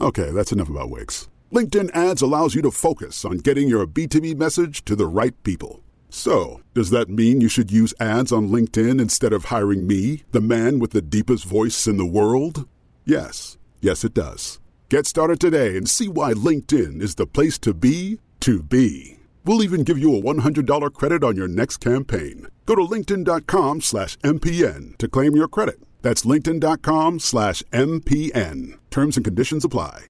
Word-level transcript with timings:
Okay, 0.00 0.30
that's 0.30 0.52
enough 0.52 0.68
about 0.68 0.90
wigs. 0.90 1.28
LinkedIn 1.52 1.94
ads 1.94 2.20
allows 2.20 2.54
you 2.54 2.62
to 2.62 2.70
focus 2.70 3.24
on 3.24 3.38
getting 3.38 3.68
your 3.68 3.86
B2B 3.86 4.36
message 4.36 4.84
to 4.84 4.94
the 4.94 5.06
right 5.06 5.34
people. 5.42 5.82
So, 6.10 6.60
does 6.74 6.90
that 6.90 7.08
mean 7.08 7.40
you 7.40 7.48
should 7.48 7.70
use 7.70 7.94
ads 7.98 8.30
on 8.30 8.48
LinkedIn 8.48 9.00
instead 9.00 9.32
of 9.32 9.46
hiring 9.46 9.86
me, 9.86 10.24
the 10.32 10.40
man 10.40 10.78
with 10.78 10.90
the 10.90 11.02
deepest 11.02 11.44
voice 11.44 11.86
in 11.86 11.96
the 11.96 12.06
world? 12.06 12.68
Yes, 13.04 13.58
yes, 13.80 14.04
it 14.04 14.12
does. 14.12 14.60
Get 14.88 15.06
started 15.06 15.40
today 15.40 15.76
and 15.76 15.88
see 15.88 16.08
why 16.08 16.32
LinkedIn 16.34 17.00
is 17.00 17.14
the 17.14 17.26
place 17.26 17.58
to 17.58 17.72
be 17.72 18.18
to 18.40 18.62
be. 18.62 19.15
We'll 19.46 19.62
even 19.62 19.84
give 19.84 19.96
you 19.96 20.12
a 20.16 20.20
$100 20.20 20.92
credit 20.92 21.22
on 21.22 21.36
your 21.36 21.46
next 21.46 21.76
campaign. 21.76 22.48
Go 22.66 22.74
to 22.74 22.82
linkedin.com 22.82 23.80
slash 23.80 24.16
MPN 24.18 24.98
to 24.98 25.06
claim 25.06 25.36
your 25.36 25.46
credit. 25.46 25.78
That's 26.02 26.24
linkedin.com 26.24 27.20
slash 27.20 27.62
MPN. 27.72 28.76
Terms 28.90 29.16
and 29.16 29.24
conditions 29.24 29.64
apply. 29.64 30.06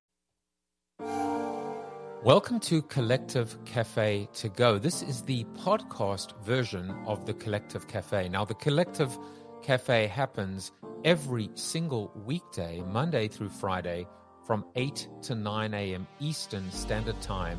Welcome 2.24 2.60
to 2.60 2.80
Collective 2.80 3.62
Cafe 3.66 4.26
to 4.32 4.48
Go. 4.48 4.78
This 4.78 5.02
is 5.02 5.20
the 5.20 5.44
podcast 5.58 6.32
version 6.42 6.90
of 7.06 7.26
the 7.26 7.34
Collective 7.34 7.86
Cafe. 7.86 8.30
Now, 8.30 8.46
the 8.46 8.54
Collective 8.54 9.18
Cafe 9.62 10.06
happens 10.06 10.72
every 11.04 11.50
single 11.52 12.10
weekday, 12.24 12.82
Monday 12.86 13.28
through 13.28 13.50
Friday, 13.50 14.06
from 14.46 14.64
8 14.76 15.08
to 15.24 15.34
9 15.34 15.74
a.m. 15.74 16.06
Eastern 16.20 16.70
Standard 16.72 17.20
Time 17.20 17.58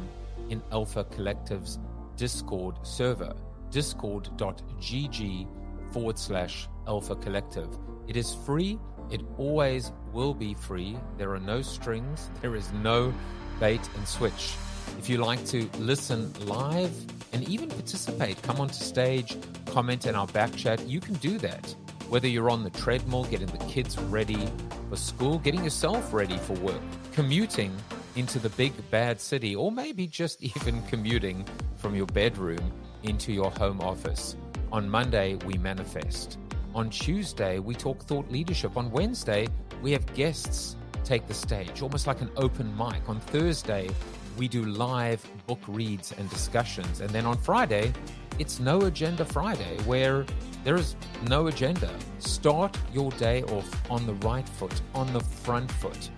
in 0.50 0.62
Alpha 0.72 1.04
Collective's 1.06 1.80
Discord 2.16 2.76
server, 2.84 3.34
discord.gg 3.70 5.48
forward 5.92 6.18
slash 6.18 6.68
Alpha 6.88 7.16
Collective. 7.16 7.70
It 8.08 8.16
is 8.18 8.34
free. 8.34 8.80
It 9.10 9.22
always 9.38 9.92
will 10.14 10.34
be 10.34 10.54
free. 10.54 10.98
There 11.18 11.34
are 11.34 11.40
no 11.40 11.62
strings. 11.62 12.30
There 12.42 12.56
is 12.56 12.72
no 12.74 13.14
bait 13.60 13.82
and 13.96 14.08
switch. 14.08 14.56
If 14.98 15.10
you 15.10 15.18
like 15.18 15.46
to 15.48 15.70
listen 15.80 16.34
live 16.46 16.94
and 17.34 17.48
even 17.48 17.70
participate, 17.70 18.42
come 18.42 18.60
onto 18.60 18.74
stage, 18.74 19.38
comment 19.68 20.06
in 20.06 20.16
our 20.16 20.28
back 20.28 20.56
chat, 20.56 20.88
you 20.88 21.00
can 21.00 21.16
do 21.16 21.38
that. 21.40 21.76
Whether 22.10 22.28
you're 22.28 22.50
on 22.50 22.64
the 22.64 22.70
treadmill, 22.70 23.26
getting 23.26 23.48
the 23.48 23.64
kids 23.66 23.98
ready 23.98 24.48
for 24.90 24.96
school, 24.96 25.40
getting 25.40 25.64
yourself 25.64 26.14
ready 26.14 26.38
for 26.38 26.54
work, 26.54 26.82
commuting 27.12 27.76
into 28.18 28.40
the 28.40 28.50
big 28.50 28.74
bad 28.90 29.22
city, 29.22 29.56
or 29.56 29.72
maybe 29.72 30.08
just 30.08 30.42
even 30.58 30.82
commuting 30.84 31.46
from 31.76 31.96
your 31.96 32.08
bedroom 32.08 32.72
into 33.04 33.32
your 33.32 33.52
home 33.52 33.80
office. 33.82 34.36
On 34.72 34.90
Monday, 34.90 35.36
we 35.46 35.58
manifest. 35.58 36.40
On 36.76 36.90
Tuesday, 36.90 37.60
we 37.60 37.74
talk 37.74 38.04
thought 38.04 38.30
leadership. 38.30 38.76
On 38.76 38.92
Wednesday, 38.92 39.48
we 39.82 39.92
have 39.92 40.06
guests 40.14 40.76
take 41.04 41.26
the 41.28 41.34
stage, 41.34 41.82
almost 41.82 42.06
like 42.06 42.22
an 42.22 42.30
open 42.36 42.76
mic. 42.76 43.08
On 43.08 43.20
Thursday, 43.20 43.90
we 44.38 44.48
do 44.48 44.66
live 44.66 45.26
book 45.48 45.62
reads 45.68 46.14
and 46.18 46.30
discussions. 46.30 47.00
And 47.00 47.10
then 47.12 47.26
on 47.26 47.38
Friday, 47.38 47.94
it's 48.40 48.60
No 48.60 48.82
Agenda 48.82 49.26
Friday, 49.26 49.78
where 49.86 50.26
there 50.64 50.76
is 50.76 50.96
no 51.28 51.48
agenda. 51.48 51.90
Start 52.20 52.78
your 52.94 53.10
day 53.12 53.42
off 53.44 53.90
on 53.90 54.06
the 54.06 54.14
right 54.16 54.48
foot, 54.48 54.82
on 54.94 55.12
the 55.14 55.22
front 55.22 55.72
foot, 55.72 56.10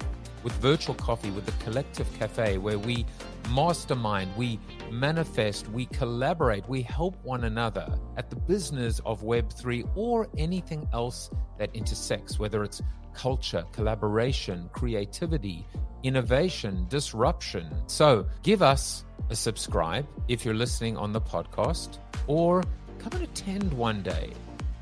with 0.43 0.53
virtual 0.53 0.95
coffee, 0.95 1.31
with 1.31 1.45
the 1.45 1.63
Collective 1.63 2.07
Cafe, 2.17 2.57
where 2.57 2.79
we 2.79 3.05
mastermind, 3.49 4.35
we 4.37 4.59
manifest, 4.91 5.67
we 5.69 5.85
collaborate, 5.87 6.67
we 6.69 6.81
help 6.81 7.15
one 7.23 7.43
another 7.45 7.87
at 8.17 8.29
the 8.29 8.35
business 8.35 8.99
of 9.05 9.21
Web3 9.21 9.89
or 9.95 10.27
anything 10.37 10.87
else 10.93 11.29
that 11.57 11.73
intersects, 11.75 12.39
whether 12.39 12.63
it's 12.63 12.81
culture, 13.13 13.65
collaboration, 13.73 14.69
creativity, 14.71 15.65
innovation, 16.03 16.85
disruption. 16.89 17.69
So 17.87 18.25
give 18.43 18.61
us 18.61 19.03
a 19.29 19.35
subscribe 19.35 20.07
if 20.27 20.45
you're 20.45 20.53
listening 20.53 20.97
on 20.97 21.11
the 21.11 21.21
podcast 21.21 21.97
or 22.27 22.63
come 22.99 23.11
and 23.13 23.23
attend 23.23 23.73
one 23.73 24.01
day. 24.01 24.31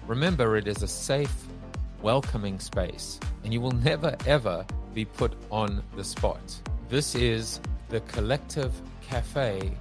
Remember, 0.05 0.55
it 0.55 0.67
is 0.67 0.83
a 0.83 0.87
safe, 0.87 1.46
welcoming 2.01 2.59
space, 2.59 3.19
and 3.43 3.53
you 3.53 3.61
will 3.61 3.71
never 3.71 4.15
ever 4.25 4.65
be 4.93 5.05
put 5.05 5.33
on 5.51 5.83
the 5.95 6.03
spot. 6.03 6.41
This 6.89 7.15
is 7.15 7.59
the 7.89 7.99
Collective 8.01 8.73
Cafe 9.01 9.71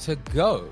to 0.00 0.16
go. 0.32 0.68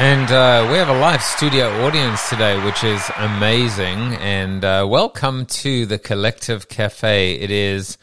And 0.00 0.30
uh, 0.30 0.68
we 0.70 0.76
have 0.78 0.88
a 0.88 0.98
live 1.00 1.24
studio 1.24 1.84
audience 1.84 2.28
today, 2.28 2.64
which 2.64 2.84
is 2.84 3.02
amazing. 3.16 4.14
And 4.20 4.64
uh, 4.64 4.86
welcome 4.88 5.44
to 5.46 5.86
the 5.86 5.98
Collective 5.98 6.68
Cafe. 6.68 7.32
It 7.32 7.50
is 7.50 7.98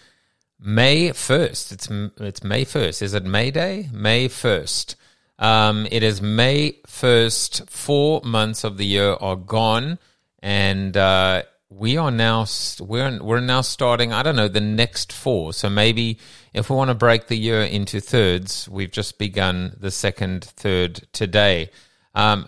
May 0.59 1.11
1st. 1.11 1.71
It's, 1.71 1.89
it's 2.19 2.43
May 2.43 2.65
1st. 2.65 3.01
Is 3.01 3.13
it 3.13 3.23
May 3.23 3.49
Day? 3.49 3.87
May 3.93 4.27
1st. 4.27 4.95
Um, 5.37 5.87
it 5.91 6.03
is 6.03 6.21
May 6.21 6.79
1st. 6.87 7.69
Four 7.69 8.21
months 8.23 8.63
of 8.63 8.77
the 8.77 8.85
year 8.85 9.13
are 9.13 9.35
gone. 9.35 9.99
And 10.39 10.95
uh, 10.95 11.43
we 11.69 11.97
are 11.97 12.11
now 12.11 12.45
we're 12.79 13.21
we're 13.21 13.39
now 13.39 13.61
starting 13.61 14.13
I 14.13 14.23
don't 14.23 14.35
know 14.35 14.47
the 14.47 14.61
next 14.61 15.11
four 15.11 15.51
so 15.51 15.69
maybe 15.69 16.19
if 16.53 16.69
we 16.69 16.75
want 16.75 16.89
to 16.89 16.95
break 16.95 17.27
the 17.27 17.35
year 17.35 17.61
into 17.61 17.99
thirds 17.99 18.69
we've 18.69 18.91
just 18.91 19.17
begun 19.17 19.75
the 19.79 19.91
second 19.91 20.45
third 20.45 21.07
today 21.11 21.71
um, 22.13 22.47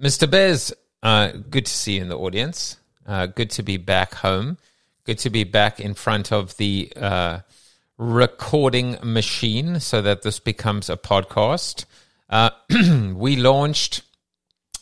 Mr. 0.00 0.30
Bez 0.30 0.72
uh, 1.02 1.32
good 1.50 1.66
to 1.66 1.72
see 1.72 1.96
you 1.96 2.02
in 2.02 2.08
the 2.08 2.16
audience 2.16 2.78
uh, 3.06 3.26
good 3.26 3.50
to 3.50 3.62
be 3.62 3.76
back 3.76 4.14
home 4.14 4.56
good 5.04 5.18
to 5.18 5.30
be 5.30 5.44
back 5.44 5.80
in 5.80 5.92
front 5.94 6.32
of 6.32 6.56
the 6.56 6.92
uh, 6.96 7.40
recording 7.98 8.96
machine 9.02 9.80
so 9.80 10.00
that 10.00 10.22
this 10.22 10.38
becomes 10.38 10.88
a 10.88 10.96
podcast 10.96 11.84
uh, 12.30 12.50
we 13.14 13.36
launched 13.36 14.02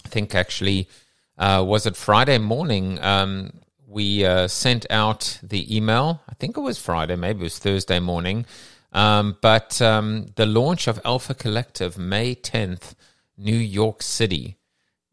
I 0.05 0.09
think 0.09 0.35
actually 0.35 0.89
uh, 1.37 1.63
was 1.67 1.87
it 1.87 1.97
Friday 1.97 2.39
morning? 2.39 2.99
Um, 3.01 3.53
we 3.87 4.25
uh, 4.25 4.49
sent 4.49 4.87
out 4.91 5.39
the 5.43 5.75
email. 5.75 6.21
I 6.29 6.35
think 6.35 6.57
it 6.57 6.61
was 6.61 6.79
Friday, 6.79 7.17
maybe 7.17 7.41
it 7.41 7.45
was 7.45 7.59
Thursday 7.59 8.01
morning. 8.01 8.45
Um, 8.93 9.37
but 9.41 9.81
um, 9.81 10.27
the 10.37 10.47
launch 10.47 10.89
of 10.89 11.01
Alpha 11.05 11.35
Collective, 11.35 11.99
May 11.99 12.35
10th, 12.35 12.95
New 13.37 13.57
York 13.57 14.03
City. 14.03 14.57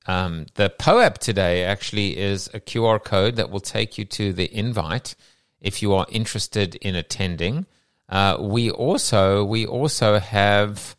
Um, 0.07 0.45
the 0.55 0.69
POAP 0.69 1.17
today 1.17 1.63
actually 1.63 2.17
is 2.17 2.49
a 2.53 2.59
QR 2.59 3.03
code 3.03 3.35
that 3.35 3.49
will 3.49 3.59
take 3.59 3.97
you 3.97 4.05
to 4.05 4.33
the 4.33 4.53
invite 4.55 5.15
if 5.61 5.81
you 5.81 5.93
are 5.93 6.05
interested 6.09 6.75
in 6.75 6.95
attending. 6.95 7.65
Uh, 8.07 8.37
we 8.39 8.69
also 8.69 9.43
we 9.43 9.65
also 9.65 10.19
have 10.19 10.95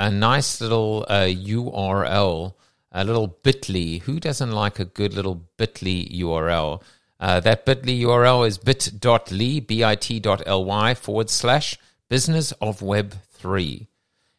a 0.00 0.10
nice 0.10 0.60
little 0.62 1.04
uh, 1.08 1.26
URL 1.26 2.54
a 2.92 3.04
little 3.04 3.28
bit.ly. 3.28 4.00
Who 4.04 4.18
doesn't 4.18 4.50
like 4.50 4.78
a 4.78 4.84
good 4.84 5.14
little 5.14 5.46
bit.ly 5.56 6.08
URL? 6.10 6.82
Uh, 7.20 7.40
that 7.40 7.66
bit.ly 7.66 7.92
URL 7.92 8.48
is 8.48 8.58
bit.ly, 8.58 9.60
bit.ly 9.60 10.94
forward 10.94 11.30
slash 11.30 11.78
business 12.08 12.52
of 12.52 12.82
web 12.82 13.14
3. 13.34 13.86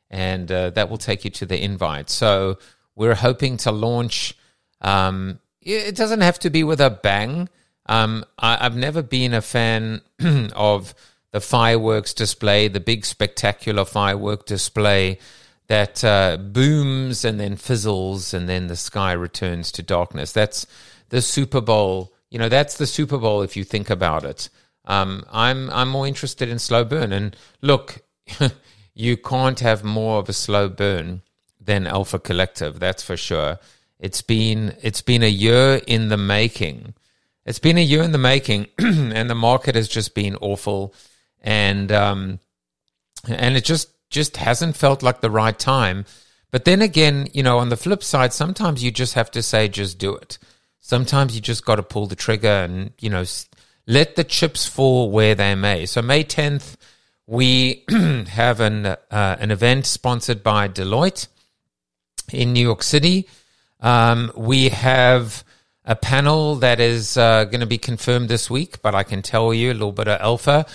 And 0.10 0.52
uh, 0.52 0.72
that 0.72 0.90
will 0.90 0.98
take 0.98 1.24
you 1.24 1.32
to 1.32 1.46
the 1.46 1.64
invite. 1.64 2.10
So 2.10 2.58
we're 2.96 3.16
hoping 3.16 3.58
to 3.58 3.72
launch. 3.72 4.36
Um, 4.82 5.40
it 5.62 5.96
doesn't 5.96 6.22
have 6.22 6.40
to 6.40 6.50
be 6.50 6.64
with 6.64 6.82
a 6.82 6.90
bang. 6.90 7.50
Um, 7.86 8.26
I, 8.38 8.64
have 8.64 8.76
never 8.76 9.02
been 9.02 9.34
a 9.34 9.42
fan 9.42 10.02
of 10.56 10.96
the 11.32 11.40
fireworks 11.40 12.14
display, 12.14 12.68
the 12.68 12.80
big 12.80 13.06
spectacular 13.06 13.86
firework 13.86 14.46
display 14.46 15.20
that 15.72 16.04
uh, 16.04 16.36
booms 16.36 17.24
and 17.24 17.40
then 17.40 17.56
fizzles 17.56 18.34
and 18.34 18.50
then 18.50 18.68
the 18.68 18.76
sky 18.76 19.14
returns 19.14 19.72
to 19.72 19.82
darkness. 19.82 20.34
That's 20.34 20.68
the 21.08 21.22
Super 21.22 21.62
Bowl. 21.62 22.14
You 22.30 22.40
know, 22.40 22.50
that's 22.50 22.78
the 22.78 22.86
Super 22.86 23.18
Bowl 23.18 23.42
if 23.42 23.56
you 23.56 23.64
think 23.64 23.90
about 23.90 24.26
it. 24.26 24.50
Um, 24.84 25.24
I'm 25.32 25.70
I'm 25.70 25.88
more 25.88 26.06
interested 26.06 26.50
in 26.50 26.60
slow 26.60 26.84
burn. 26.84 27.14
And 27.14 27.38
look, 27.62 28.02
you 28.94 29.16
can't 29.16 29.62
have 29.62 29.82
more 29.82 30.20
of 30.20 30.28
a 30.28 30.34
slow 30.34 30.68
burn 30.68 31.22
than 31.58 31.88
Alpha 31.88 32.20
Collective. 32.20 32.82
That's 32.82 33.02
for 33.02 33.16
sure. 33.16 33.58
It's 33.98 34.22
been 34.22 34.76
it's 34.82 35.02
been 35.02 35.24
a 35.24 35.30
year 35.30 35.80
in 35.88 36.10
the 36.10 36.18
making. 36.18 36.96
it's 37.46 37.60
been 37.60 37.78
a 37.78 37.90
year 37.92 38.04
in 38.04 38.12
the 38.12 38.18
making, 38.18 38.68
and 38.78 39.30
the 39.30 39.36
market 39.36 39.76
has 39.76 39.88
just 39.88 40.16
been 40.16 40.36
awful, 40.42 40.94
and 41.40 41.94
um, 41.94 42.40
and 43.26 43.56
it 43.56 43.64
just 43.64 43.91
just 44.12 44.38
hasn't 44.38 44.76
felt 44.76 45.02
like 45.02 45.22
the 45.22 45.32
right 45.32 45.58
time. 45.58 46.06
But 46.52 46.66
then 46.66 46.82
again, 46.82 47.30
you 47.34 47.42
know, 47.42 47.58
on 47.60 47.70
the 47.70 47.78
flip 47.78 48.04
side, 48.04 48.34
sometimes 48.34 48.84
you 48.84 48.92
just 48.92 49.14
have 49.16 49.32
to 49.32 49.42
say, 49.42 49.68
just 49.68 49.98
do 49.98 50.16
it. 50.16 50.38
Sometimes 50.82 51.34
you 51.34 51.42
just 51.42 51.66
got 51.66 51.76
to 51.76 51.84
pull 51.84 52.08
the 52.08 52.16
trigger 52.16 52.50
and 52.50 52.92
you 53.00 53.10
know 53.10 53.24
let 53.88 54.16
the 54.16 54.24
chips 54.24 54.68
fall 54.68 55.10
where 55.10 55.36
they 55.36 55.56
may. 55.56 55.86
So 55.86 56.02
May 56.02 56.24
tenth, 56.24 56.78
we 57.26 57.86
have 58.30 58.60
an 58.60 58.86
uh, 58.86 58.98
an 59.12 59.52
event 59.52 59.86
sponsored 59.86 60.44
by 60.44 60.68
Deloitte 60.68 61.28
in 62.32 62.54
New 62.54 62.62
York 62.62 62.84
City. 62.84 63.28
Um, 63.80 64.32
we 64.36 64.70
have 64.70 65.44
a 65.86 65.96
panel 65.96 66.56
that 66.58 66.80
is 66.80 67.18
uh, 67.18 67.46
going 67.46 67.62
to 67.62 67.66
be 67.66 67.78
confirmed 67.78 68.30
this 68.30 68.50
week, 68.50 68.82
but 68.82 68.94
I 68.94 69.04
can 69.04 69.22
tell 69.22 69.54
you 69.54 69.72
a 69.72 69.74
little 69.74 69.92
bit 69.92 70.08
of 70.08 70.20
alpha. 70.22 70.66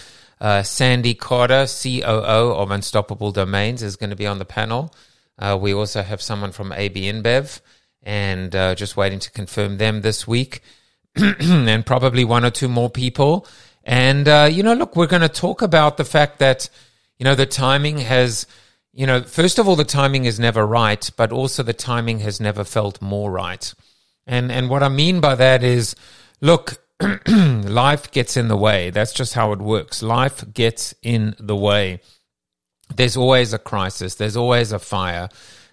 Uh, 0.40 0.62
Sandy 0.62 1.14
Carter, 1.14 1.66
COO 1.66 2.52
of 2.54 2.70
Unstoppable 2.70 3.32
Domains, 3.32 3.82
is 3.82 3.96
going 3.96 4.10
to 4.10 4.16
be 4.16 4.26
on 4.26 4.38
the 4.38 4.44
panel. 4.44 4.94
Uh, 5.38 5.58
we 5.60 5.72
also 5.72 6.02
have 6.02 6.20
someone 6.20 6.52
from 6.52 6.72
AB 6.72 7.02
InBev, 7.02 7.60
and 8.02 8.54
uh, 8.54 8.74
just 8.74 8.96
waiting 8.96 9.18
to 9.18 9.30
confirm 9.30 9.78
them 9.78 10.02
this 10.02 10.26
week, 10.26 10.60
and 11.16 11.86
probably 11.86 12.24
one 12.24 12.44
or 12.44 12.50
two 12.50 12.68
more 12.68 12.90
people. 12.90 13.46
And 13.84 14.28
uh, 14.28 14.48
you 14.50 14.62
know, 14.62 14.74
look, 14.74 14.96
we're 14.96 15.06
going 15.06 15.22
to 15.22 15.28
talk 15.28 15.62
about 15.62 15.96
the 15.96 16.04
fact 16.04 16.38
that 16.40 16.68
you 17.18 17.24
know 17.24 17.34
the 17.34 17.46
timing 17.46 17.98
has 17.98 18.46
you 18.96 19.06
know, 19.06 19.22
first 19.22 19.58
of 19.58 19.68
all, 19.68 19.76
the 19.76 19.84
timing 19.84 20.24
is 20.24 20.40
never 20.40 20.66
right, 20.66 21.10
but 21.18 21.30
also 21.30 21.62
the 21.62 21.74
timing 21.74 22.20
has 22.20 22.40
never 22.40 22.64
felt 22.64 23.02
more 23.02 23.30
right. 23.30 23.74
And 24.26 24.50
and 24.50 24.70
what 24.70 24.82
I 24.82 24.88
mean 24.88 25.20
by 25.20 25.34
that 25.34 25.62
is, 25.62 25.94
look, 26.40 26.82
life 27.28 28.10
gets 28.10 28.36
in 28.36 28.48
the 28.48 28.56
way. 28.56 28.90
That's 28.90 29.12
just 29.12 29.34
how 29.34 29.52
it 29.52 29.60
works. 29.60 30.02
Life 30.02 30.52
gets 30.52 30.94
in 31.02 31.34
the 31.38 31.56
way. 31.56 32.00
There's 32.94 33.16
always 33.16 33.52
a 33.52 33.58
crisis. 33.58 34.14
There's 34.14 34.36
always 34.36 34.72
a 34.72 34.78
fire. 34.78 35.28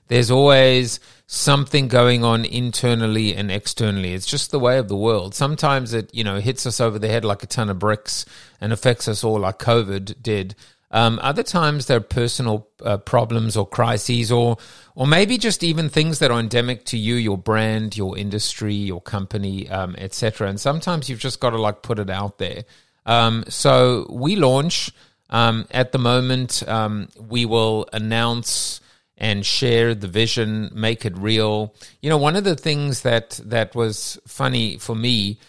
There's 0.07 0.31
always 0.31 0.99
something 1.27 1.87
going 1.87 2.23
on 2.23 2.45
internally 2.45 3.33
and 3.33 3.49
externally. 3.49 4.13
It's 4.13 4.25
just 4.25 4.51
the 4.51 4.59
way 4.59 4.77
of 4.77 4.89
the 4.89 4.97
world. 4.97 5.33
Sometimes 5.33 5.93
it, 5.93 6.13
you 6.13 6.23
know, 6.23 6.39
hits 6.39 6.65
us 6.65 6.81
over 6.81 6.99
the 6.99 7.07
head 7.07 7.23
like 7.23 7.41
a 7.41 7.47
ton 7.47 7.69
of 7.69 7.79
bricks 7.79 8.25
and 8.59 8.73
affects 8.73 9.07
us 9.07 9.23
all 9.23 9.39
like 9.39 9.59
COVID 9.59 10.21
did. 10.21 10.55
Um, 10.93 11.19
other 11.23 11.41
times 11.41 11.87
there 11.87 11.97
are 11.97 12.01
personal 12.01 12.67
uh, 12.85 12.97
problems 12.97 13.57
or 13.57 13.67
crises, 13.67 14.31
or 14.31 14.57
or 14.95 15.07
maybe 15.07 15.39
just 15.39 15.63
even 15.63 15.89
things 15.89 16.19
that 16.19 16.29
are 16.29 16.39
endemic 16.39 16.85
to 16.85 16.97
you, 16.97 17.15
your 17.15 17.37
brand, 17.37 17.97
your 17.97 18.15
industry, 18.17 18.75
your 18.75 19.01
company, 19.01 19.67
um, 19.69 19.95
etc. 19.97 20.47
And 20.47 20.61
sometimes 20.61 21.09
you've 21.09 21.19
just 21.19 21.39
got 21.39 21.49
to 21.49 21.57
like 21.57 21.81
put 21.81 21.97
it 21.97 22.11
out 22.11 22.37
there. 22.37 22.63
Um, 23.07 23.43
so 23.49 24.05
we 24.09 24.35
launch 24.35 24.91
um, 25.31 25.65
at 25.71 25.91
the 25.91 25.97
moment. 25.97 26.61
Um, 26.67 27.09
we 27.19 27.45
will 27.45 27.89
announce 27.91 28.79
and 29.17 29.45
share 29.45 29.95
the 29.95 30.07
vision, 30.07 30.69
make 30.73 31.05
it 31.05 31.17
real. 31.17 31.73
You 32.01 32.09
know, 32.09 32.17
one 32.17 32.35
of 32.35 32.43
the 32.43 32.55
things 32.55 33.01
that 33.01 33.39
that 33.45 33.73
was 33.73 34.19
funny 34.27 34.77
for 34.77 34.95
me 34.95 35.39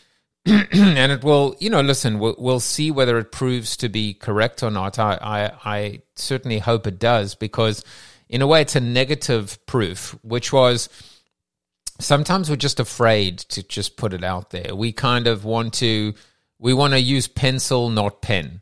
and 0.46 1.10
it 1.10 1.24
will, 1.24 1.56
you 1.58 1.70
know, 1.70 1.80
listen, 1.80 2.18
we'll, 2.18 2.34
we'll, 2.38 2.60
see 2.60 2.90
whether 2.90 3.16
it 3.16 3.32
proves 3.32 3.78
to 3.78 3.88
be 3.88 4.12
correct 4.12 4.62
or 4.62 4.70
not. 4.70 4.98
I, 4.98 5.18
I, 5.20 5.52
I 5.64 6.02
certainly 6.16 6.58
hope 6.58 6.86
it 6.86 6.98
does 6.98 7.34
because, 7.34 7.82
in 8.28 8.42
a 8.42 8.46
way, 8.46 8.60
it's 8.60 8.76
a 8.76 8.80
negative 8.80 9.58
proof, 9.64 10.18
which 10.22 10.52
was 10.52 10.90
sometimes 11.98 12.50
we're 12.50 12.56
just 12.56 12.78
afraid 12.78 13.38
to 13.38 13.62
just 13.62 13.96
put 13.96 14.12
it 14.12 14.22
out 14.22 14.50
there. 14.50 14.74
We 14.74 14.92
kind 14.92 15.26
of 15.26 15.46
want 15.46 15.72
to, 15.74 16.12
we 16.58 16.74
want 16.74 16.92
to 16.92 17.00
use 17.00 17.26
pencil, 17.26 17.88
not 17.88 18.20
pen, 18.20 18.60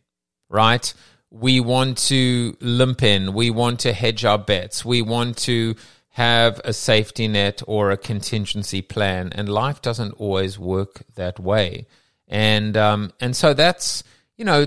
right? 0.48 0.92
We 1.30 1.58
want 1.58 1.98
to 1.98 2.56
limp 2.60 3.02
in. 3.02 3.32
We 3.32 3.50
want 3.50 3.80
to 3.80 3.92
hedge 3.92 4.24
our 4.24 4.38
bets. 4.38 4.84
We 4.84 5.02
want 5.02 5.38
to 5.38 5.74
have 6.12 6.60
a 6.64 6.72
safety 6.74 7.26
net 7.26 7.62
or 7.66 7.90
a 7.90 7.96
contingency 7.96 8.82
plan, 8.82 9.30
and 9.32 9.48
life 9.48 9.80
doesn't 9.80 10.12
always 10.12 10.58
work 10.58 11.02
that 11.14 11.40
way. 11.40 11.86
And 12.28 12.76
um, 12.76 13.12
and 13.20 13.34
so 13.34 13.54
that's 13.54 14.04
you 14.36 14.44
know, 14.44 14.66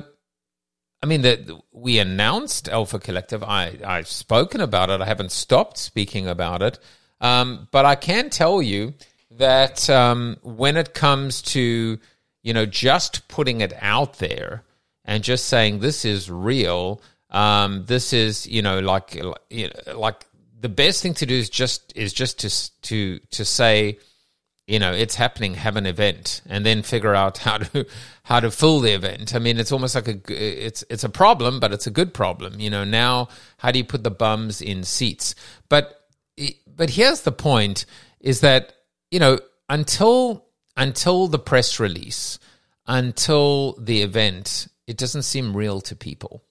I 1.03 1.05
mean 1.05 1.21
that 1.21 1.39
we 1.71 1.99
announced 1.99 2.67
Alpha 2.67 2.99
Collective. 2.99 3.43
I 3.43 3.77
I've 3.85 4.07
spoken 4.07 4.59
about 4.59 4.89
it. 4.89 5.01
I 5.01 5.05
haven't 5.05 5.31
stopped 5.31 5.77
speaking 5.77 6.27
about 6.27 6.63
it. 6.63 6.79
Um, 7.21 7.67
but 7.71 7.85
I 7.85 7.95
can 7.95 8.29
tell 8.29 8.61
you 8.61 8.95
that 9.31 9.89
um, 9.89 10.37
when 10.41 10.77
it 10.77 10.93
comes 10.95 11.43
to 11.43 11.99
you 12.41 12.53
know 12.53 12.65
just 12.65 13.27
putting 13.27 13.61
it 13.61 13.73
out 13.81 14.17
there 14.17 14.63
and 15.03 15.23
just 15.23 15.45
saying 15.45 15.79
this 15.79 16.05
is 16.05 16.31
real. 16.31 17.01
Um, 17.29 17.85
this 17.85 18.13
is 18.13 18.47
you 18.47 18.63
know 18.63 18.79
like 18.79 19.13
you 19.51 19.69
know, 19.69 19.97
like 19.99 20.25
the 20.65 20.69
best 20.69 21.03
thing 21.03 21.13
to 21.13 21.27
do 21.27 21.35
is 21.35 21.47
just 21.47 21.93
is 21.95 22.11
just 22.11 22.39
to 22.39 22.49
to 22.81 23.19
to 23.29 23.45
say 23.45 23.99
you 24.65 24.79
know 24.79 24.91
it's 24.91 25.13
happening 25.13 25.53
have 25.53 25.75
an 25.75 25.85
event 25.85 26.41
and 26.47 26.65
then 26.65 26.81
figure 26.81 27.13
out 27.13 27.37
how 27.47 27.59
to 27.59 27.85
how 28.23 28.39
to 28.39 28.49
fill 28.49 28.79
the 28.79 28.91
event. 28.91 29.35
I 29.35 29.37
mean 29.37 29.59
it's 29.59 29.71
almost 29.71 29.93
like 29.93 30.07
a 30.07 30.19
it's 30.27 30.83
it's 30.89 31.03
a 31.03 31.09
problem 31.09 31.59
but 31.59 31.71
it's 31.71 31.85
a 31.85 31.91
good 31.91 32.15
problem 32.15 32.59
you 32.59 32.71
know. 32.71 32.83
Now 32.83 33.27
how 33.57 33.69
do 33.69 33.77
you 33.77 33.85
put 33.85 34.03
the 34.03 34.09
bums 34.09 34.59
in 34.59 34.83
seats? 34.83 35.35
But 35.69 36.01
but 36.65 36.89
here's 36.89 37.21
the 37.21 37.31
point 37.31 37.85
is 38.19 38.39
that 38.39 38.73
you 39.11 39.19
know 39.19 39.37
until 39.69 40.47
until 40.75 41.27
the 41.27 41.37
press 41.37 41.79
release 41.79 42.39
until 42.87 43.73
the 43.73 44.01
event 44.01 44.67
it 44.87 44.97
doesn't 44.97 45.29
seem 45.29 45.55
real 45.55 45.79
to 45.81 45.95
people 45.95 46.44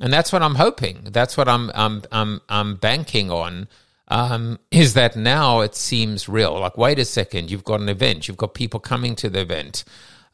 and 0.00 0.12
that's 0.12 0.32
what 0.32 0.42
I'm 0.42 0.54
hoping. 0.54 1.08
That's 1.10 1.36
what 1.36 1.48
I'm 1.48 1.70
I'm 1.74 2.02
I'm 2.12 2.40
I'm 2.48 2.76
banking 2.76 3.30
on. 3.30 3.68
Um, 4.08 4.58
is 4.70 4.94
that 4.94 5.16
now 5.16 5.60
it 5.60 5.74
seems 5.74 6.28
real? 6.28 6.58
Like, 6.58 6.78
wait 6.78 6.98
a 6.98 7.04
second, 7.04 7.50
you've 7.50 7.64
got 7.64 7.80
an 7.80 7.90
event, 7.90 8.26
you've 8.26 8.38
got 8.38 8.54
people 8.54 8.80
coming 8.80 9.14
to 9.16 9.28
the 9.28 9.40
event. 9.40 9.84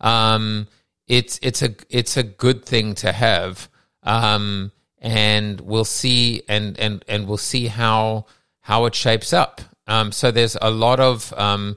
Um, 0.01 0.69
it's 1.07 1.39
it's 1.43 1.63
a 1.63 1.75
it's 1.91 2.17
a 2.17 2.23
good 2.23 2.65
thing 2.65 2.95
to 2.97 3.13
have, 3.13 3.69
um, 4.03 4.71
and 4.99 5.61
we'll 5.61 5.85
see 5.85 6.43
and 6.49 6.79
and 6.79 7.05
and 7.09 7.27
we'll 7.27 7.37
see 7.37 7.67
how 7.67 8.27
how 8.61 8.85
it 8.87 8.95
shapes 8.95 9.33
up. 9.33 9.61
Um, 9.87 10.13
so 10.13 10.31
there's 10.31 10.57
a 10.63 10.71
lot 10.71 11.01
of 11.01 11.33
um, 11.35 11.77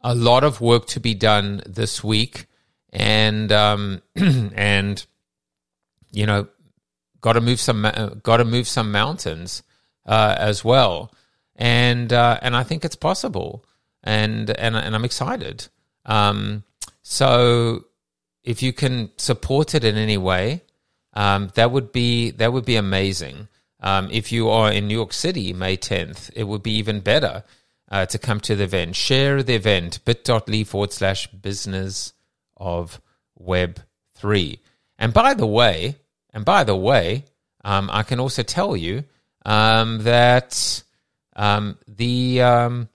a 0.00 0.14
lot 0.14 0.44
of 0.44 0.60
work 0.60 0.86
to 0.88 1.00
be 1.00 1.14
done 1.14 1.62
this 1.66 2.02
week, 2.02 2.46
and 2.92 3.50
um, 3.52 4.02
and 4.16 5.04
you 6.10 6.26
know 6.26 6.48
got 7.20 7.34
to 7.34 7.40
move 7.40 7.60
some 7.60 7.84
uh, 7.84 8.10
got 8.22 8.38
to 8.38 8.44
move 8.44 8.68
some 8.68 8.92
mountains 8.92 9.62
uh, 10.06 10.34
as 10.38 10.64
well, 10.64 11.12
and 11.56 12.12
uh, 12.12 12.38
and 12.42 12.56
I 12.56 12.62
think 12.62 12.84
it's 12.84 12.96
possible, 12.96 13.64
and 14.02 14.50
and 14.50 14.76
and 14.76 14.94
I'm 14.94 15.04
excited. 15.04 15.68
Um, 16.04 16.64
so 17.02 17.84
if 18.44 18.62
you 18.62 18.72
can 18.72 19.10
support 19.18 19.74
it 19.74 19.84
in 19.84 19.96
any 19.96 20.16
way, 20.16 20.62
um, 21.12 21.50
that 21.54 21.70
would 21.70 21.92
be 21.92 22.30
that 22.32 22.52
would 22.52 22.64
be 22.64 22.76
amazing. 22.76 23.48
Um, 23.80 24.08
if 24.10 24.32
you 24.32 24.48
are 24.48 24.72
in 24.72 24.88
New 24.88 24.94
York 24.94 25.12
City, 25.12 25.52
May 25.52 25.76
10th, 25.76 26.30
it 26.34 26.44
would 26.44 26.62
be 26.62 26.72
even 26.72 27.00
better 27.00 27.44
uh, 27.90 28.06
to 28.06 28.18
come 28.18 28.40
to 28.40 28.56
the 28.56 28.64
event. 28.64 28.96
Share 28.96 29.42
the 29.42 29.54
event, 29.54 30.04
bit.ly 30.04 30.64
forward 30.64 30.92
slash 30.92 31.26
business 31.28 32.12
of 32.56 33.00
web 33.36 33.80
three. 34.14 34.60
And 34.98 35.12
by 35.12 35.34
the 35.34 35.46
way, 35.46 35.96
and 36.36 36.44
by 36.44 36.64
the 36.64 36.76
way, 36.76 37.24
um, 37.64 37.88
I 37.90 38.02
can 38.02 38.20
also 38.20 38.42
tell 38.42 38.76
you 38.76 39.04
um, 39.46 40.02
that 40.02 40.82
um, 41.34 41.78
the 41.88 42.42
um, 42.42 42.90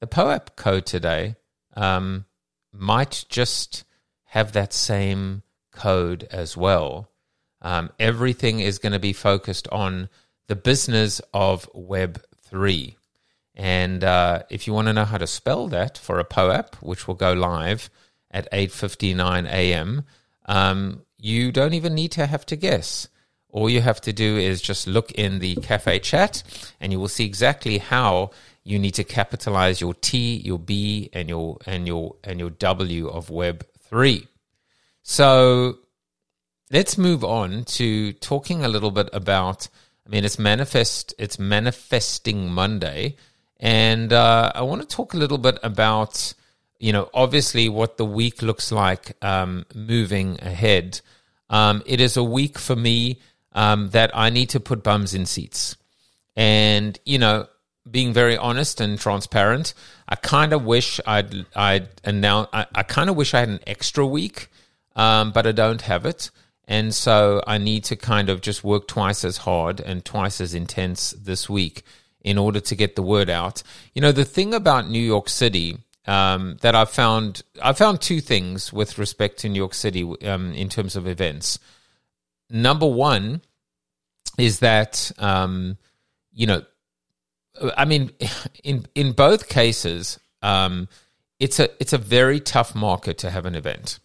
the 0.00 0.08
POAP 0.08 0.56
code 0.56 0.86
today 0.86 1.36
um, 1.76 2.24
might 2.72 3.26
just 3.28 3.84
have 4.24 4.50
that 4.52 4.72
same 4.72 5.44
code 5.70 6.26
as 6.32 6.56
well. 6.56 7.08
Um, 7.62 7.90
everything 8.00 8.58
is 8.58 8.80
going 8.80 8.92
to 8.92 8.98
be 8.98 9.12
focused 9.12 9.68
on 9.68 10.08
the 10.48 10.56
business 10.56 11.20
of 11.32 11.70
Web 11.72 12.20
three. 12.42 12.96
And 13.54 14.02
uh, 14.02 14.42
if 14.50 14.66
you 14.66 14.72
want 14.72 14.88
to 14.88 14.92
know 14.92 15.04
how 15.04 15.18
to 15.18 15.28
spell 15.28 15.68
that 15.68 15.96
for 15.96 16.18
a 16.18 16.24
POAP, 16.24 16.74
which 16.82 17.06
will 17.06 17.14
go 17.14 17.34
live 17.34 17.88
at 18.32 18.50
8.59 18.50 19.46
a.m., 19.46 20.04
um, 20.46 21.02
you 21.20 21.52
don't 21.52 21.74
even 21.74 21.94
need 21.94 22.12
to 22.12 22.26
have 22.26 22.46
to 22.46 22.56
guess. 22.56 23.08
All 23.52 23.68
you 23.68 23.80
have 23.80 24.00
to 24.02 24.12
do 24.12 24.36
is 24.36 24.62
just 24.62 24.86
look 24.86 25.10
in 25.12 25.40
the 25.40 25.56
cafe 25.56 25.98
chat 25.98 26.42
and 26.80 26.92
you 26.92 27.00
will 27.00 27.08
see 27.08 27.24
exactly 27.24 27.78
how 27.78 28.30
you 28.62 28.78
need 28.78 28.94
to 28.94 29.04
capitalize 29.04 29.80
your 29.80 29.94
T, 29.94 30.36
your 30.36 30.58
B, 30.58 31.10
and 31.12 31.28
your 31.28 31.58
and 31.66 31.86
your 31.86 32.16
and 32.22 32.38
your 32.38 32.50
W 32.50 33.08
of 33.08 33.30
Web 33.30 33.66
three. 33.78 34.28
So 35.02 35.78
let's 36.70 36.96
move 36.96 37.24
on 37.24 37.64
to 37.64 38.12
talking 38.14 38.64
a 38.64 38.68
little 38.68 38.90
bit 38.90 39.08
about. 39.12 39.68
I 40.06 40.10
mean, 40.10 40.24
it's 40.24 40.38
manifest. 40.38 41.14
It's 41.18 41.38
manifesting 41.38 42.52
Monday, 42.52 43.16
and 43.58 44.12
uh, 44.12 44.52
I 44.54 44.62
want 44.62 44.82
to 44.82 44.96
talk 44.96 45.14
a 45.14 45.16
little 45.16 45.38
bit 45.38 45.58
about 45.62 46.34
you 46.80 46.92
know, 46.92 47.10
obviously 47.12 47.68
what 47.68 47.98
the 47.98 48.04
week 48.06 48.42
looks 48.42 48.72
like 48.72 49.12
um, 49.22 49.66
moving 49.74 50.38
ahead. 50.40 51.00
Um, 51.50 51.82
it 51.84 52.00
is 52.00 52.16
a 52.16 52.24
week 52.24 52.58
for 52.58 52.74
me 52.74 53.20
um, 53.52 53.90
that 53.90 54.10
I 54.16 54.30
need 54.30 54.48
to 54.50 54.60
put 54.60 54.82
bums 54.82 55.14
in 55.14 55.26
seats. 55.26 55.76
And, 56.34 56.98
you 57.04 57.18
know, 57.18 57.46
being 57.88 58.14
very 58.14 58.36
honest 58.36 58.80
and 58.80 58.98
transparent, 58.98 59.74
I 60.08 60.16
kind 60.16 60.52
of 60.54 60.64
wish 60.64 61.00
I'd, 61.06 61.44
I'd 61.54 61.88
announce, 62.02 62.48
I, 62.52 62.66
I 62.74 62.82
kind 62.82 63.10
of 63.10 63.16
wish 63.16 63.34
I 63.34 63.40
had 63.40 63.48
an 63.50 63.60
extra 63.66 64.06
week, 64.06 64.48
um, 64.96 65.32
but 65.32 65.46
I 65.46 65.52
don't 65.52 65.82
have 65.82 66.06
it. 66.06 66.30
And 66.66 66.94
so 66.94 67.42
I 67.46 67.58
need 67.58 67.84
to 67.84 67.96
kind 67.96 68.30
of 68.30 68.40
just 68.40 68.64
work 68.64 68.86
twice 68.88 69.24
as 69.24 69.38
hard 69.38 69.80
and 69.80 70.04
twice 70.04 70.40
as 70.40 70.54
intense 70.54 71.10
this 71.10 71.50
week 71.50 71.82
in 72.22 72.38
order 72.38 72.60
to 72.60 72.74
get 72.74 72.96
the 72.96 73.02
word 73.02 73.28
out. 73.28 73.62
You 73.92 74.00
know, 74.00 74.12
the 74.12 74.24
thing 74.24 74.54
about 74.54 74.88
New 74.88 75.02
York 75.02 75.28
City 75.28 75.78
um, 76.06 76.56
that 76.62 76.74
I've 76.74 76.90
found, 76.90 77.42
I 77.62 77.72
found 77.72 78.00
two 78.00 78.20
things 78.20 78.72
with 78.72 78.98
respect 78.98 79.38
to 79.38 79.48
New 79.48 79.58
York 79.58 79.74
City 79.74 80.02
um, 80.24 80.52
in 80.52 80.68
terms 80.68 80.96
of 80.96 81.06
events. 81.06 81.58
Number 82.48 82.86
one 82.86 83.42
is 84.38 84.60
that, 84.60 85.12
um, 85.18 85.76
you 86.32 86.46
know, 86.46 86.62
I 87.76 87.84
mean, 87.84 88.10
in 88.64 88.86
in 88.94 89.12
both 89.12 89.48
cases, 89.48 90.18
um, 90.42 90.88
it's 91.38 91.58
a 91.58 91.68
it's 91.80 91.92
a 91.92 91.98
very 91.98 92.40
tough 92.40 92.74
market 92.74 93.18
to 93.18 93.30
have 93.30 93.46
an 93.46 93.54
event 93.54 93.98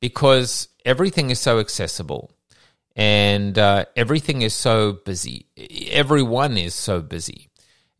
because 0.00 0.68
everything 0.84 1.30
is 1.30 1.40
so 1.40 1.58
accessible 1.58 2.30
and 2.96 3.58
uh, 3.58 3.86
everything 3.96 4.42
is 4.42 4.54
so 4.54 4.92
busy. 5.04 5.46
Everyone 5.90 6.56
is 6.56 6.74
so 6.74 7.00
busy. 7.00 7.48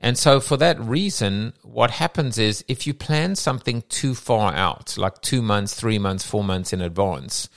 And 0.04 0.18
so, 0.18 0.38
for 0.38 0.58
that 0.58 0.78
reason, 0.78 1.54
what 1.62 1.92
happens 1.92 2.36
is 2.36 2.62
if 2.68 2.86
you 2.86 2.92
plan 2.92 3.36
something 3.36 3.82
too 3.88 4.14
far 4.14 4.52
out, 4.52 4.98
like 4.98 5.22
two 5.22 5.40
months, 5.40 5.72
three 5.72 5.98
months, 5.98 6.26
four 6.26 6.44
months 6.44 6.74
in 6.74 6.82
advance, 6.82 7.48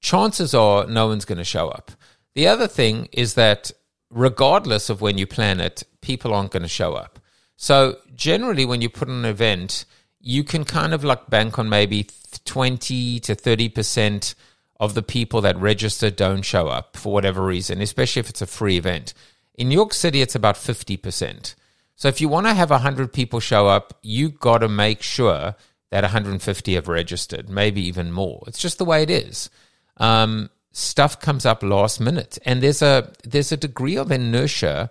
chances 0.00 0.52
are 0.52 0.86
no 0.86 1.06
one's 1.06 1.24
going 1.24 1.38
to 1.38 1.44
show 1.44 1.70
up. 1.70 1.92
The 2.34 2.48
other 2.48 2.68
thing 2.68 3.08
is 3.12 3.32
that, 3.32 3.72
regardless 4.10 4.90
of 4.90 5.00
when 5.00 5.16
you 5.16 5.26
plan 5.26 5.58
it, 5.58 5.84
people 6.02 6.34
aren't 6.34 6.50
going 6.50 6.64
to 6.64 6.68
show 6.68 6.92
up. 6.92 7.18
So, 7.56 7.96
generally, 8.14 8.66
when 8.66 8.82
you 8.82 8.90
put 8.90 9.08
an 9.08 9.24
event, 9.24 9.86
you 10.20 10.44
can 10.44 10.66
kind 10.66 10.92
of 10.92 11.02
like 11.02 11.30
bank 11.30 11.58
on 11.58 11.70
maybe 11.70 12.08
20 12.44 13.20
to 13.20 13.34
30% 13.34 14.34
of 14.78 14.92
the 14.92 15.02
people 15.02 15.40
that 15.40 15.56
register 15.56 16.10
don't 16.10 16.42
show 16.42 16.68
up 16.68 16.94
for 16.98 17.10
whatever 17.10 17.42
reason, 17.42 17.80
especially 17.80 18.20
if 18.20 18.28
it's 18.28 18.42
a 18.42 18.46
free 18.46 18.76
event. 18.76 19.14
In 19.54 19.70
New 19.70 19.76
York 19.76 19.94
City, 19.94 20.20
it's 20.20 20.34
about 20.34 20.56
50%. 20.56 21.54
So 21.96 22.08
if 22.08 22.20
you 22.20 22.28
want 22.28 22.46
to 22.46 22.54
have 22.54 22.70
100 22.70 23.12
people 23.12 23.40
show 23.40 23.66
up, 23.66 23.98
you 24.02 24.28
got 24.28 24.58
to 24.58 24.68
make 24.68 25.02
sure 25.02 25.56
that 25.90 26.02
150 26.02 26.74
have 26.74 26.88
registered, 26.88 27.48
maybe 27.48 27.80
even 27.86 28.12
more. 28.12 28.42
It's 28.46 28.58
just 28.58 28.78
the 28.78 28.84
way 28.84 29.02
it 29.02 29.10
is. 29.10 29.50
Um, 29.96 30.50
stuff 30.72 31.18
comes 31.20 31.46
up 31.46 31.62
last 31.62 32.00
minute, 32.00 32.38
and 32.44 32.62
there's 32.62 32.82
a 32.82 33.12
there's 33.24 33.50
a 33.50 33.56
degree 33.56 33.96
of 33.96 34.12
inertia 34.12 34.90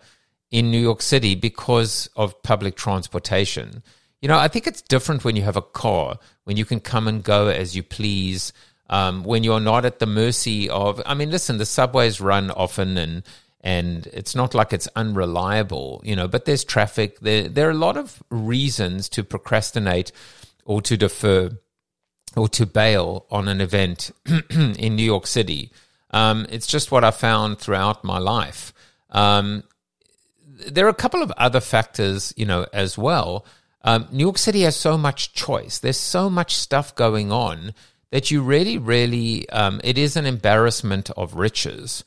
in 0.49 0.71
New 0.71 0.79
York 0.79 1.01
City 1.01 1.35
because 1.35 2.09
of 2.15 2.41
public 2.41 2.75
transportation. 2.75 3.83
You 4.21 4.29
know, 4.29 4.39
I 4.39 4.47
think 4.47 4.65
it's 4.65 4.81
different 4.81 5.23
when 5.23 5.35
you 5.35 5.43
have 5.43 5.57
a 5.57 5.61
car, 5.61 6.17
when 6.45 6.57
you 6.57 6.65
can 6.65 6.79
come 6.79 7.07
and 7.07 7.23
go 7.23 7.49
as 7.49 7.75
you 7.75 7.83
please, 7.83 8.51
um, 8.89 9.23
when 9.23 9.43
you're 9.43 9.59
not 9.59 9.85
at 9.85 9.99
the 9.99 10.07
mercy 10.07 10.69
of. 10.69 11.01
I 11.05 11.13
mean, 11.13 11.29
listen, 11.29 11.59
the 11.59 11.65
subways 11.65 12.19
run 12.19 12.49
often, 12.49 12.97
and 12.97 13.23
and 13.65 14.05
it's 14.13 14.35
not 14.35 14.53
like 14.53 14.73
it's 14.73 14.87
unreliable, 14.95 15.99
you 16.05 16.15
know, 16.15 16.27
but 16.27 16.45
there's 16.45 16.63
traffic. 16.63 17.19
There, 17.21 17.49
there 17.49 17.67
are 17.67 17.71
a 17.71 17.73
lot 17.73 17.97
of 17.97 18.21
reasons 18.29 19.09
to 19.09 19.23
procrastinate 19.23 20.11
or 20.65 20.83
to 20.83 20.95
defer 20.95 21.49
or 22.37 22.47
to 22.49 22.67
bail 22.67 23.25
on 23.31 23.47
an 23.47 23.61
event 23.61 24.11
in 24.51 24.95
New 24.95 25.03
York 25.03 25.25
City. 25.25 25.71
Um, 26.11 26.45
it's 26.51 26.67
just 26.67 26.91
what 26.91 27.03
I 27.03 27.09
found 27.09 27.57
throughout 27.57 28.03
my 28.03 28.19
life. 28.19 28.71
Um, 29.09 29.63
there 30.45 30.85
are 30.85 30.89
a 30.89 30.93
couple 30.93 31.23
of 31.23 31.31
other 31.31 31.59
factors, 31.59 32.35
you 32.37 32.45
know, 32.45 32.67
as 32.71 32.99
well. 32.99 33.47
Um, 33.81 34.07
New 34.11 34.25
York 34.25 34.37
City 34.37 34.61
has 34.61 34.75
so 34.75 34.95
much 34.95 35.33
choice. 35.33 35.79
There's 35.79 35.97
so 35.97 36.29
much 36.29 36.55
stuff 36.55 36.93
going 36.93 37.31
on 37.31 37.73
that 38.11 38.29
you 38.29 38.43
really, 38.43 38.77
really, 38.77 39.49
um, 39.49 39.81
it 39.83 39.97
is 39.97 40.15
an 40.15 40.27
embarrassment 40.27 41.09
of 41.17 41.33
riches. 41.33 42.03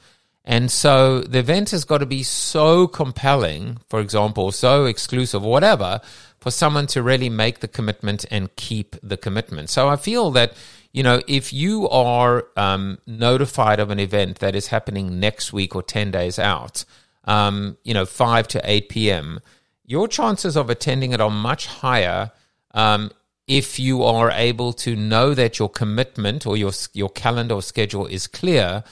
And 0.49 0.71
so 0.71 1.21
the 1.21 1.41
event 1.41 1.73
has 1.73 1.85
got 1.85 1.99
to 1.99 2.07
be 2.07 2.23
so 2.23 2.87
compelling, 2.87 3.81
for 3.91 4.01
example, 4.01 4.51
so 4.51 4.87
exclusive, 4.87 5.43
whatever, 5.43 6.01
for 6.41 6.51
someone 6.51 6.87
to 6.87 7.03
really 7.03 7.29
make 7.29 7.61
the 7.61 7.69
commitment 7.69 8.25
and 8.31 8.57
keep 8.57 8.97
the 9.03 9.19
commitment. 9.19 9.69
So 9.69 9.91
I 9.91 9.97
feel 9.97 10.31
that, 10.31 10.55
you 10.91 11.03
know, 11.03 11.21
if 11.29 11.53
you 11.53 11.87
are 11.91 12.47
um, 12.57 12.97
notified 13.07 13.79
of 13.79 13.91
an 13.91 14.01
event 14.01 14.39
that 14.39 14.55
is 14.55 14.69
happening 14.69 15.21
next 15.21 15.53
week 15.53 15.77
or 15.77 15.83
10 15.83 16.13
days 16.13 16.39
out, 16.39 16.87
um, 17.25 17.77
you 17.85 17.93
know, 17.93 18.07
5 18.07 18.49
to 18.49 18.63
8 18.65 18.89
p.m., 18.89 19.41
your 19.85 20.09
chances 20.09 20.57
of 20.57 20.71
attending 20.71 21.13
it 21.13 21.21
are 21.21 21.29
much 21.29 21.67
higher 21.67 22.31
um, 22.73 23.11
if 23.47 23.79
you 23.79 24.03
are 24.03 24.31
able 24.31 24.73
to 24.73 24.97
know 24.97 25.35
that 25.35 25.59
your 25.59 25.69
commitment 25.69 26.47
or 26.47 26.57
your, 26.57 26.73
your 26.95 27.11
calendar 27.11 27.57
or 27.57 27.63
schedule 27.63 28.07
is 28.07 28.27
clear 28.27 28.83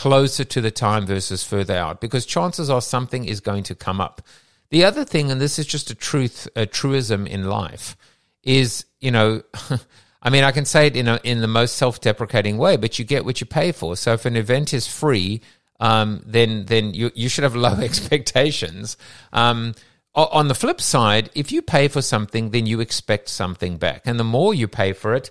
closer 0.00 0.44
to 0.44 0.62
the 0.62 0.70
time 0.70 1.04
versus 1.04 1.44
further 1.44 1.74
out 1.74 2.00
because 2.00 2.24
chances 2.24 2.70
are 2.70 2.80
something 2.80 3.26
is 3.26 3.38
going 3.38 3.62
to 3.62 3.74
come 3.74 4.00
up. 4.00 4.22
The 4.70 4.82
other 4.82 5.04
thing, 5.04 5.30
and 5.30 5.38
this 5.38 5.58
is 5.58 5.66
just 5.66 5.90
a 5.90 5.94
truth, 5.94 6.48
a 6.56 6.64
truism 6.64 7.26
in 7.26 7.44
life, 7.44 7.98
is, 8.42 8.86
you 9.00 9.10
know, 9.10 9.42
I 10.22 10.30
mean, 10.30 10.42
I 10.42 10.52
can 10.52 10.64
say 10.64 10.86
it 10.86 10.96
in, 10.96 11.06
a, 11.06 11.20
in 11.22 11.42
the 11.42 11.46
most 11.46 11.76
self 11.76 12.00
deprecating 12.00 12.56
way, 12.56 12.78
but 12.78 12.98
you 12.98 13.04
get 13.04 13.26
what 13.26 13.42
you 13.42 13.46
pay 13.46 13.72
for. 13.72 13.94
So 13.94 14.14
if 14.14 14.24
an 14.24 14.36
event 14.36 14.72
is 14.72 14.86
free, 14.86 15.42
um, 15.80 16.22
then, 16.24 16.64
then 16.64 16.94
you, 16.94 17.10
you 17.14 17.28
should 17.28 17.44
have 17.44 17.54
low 17.54 17.74
expectations. 17.82 18.96
Um, 19.34 19.74
on 20.14 20.48
the 20.48 20.54
flip 20.54 20.80
side, 20.80 21.28
if 21.34 21.52
you 21.52 21.60
pay 21.60 21.88
for 21.88 22.00
something, 22.00 22.52
then 22.52 22.64
you 22.64 22.80
expect 22.80 23.28
something 23.28 23.76
back. 23.76 24.06
And 24.06 24.18
the 24.18 24.24
more 24.24 24.54
you 24.54 24.66
pay 24.66 24.94
for 24.94 25.14
it, 25.14 25.30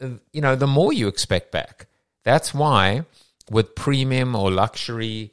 uh, 0.00 0.08
you 0.32 0.40
know, 0.40 0.56
the 0.56 0.66
more 0.66 0.92
you 0.92 1.06
expect 1.06 1.52
back. 1.52 1.86
That's 2.24 2.52
why 2.52 3.04
with 3.50 3.74
premium 3.74 4.34
or 4.34 4.50
luxury 4.50 5.32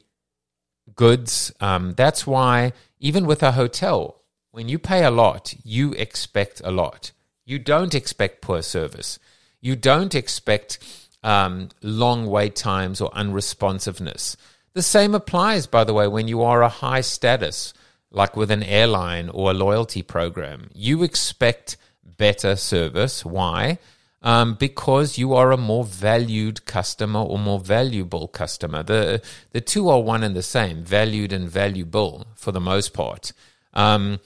goods. 0.94 1.52
Um, 1.60 1.92
that's 1.92 2.26
why, 2.26 2.72
even 2.98 3.26
with 3.26 3.42
a 3.42 3.52
hotel, 3.52 4.22
when 4.50 4.68
you 4.68 4.78
pay 4.78 5.04
a 5.04 5.10
lot, 5.10 5.54
you 5.64 5.92
expect 5.92 6.60
a 6.64 6.70
lot. 6.70 7.12
You 7.44 7.58
don't 7.58 7.94
expect 7.94 8.42
poor 8.42 8.62
service. 8.62 9.18
You 9.60 9.76
don't 9.76 10.14
expect 10.14 10.78
um, 11.22 11.68
long 11.82 12.26
wait 12.26 12.56
times 12.56 13.00
or 13.00 13.10
unresponsiveness. 13.10 14.36
The 14.72 14.82
same 14.82 15.14
applies, 15.14 15.66
by 15.66 15.84
the 15.84 15.94
way, 15.94 16.06
when 16.06 16.28
you 16.28 16.42
are 16.42 16.62
a 16.62 16.68
high 16.68 17.00
status, 17.00 17.74
like 18.10 18.36
with 18.36 18.50
an 18.50 18.62
airline 18.62 19.28
or 19.28 19.50
a 19.50 19.54
loyalty 19.54 20.02
program. 20.02 20.70
You 20.74 21.02
expect 21.02 21.76
better 22.04 22.56
service. 22.56 23.24
Why? 23.24 23.78
Um, 24.22 24.54
because 24.54 25.18
you 25.18 25.34
are 25.34 25.52
a 25.52 25.56
more 25.56 25.84
valued 25.84 26.66
customer 26.66 27.20
or 27.20 27.38
more 27.38 27.58
valuable 27.58 28.28
customer. 28.28 28.82
The 28.82 29.22
the 29.52 29.60
two 29.60 29.88
are 29.88 30.00
one 30.00 30.22
and 30.22 30.36
the 30.36 30.42
same, 30.42 30.84
valued 30.84 31.32
and 31.32 31.48
valuable 31.48 32.26
for 32.34 32.52
the 32.52 32.60
most 32.60 32.92
part. 32.92 33.32
Um, 33.72 34.20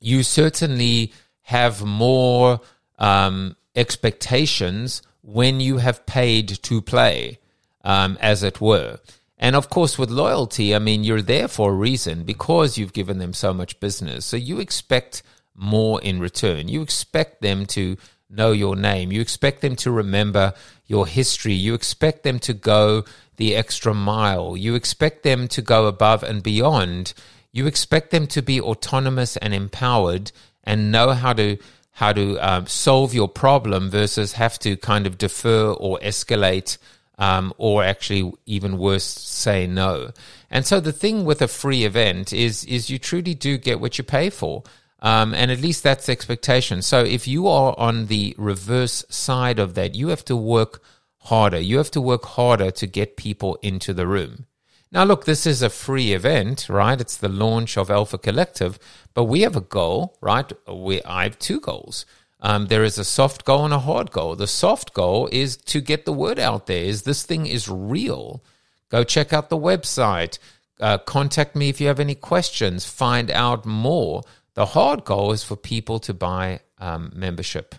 you 0.00 0.22
certainly 0.22 1.12
have 1.42 1.84
more 1.84 2.60
um, 2.98 3.56
expectations 3.74 5.02
when 5.22 5.60
you 5.60 5.78
have 5.78 6.06
paid 6.06 6.48
to 6.62 6.80
play, 6.80 7.38
um, 7.82 8.16
as 8.20 8.42
it 8.42 8.60
were. 8.60 8.98
And 9.36 9.54
of 9.54 9.70
course, 9.70 9.98
with 9.98 10.10
loyalty, 10.10 10.74
I 10.74 10.78
mean, 10.78 11.04
you're 11.04 11.22
there 11.22 11.48
for 11.48 11.70
a 11.70 11.74
reason 11.74 12.24
because 12.24 12.76
you've 12.76 12.92
given 12.92 13.18
them 13.18 13.32
so 13.32 13.54
much 13.54 13.78
business. 13.78 14.24
So 14.24 14.36
you 14.36 14.58
expect 14.58 15.22
more 15.54 16.00
in 16.00 16.18
return. 16.18 16.68
You 16.68 16.82
expect 16.82 17.40
them 17.40 17.66
to 17.66 17.96
know 18.30 18.52
your 18.52 18.76
name. 18.76 19.12
You 19.12 19.20
expect 19.20 19.60
them 19.60 19.76
to 19.76 19.90
remember 19.90 20.54
your 20.86 21.06
history. 21.06 21.54
You 21.54 21.74
expect 21.74 22.22
them 22.22 22.38
to 22.40 22.52
go 22.52 23.04
the 23.36 23.56
extra 23.56 23.94
mile. 23.94 24.56
You 24.56 24.74
expect 24.74 25.22
them 25.22 25.48
to 25.48 25.62
go 25.62 25.86
above 25.86 26.22
and 26.22 26.42
beyond. 26.42 27.14
You 27.52 27.66
expect 27.66 28.10
them 28.10 28.26
to 28.28 28.42
be 28.42 28.60
autonomous 28.60 29.36
and 29.36 29.54
empowered 29.54 30.32
and 30.64 30.92
know 30.92 31.12
how 31.12 31.32
to 31.32 31.56
how 31.92 32.12
to 32.12 32.38
um, 32.38 32.66
solve 32.66 33.12
your 33.12 33.28
problem 33.28 33.90
versus 33.90 34.34
have 34.34 34.56
to 34.60 34.76
kind 34.76 35.04
of 35.04 35.18
defer 35.18 35.72
or 35.72 35.98
escalate 35.98 36.78
um, 37.18 37.52
or 37.58 37.82
actually 37.82 38.32
even 38.46 38.78
worse 38.78 39.04
say 39.04 39.66
no. 39.66 40.12
And 40.48 40.64
so 40.64 40.78
the 40.78 40.92
thing 40.92 41.24
with 41.24 41.42
a 41.42 41.48
free 41.48 41.84
event 41.84 42.32
is 42.32 42.64
is 42.64 42.90
you 42.90 42.98
truly 42.98 43.34
do 43.34 43.58
get 43.58 43.80
what 43.80 43.98
you 43.98 44.04
pay 44.04 44.30
for. 44.30 44.62
Um, 45.00 45.32
and 45.32 45.50
at 45.50 45.60
least 45.60 45.82
that's 45.82 46.06
the 46.06 46.12
expectation. 46.12 46.82
So 46.82 47.04
if 47.04 47.28
you 47.28 47.46
are 47.46 47.74
on 47.78 48.06
the 48.06 48.34
reverse 48.36 49.04
side 49.08 49.58
of 49.58 49.74
that, 49.74 49.94
you 49.94 50.08
have 50.08 50.24
to 50.24 50.36
work 50.36 50.82
harder. 51.18 51.60
You 51.60 51.76
have 51.78 51.90
to 51.92 52.00
work 52.00 52.24
harder 52.24 52.70
to 52.72 52.86
get 52.86 53.16
people 53.16 53.58
into 53.62 53.92
the 53.92 54.06
room. 54.06 54.46
Now, 54.90 55.04
look, 55.04 55.24
this 55.24 55.46
is 55.46 55.60
a 55.60 55.68
free 55.68 56.12
event, 56.14 56.68
right? 56.68 57.00
It's 57.00 57.16
the 57.16 57.28
launch 57.28 57.76
of 57.76 57.90
Alpha 57.90 58.16
Collective, 58.16 58.78
but 59.12 59.24
we 59.24 59.42
have 59.42 59.54
a 59.54 59.60
goal, 59.60 60.16
right? 60.20 60.50
We, 60.66 61.02
I 61.02 61.24
have 61.24 61.38
two 61.38 61.60
goals. 61.60 62.06
Um, 62.40 62.66
there 62.66 62.84
is 62.84 62.98
a 62.98 63.04
soft 63.04 63.44
goal 63.44 63.64
and 63.64 63.74
a 63.74 63.80
hard 63.80 64.10
goal. 64.12 64.34
The 64.34 64.46
soft 64.46 64.94
goal 64.94 65.28
is 65.30 65.56
to 65.56 65.80
get 65.80 66.04
the 66.04 66.12
word 66.12 66.38
out 66.38 66.66
there. 66.66 66.84
Is 66.84 67.02
this 67.02 67.24
thing 67.24 67.46
is 67.46 67.68
real? 67.68 68.42
Go 68.88 69.04
check 69.04 69.32
out 69.32 69.50
the 69.50 69.58
website. 69.58 70.38
Uh, 70.80 70.96
contact 70.98 71.54
me 71.56 71.68
if 71.68 71.80
you 71.80 71.88
have 71.88 72.00
any 72.00 72.14
questions. 72.14 72.86
Find 72.86 73.30
out 73.30 73.66
more. 73.66 74.22
The 74.58 74.66
hard 74.66 75.04
goal 75.04 75.30
is 75.30 75.44
for 75.44 75.54
people 75.54 76.00
to 76.00 76.12
buy 76.12 76.62
um, 76.78 77.12
membership, 77.14 77.76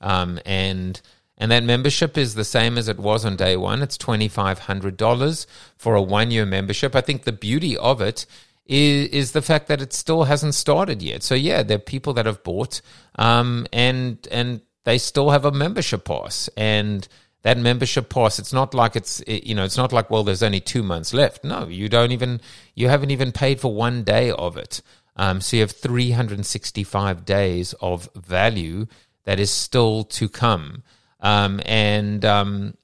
um, 0.00 0.40
and 0.44 1.00
and 1.36 1.52
that 1.52 1.62
membership 1.62 2.18
is 2.18 2.34
the 2.34 2.44
same 2.44 2.76
as 2.76 2.88
it 2.88 2.98
was 2.98 3.24
on 3.24 3.36
day 3.36 3.56
one. 3.56 3.82
It's 3.82 3.96
twenty 3.96 4.26
five 4.26 4.58
hundred 4.58 4.96
dollars 4.96 5.46
for 5.76 5.94
a 5.94 6.02
one 6.02 6.32
year 6.32 6.44
membership. 6.44 6.96
I 6.96 7.02
think 7.02 7.22
the 7.22 7.30
beauty 7.30 7.76
of 7.76 8.00
it 8.00 8.26
is, 8.66 9.08
is 9.10 9.30
the 9.30 9.42
fact 9.42 9.68
that 9.68 9.80
it 9.80 9.92
still 9.92 10.24
hasn't 10.24 10.56
started 10.56 11.02
yet. 11.02 11.22
So 11.22 11.36
yeah, 11.36 11.62
there 11.62 11.76
are 11.76 11.92
people 11.94 12.14
that 12.14 12.26
have 12.26 12.42
bought, 12.42 12.80
um, 13.14 13.68
and 13.72 14.18
and 14.32 14.60
they 14.82 14.98
still 14.98 15.30
have 15.30 15.44
a 15.44 15.52
membership 15.52 16.04
pass, 16.04 16.50
and 16.56 17.06
that 17.42 17.58
membership 17.58 18.08
pass. 18.08 18.40
It's 18.40 18.52
not 18.52 18.74
like 18.74 18.96
it's 18.96 19.22
you 19.28 19.54
know 19.54 19.62
it's 19.62 19.76
not 19.76 19.92
like 19.92 20.10
well 20.10 20.24
there's 20.24 20.42
only 20.42 20.58
two 20.58 20.82
months 20.82 21.14
left. 21.14 21.44
No, 21.44 21.68
you 21.68 21.88
don't 21.88 22.10
even 22.10 22.40
you 22.74 22.88
haven't 22.88 23.12
even 23.12 23.30
paid 23.30 23.60
for 23.60 23.72
one 23.72 24.02
day 24.02 24.32
of 24.32 24.56
it. 24.56 24.82
Um, 25.18 25.40
so 25.40 25.56
you 25.56 25.62
have 25.62 25.72
365 25.72 27.24
days 27.24 27.74
of 27.80 28.08
value 28.14 28.86
that 29.24 29.40
is 29.40 29.50
still 29.50 30.04
to 30.04 30.28
come, 30.28 30.84
um, 31.20 31.60
and 31.66 32.24
um, 32.24 32.74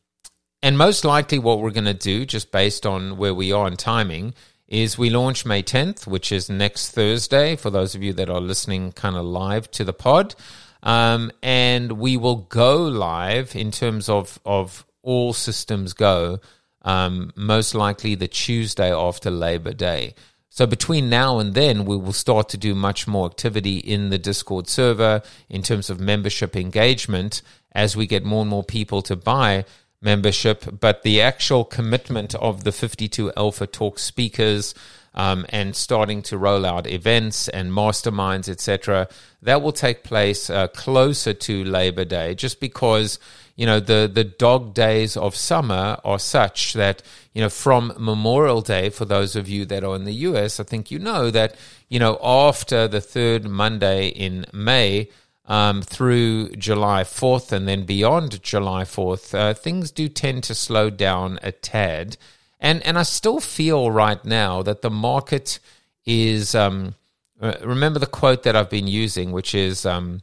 and 0.62 0.76
most 0.76 1.04
likely 1.04 1.38
what 1.38 1.60
we're 1.60 1.70
going 1.70 1.84
to 1.84 1.94
do, 1.94 2.26
just 2.26 2.50
based 2.50 2.86
on 2.86 3.18
where 3.18 3.34
we 3.34 3.52
are 3.52 3.68
in 3.68 3.76
timing, 3.76 4.34
is 4.66 4.96
we 4.96 5.10
launch 5.10 5.44
May 5.44 5.62
10th, 5.62 6.06
which 6.06 6.32
is 6.32 6.48
next 6.48 6.90
Thursday, 6.92 7.54
for 7.54 7.70
those 7.70 7.94
of 7.94 8.02
you 8.02 8.12
that 8.14 8.30
are 8.30 8.40
listening 8.40 8.92
kind 8.92 9.14
of 9.14 9.24
live 9.24 9.70
to 9.72 9.84
the 9.84 9.92
pod. 9.92 10.34
Um, 10.82 11.30
and 11.42 11.92
we 11.92 12.16
will 12.16 12.36
go 12.36 12.78
live 12.78 13.54
in 13.54 13.70
terms 13.70 14.08
of, 14.08 14.40
of 14.44 14.86
all 15.02 15.32
systems 15.32 15.92
go, 15.92 16.40
um, 16.82 17.32
most 17.36 17.74
likely 17.74 18.14
the 18.14 18.28
Tuesday 18.28 18.92
after 18.92 19.30
Labor 19.30 19.72
Day. 19.72 20.14
So 20.54 20.68
between 20.68 21.10
now 21.10 21.40
and 21.40 21.52
then, 21.52 21.84
we 21.84 21.96
will 21.96 22.12
start 22.12 22.48
to 22.50 22.56
do 22.56 22.76
much 22.76 23.08
more 23.08 23.26
activity 23.26 23.78
in 23.78 24.10
the 24.10 24.18
Discord 24.18 24.68
server 24.68 25.20
in 25.48 25.62
terms 25.62 25.90
of 25.90 25.98
membership 25.98 26.54
engagement 26.54 27.42
as 27.72 27.96
we 27.96 28.06
get 28.06 28.24
more 28.24 28.42
and 28.42 28.50
more 28.50 28.62
people 28.62 29.02
to 29.02 29.16
buy 29.16 29.64
membership, 30.00 30.78
but 30.78 31.02
the 31.02 31.20
actual 31.20 31.64
commitment 31.64 32.36
of 32.36 32.62
the 32.62 32.70
52 32.70 33.32
Alpha 33.36 33.66
Talk 33.66 33.98
speakers 33.98 34.76
um, 35.12 35.44
and 35.48 35.74
starting 35.74 36.22
to 36.22 36.38
roll 36.38 36.64
out 36.64 36.86
events 36.86 37.48
and 37.48 37.72
masterminds, 37.72 38.48
etc., 38.48 39.08
that 39.42 39.60
will 39.60 39.72
take 39.72 40.04
place 40.04 40.50
uh, 40.50 40.68
closer 40.68 41.34
to 41.34 41.64
Labor 41.64 42.04
Day, 42.04 42.36
just 42.36 42.60
because 42.60 43.18
you 43.56 43.66
know 43.66 43.80
the 43.80 44.10
the 44.12 44.24
dog 44.24 44.74
days 44.74 45.16
of 45.16 45.36
summer 45.36 45.98
are 46.04 46.18
such 46.18 46.72
that 46.72 47.02
you 47.32 47.40
know 47.40 47.48
from 47.48 47.92
Memorial 47.98 48.60
Day 48.60 48.90
for 48.90 49.04
those 49.04 49.36
of 49.36 49.48
you 49.48 49.64
that 49.66 49.84
are 49.84 49.96
in 49.96 50.04
the 50.04 50.14
US, 50.28 50.58
I 50.60 50.64
think 50.64 50.90
you 50.90 50.98
know 50.98 51.30
that 51.30 51.56
you 51.88 51.98
know 51.98 52.18
after 52.22 52.88
the 52.88 53.00
third 53.00 53.44
Monday 53.44 54.08
in 54.08 54.46
May 54.52 55.08
um, 55.46 55.82
through 55.82 56.50
July 56.56 57.04
4th 57.04 57.52
and 57.52 57.68
then 57.68 57.84
beyond 57.84 58.42
July 58.42 58.84
4th, 58.84 59.34
uh, 59.34 59.54
things 59.54 59.90
do 59.90 60.08
tend 60.08 60.44
to 60.44 60.54
slow 60.54 60.90
down 60.90 61.38
a 61.42 61.52
tad. 61.52 62.16
And, 62.60 62.82
and 62.82 62.98
I 62.98 63.02
still 63.02 63.40
feel 63.40 63.90
right 63.90 64.24
now 64.24 64.62
that 64.62 64.82
the 64.82 64.90
market 64.90 65.58
is. 66.06 66.54
Um, 66.54 66.94
uh, 67.40 67.56
remember 67.62 67.98
the 67.98 68.06
quote 68.06 68.44
that 68.44 68.56
I've 68.56 68.70
been 68.70 68.86
using, 68.86 69.32
which 69.32 69.54
is, 69.54 69.84
um, 69.84 70.22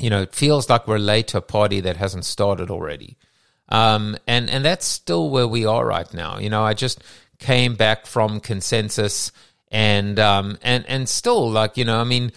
you 0.00 0.10
know, 0.10 0.22
it 0.22 0.34
feels 0.34 0.68
like 0.68 0.88
we're 0.88 0.98
late 0.98 1.28
to 1.28 1.38
a 1.38 1.42
party 1.42 1.80
that 1.80 1.96
hasn't 1.96 2.24
started 2.24 2.70
already. 2.70 3.16
Um, 3.68 4.16
and, 4.26 4.50
and 4.50 4.64
that's 4.64 4.86
still 4.86 5.30
where 5.30 5.46
we 5.46 5.66
are 5.66 5.86
right 5.86 6.12
now. 6.12 6.38
You 6.38 6.50
know, 6.50 6.64
I 6.64 6.74
just 6.74 7.02
came 7.38 7.74
back 7.74 8.06
from 8.06 8.40
consensus 8.40 9.32
and 9.70 10.18
um, 10.18 10.58
and 10.62 10.84
and 10.88 11.08
still 11.08 11.48
like 11.48 11.76
you 11.76 11.84
know 11.84 12.00
I 12.00 12.04
mean 12.04 12.32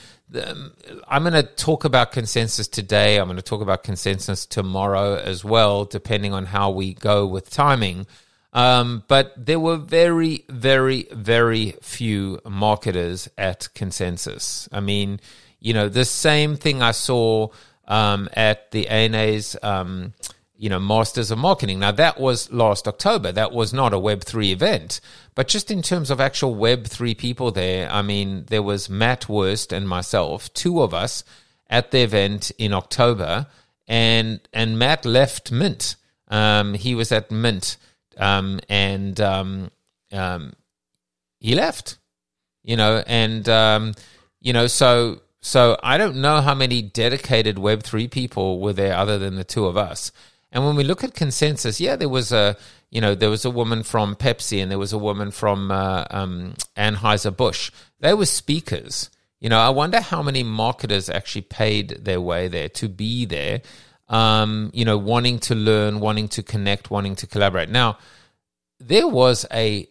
I'm 1.08 1.23
going 1.23 1.34
to 1.34 1.43
talk 1.43 1.86
about 1.86 2.12
consensus 2.12 2.67
today. 2.67 3.17
I'm 3.17 3.28
going 3.28 3.36
to 3.36 3.43
talk 3.43 3.62
about 3.62 3.84
consensus 3.84 4.45
tomorrow 4.45 5.15
as 5.15 5.43
well, 5.43 5.86
depending 5.86 6.34
on 6.34 6.45
how 6.45 6.71
we 6.71 6.95
go 6.95 7.28
with 7.28 7.49
timing. 7.49 8.08
Um, 8.52 9.04
but 9.08 9.34
there 9.38 9.60
were 9.60 9.78
very, 9.78 10.45
very, 10.49 11.08
very 11.12 11.76
few 11.82 12.39
marketers 12.47 13.30
at 13.38 13.69
consensus. 13.76 14.67
I 14.71 14.80
mean, 14.80 15.19
you 15.63 15.73
know, 15.73 15.88
the 15.88 16.04
same 16.04 16.58
thing 16.58 16.82
I 16.82 16.91
saw 16.91 17.47
um, 17.88 18.28
at 18.34 18.69
the 18.71 18.89
ANA's 18.89 19.56
um, 19.63 20.13
you 20.58 20.69
know, 20.69 20.80
Masters 20.80 21.32
of 21.32 21.38
Marketing. 21.38 21.80
Now, 21.80 21.91
that 21.91 22.19
was 22.19 22.52
last 22.52 22.86
October. 22.86 23.32
That 23.32 23.54
was 23.54 23.73
not 23.73 23.93
a 23.93 23.97
Web3 23.97 24.52
event. 24.52 24.99
But 25.36 25.47
just 25.47 25.71
in 25.71 25.82
terms 25.82 26.12
of 26.12 26.19
actual 26.19 26.54
Web3 26.56 27.17
people 27.17 27.52
there, 27.52 27.89
I 27.89 28.02
mean, 28.02 28.43
there 28.47 28.62
was 28.62 28.89
Matt 28.89 29.30
Wurst 29.30 29.71
and 29.71 29.88
myself, 29.88 30.54
two 30.54 30.82
of 30.82 30.93
us 30.93 31.23
at 31.69 31.91
the 31.91 32.02
event 32.02 32.52
in 32.58 32.73
October. 32.73 33.47
And, 33.88 34.41
and 34.52 34.78
Matt 34.78 35.06
left 35.06 35.49
Mint. 35.49 35.95
Um, 36.28 36.73
he 36.73 36.93
was 36.93 37.12
at 37.13 37.32
Mint. 37.32 37.78
Um, 38.17 38.60
and 38.69 39.19
um, 39.21 39.71
um 40.12 40.54
he 41.39 41.56
left, 41.56 41.97
you 42.63 42.78
know, 42.78 43.04
and, 43.08 43.47
you 44.39 44.54
know, 44.54 44.67
so 44.67 45.22
so 45.45 45.77
I 45.84 45.97
don't 45.97 46.15
know 46.15 46.39
how 46.39 46.56
many 46.56 46.82
dedicated 46.82 47.58
Web3 47.58 48.10
people 48.10 48.62
were 48.62 48.71
there 48.71 48.95
other 48.95 49.19
than 49.19 49.36
the 49.36 49.43
two 49.43 49.65
of 49.65 49.75
us. 49.75 50.13
And 50.53 50.65
when 50.65 50.77
we 50.77 50.86
look 50.86 51.03
at 51.03 51.13
consensus, 51.13 51.82
yeah, 51.82 51.97
there 51.97 52.08
was 52.08 52.32
a 52.32 52.56
you 52.91 53.01
know 53.01 53.13
there 53.13 53.29
was 53.29 53.43
a 53.43 53.49
woman 53.49 53.84
from 53.84 54.15
Pepsi 54.15 54.62
and 54.62 54.71
there 54.71 54.79
was 54.79 54.93
a 54.93 54.97
woman 54.97 55.32
from 55.32 55.69
uh, 55.69 56.06
um, 56.10 56.53
Anheuser 56.77 57.36
Busch. 57.36 57.71
They 57.99 58.13
were 58.13 58.25
speakers. 58.25 59.10
You 59.41 59.49
know, 59.49 59.60
I 59.60 59.69
wonder 59.69 59.99
how 59.99 60.23
many 60.23 60.43
marketers 60.43 61.10
actually 61.10 61.41
paid 61.41 61.89
their 61.89 62.21
way 62.21 62.47
there 62.47 62.69
to 62.69 62.88
be 62.88 63.25
there. 63.25 63.63
Um, 64.08 64.71
you 64.73 64.86
know, 64.86 64.97
wanting 64.97 65.39
to 65.39 65.56
learn, 65.56 65.99
wanting 65.99 66.29
to 66.29 66.43
connect, 66.43 66.89
wanting 66.89 67.17
to 67.17 67.27
collaborate. 67.27 67.67
Now, 67.67 67.97
there 68.79 69.10
was 69.10 69.45
a 69.51 69.89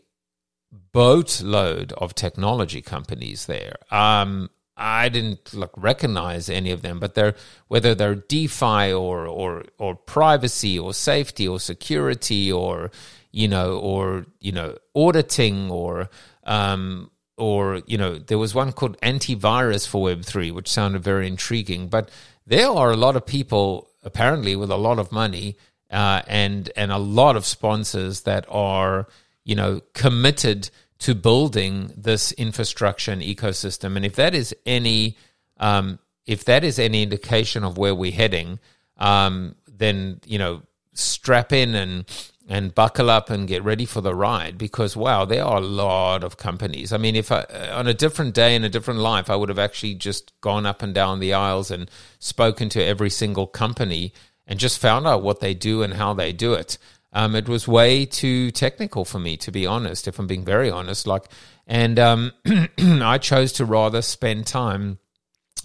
boatload 0.93 1.93
of 1.93 2.15
technology 2.15 2.81
companies 2.81 3.45
there. 3.45 3.77
Um, 3.91 4.49
I 4.83 5.09
didn't 5.09 5.55
like 5.55 5.71
recognize 5.77 6.51
any 6.51 6.73
of 6.73 6.83
them, 6.83 6.99
but 6.99 7.15
they're 7.15 7.37
whether 7.69 7.95
they're 7.95 8.17
DeFi 8.17 8.93
or 8.93 9.27
or 9.29 9.65
or 9.79 9.95
privacy 9.95 10.77
or 10.77 10.93
safety 10.93 11.47
or 11.47 11.61
security 11.61 12.51
or 12.51 12.91
you 13.31 13.47
know 13.47 13.79
or 13.79 14.27
you 14.41 14.51
know 14.51 14.77
auditing 14.97 15.71
or 15.71 16.11
um, 16.43 17.13
or 17.37 17.83
you 17.87 17.97
know 17.97 18.19
there 18.19 18.39
was 18.39 18.57
one 18.57 18.73
called 18.73 19.01
antivirus 19.03 19.87
for 19.87 20.03
Web 20.03 20.25
three, 20.25 20.51
which 20.51 20.69
sounded 20.69 21.03
very 21.05 21.29
intriguing. 21.29 21.87
But 21.87 22.11
there 22.45 22.69
are 22.69 22.91
a 22.91 22.97
lot 22.97 23.15
of 23.15 23.25
people 23.25 23.89
apparently 24.03 24.57
with 24.57 24.73
a 24.73 24.77
lot 24.77 24.99
of 24.99 25.13
money 25.13 25.57
uh, 25.93 26.23
and 26.27 26.71
and 26.75 26.91
a 26.91 26.99
lot 26.99 27.37
of 27.37 27.47
sponsors 27.47 28.23
that 28.23 28.45
are 28.49 29.07
you 29.45 29.55
know 29.55 29.81
committed 29.95 30.71
to 31.03 31.17
building 31.17 31.93
this 31.97 32.31
infrastructure 32.33 33.11
and 33.11 33.23
ecosystem. 33.23 33.97
And 33.97 34.05
if 34.05 34.15
that 34.15 34.37
is 34.37 34.55
any 34.65 35.17
um, 35.59 35.99
if 36.27 36.45
that 36.45 36.63
is 36.63 36.79
any 36.79 37.03
indication 37.03 37.65
of 37.65 37.77
where 37.77 37.95
we're 37.95 38.13
heading, 38.13 38.61
um, 38.99 39.57
then 39.67 40.21
you 40.25 40.39
know 40.39 40.63
strap 40.95 41.53
in 41.53 41.75
and 41.75 42.05
and 42.49 42.75
buckle 42.75 43.11
up 43.11 43.31
and 43.31 43.49
get 43.49 43.65
ready 43.65 43.85
for 43.85 44.01
the 44.01 44.15
ride 44.15 44.57
because 44.59 44.97
wow, 44.97 45.25
there 45.25 45.45
are 45.45 45.57
a 45.57 45.67
lot 45.67 46.23
of 46.23 46.37
companies. 46.37 46.93
I 46.93 46.99
mean, 46.99 47.17
if 47.17 47.33
I, 47.33 47.45
on 47.73 47.89
a 47.89 47.95
different 47.95 48.35
day 48.35 48.55
in 48.55 48.63
a 48.63 48.69
different 48.69 49.01
life, 49.01 49.29
I 49.29 49.35
would 49.35 49.49
have 49.49 49.59
actually 49.59 49.95
just 49.95 50.33
gone 50.41 50.67
up 50.67 50.83
and 50.83 50.95
down 50.95 51.19
the 51.19 51.35
aisles 51.35 51.73
and 51.73 51.91
spoken 52.21 52.69
to 52.71 52.85
every 52.85 53.11
single 53.11 53.49
company 53.49 54.13
and 54.47 54.61
just 54.61 54.79
found 54.79 55.07
out 55.07 55.23
what 55.23 55.41
they 55.41 55.55
do 55.55 55.83
and 55.83 55.95
how 55.95 56.15
they 56.15 56.33
do 56.33 56.53
it. 56.53 56.79
Um, 57.13 57.35
it 57.35 57.49
was 57.49 57.69
way 57.69 58.07
too 58.07 58.51
technical 58.51 59.05
for 59.05 59.19
me, 59.19 59.37
to 59.39 59.53
be 59.53 59.67
honest, 59.67 60.09
if 60.09 60.19
I'm 60.19 60.27
being 60.27 60.45
very 60.45 60.71
honest. 60.71 61.07
Like, 61.07 61.27
and 61.67 61.99
um, 61.99 62.33
I 62.79 63.19
chose 63.19 63.53
to 63.55 63.65
rather 63.65 64.03
spend 64.03 64.47
time. 64.47 64.99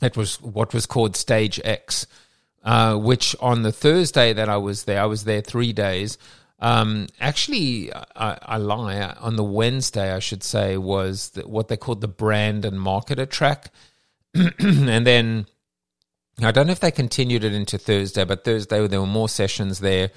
It 0.02 0.18
was 0.18 0.42
what 0.42 0.74
was 0.74 0.86
called 0.86 1.16
Stage 1.16 1.60
X, 1.64 2.06
uh, 2.64 2.98
which 2.98 3.36
on 3.40 3.62
the 3.62 3.72
Thursday 3.72 4.34
that 4.34 4.50
I 4.50 4.58
was 4.58 4.84
there, 4.84 5.02
I 5.02 5.06
was 5.06 5.24
there 5.24 5.42
three 5.42 5.74
days. 5.74 6.18
Um, 6.60 7.08
actually, 7.20 7.94
I, 7.94 8.38
I, 8.42 8.58
lie. 8.58 9.16
On 9.20 9.36
the 9.36 9.44
Wednesday, 9.44 10.12
I 10.12 10.20
should 10.20 10.44
say, 10.44 10.76
was 10.76 11.30
the, 11.30 11.48
what 11.48 11.68
they 11.68 11.78
called 11.78 12.02
the 12.02 12.08
brand 12.08 12.66
and 12.66 12.78
marketer 12.78 13.30
track, 13.30 13.72
and 14.34 15.06
then 15.06 15.46
I 16.42 16.52
don't 16.52 16.68
know 16.68 16.72
if 16.72 16.80
they 16.80 16.92
continued 16.92 17.44
it 17.44 17.54
into 17.54 17.78
Thursday, 17.78 18.26
but 18.26 18.44
Thursday 18.44 18.86
there 18.88 19.00
were 19.00 19.08
more 19.08 19.30
sessions 19.30 19.80
there. 19.80 20.10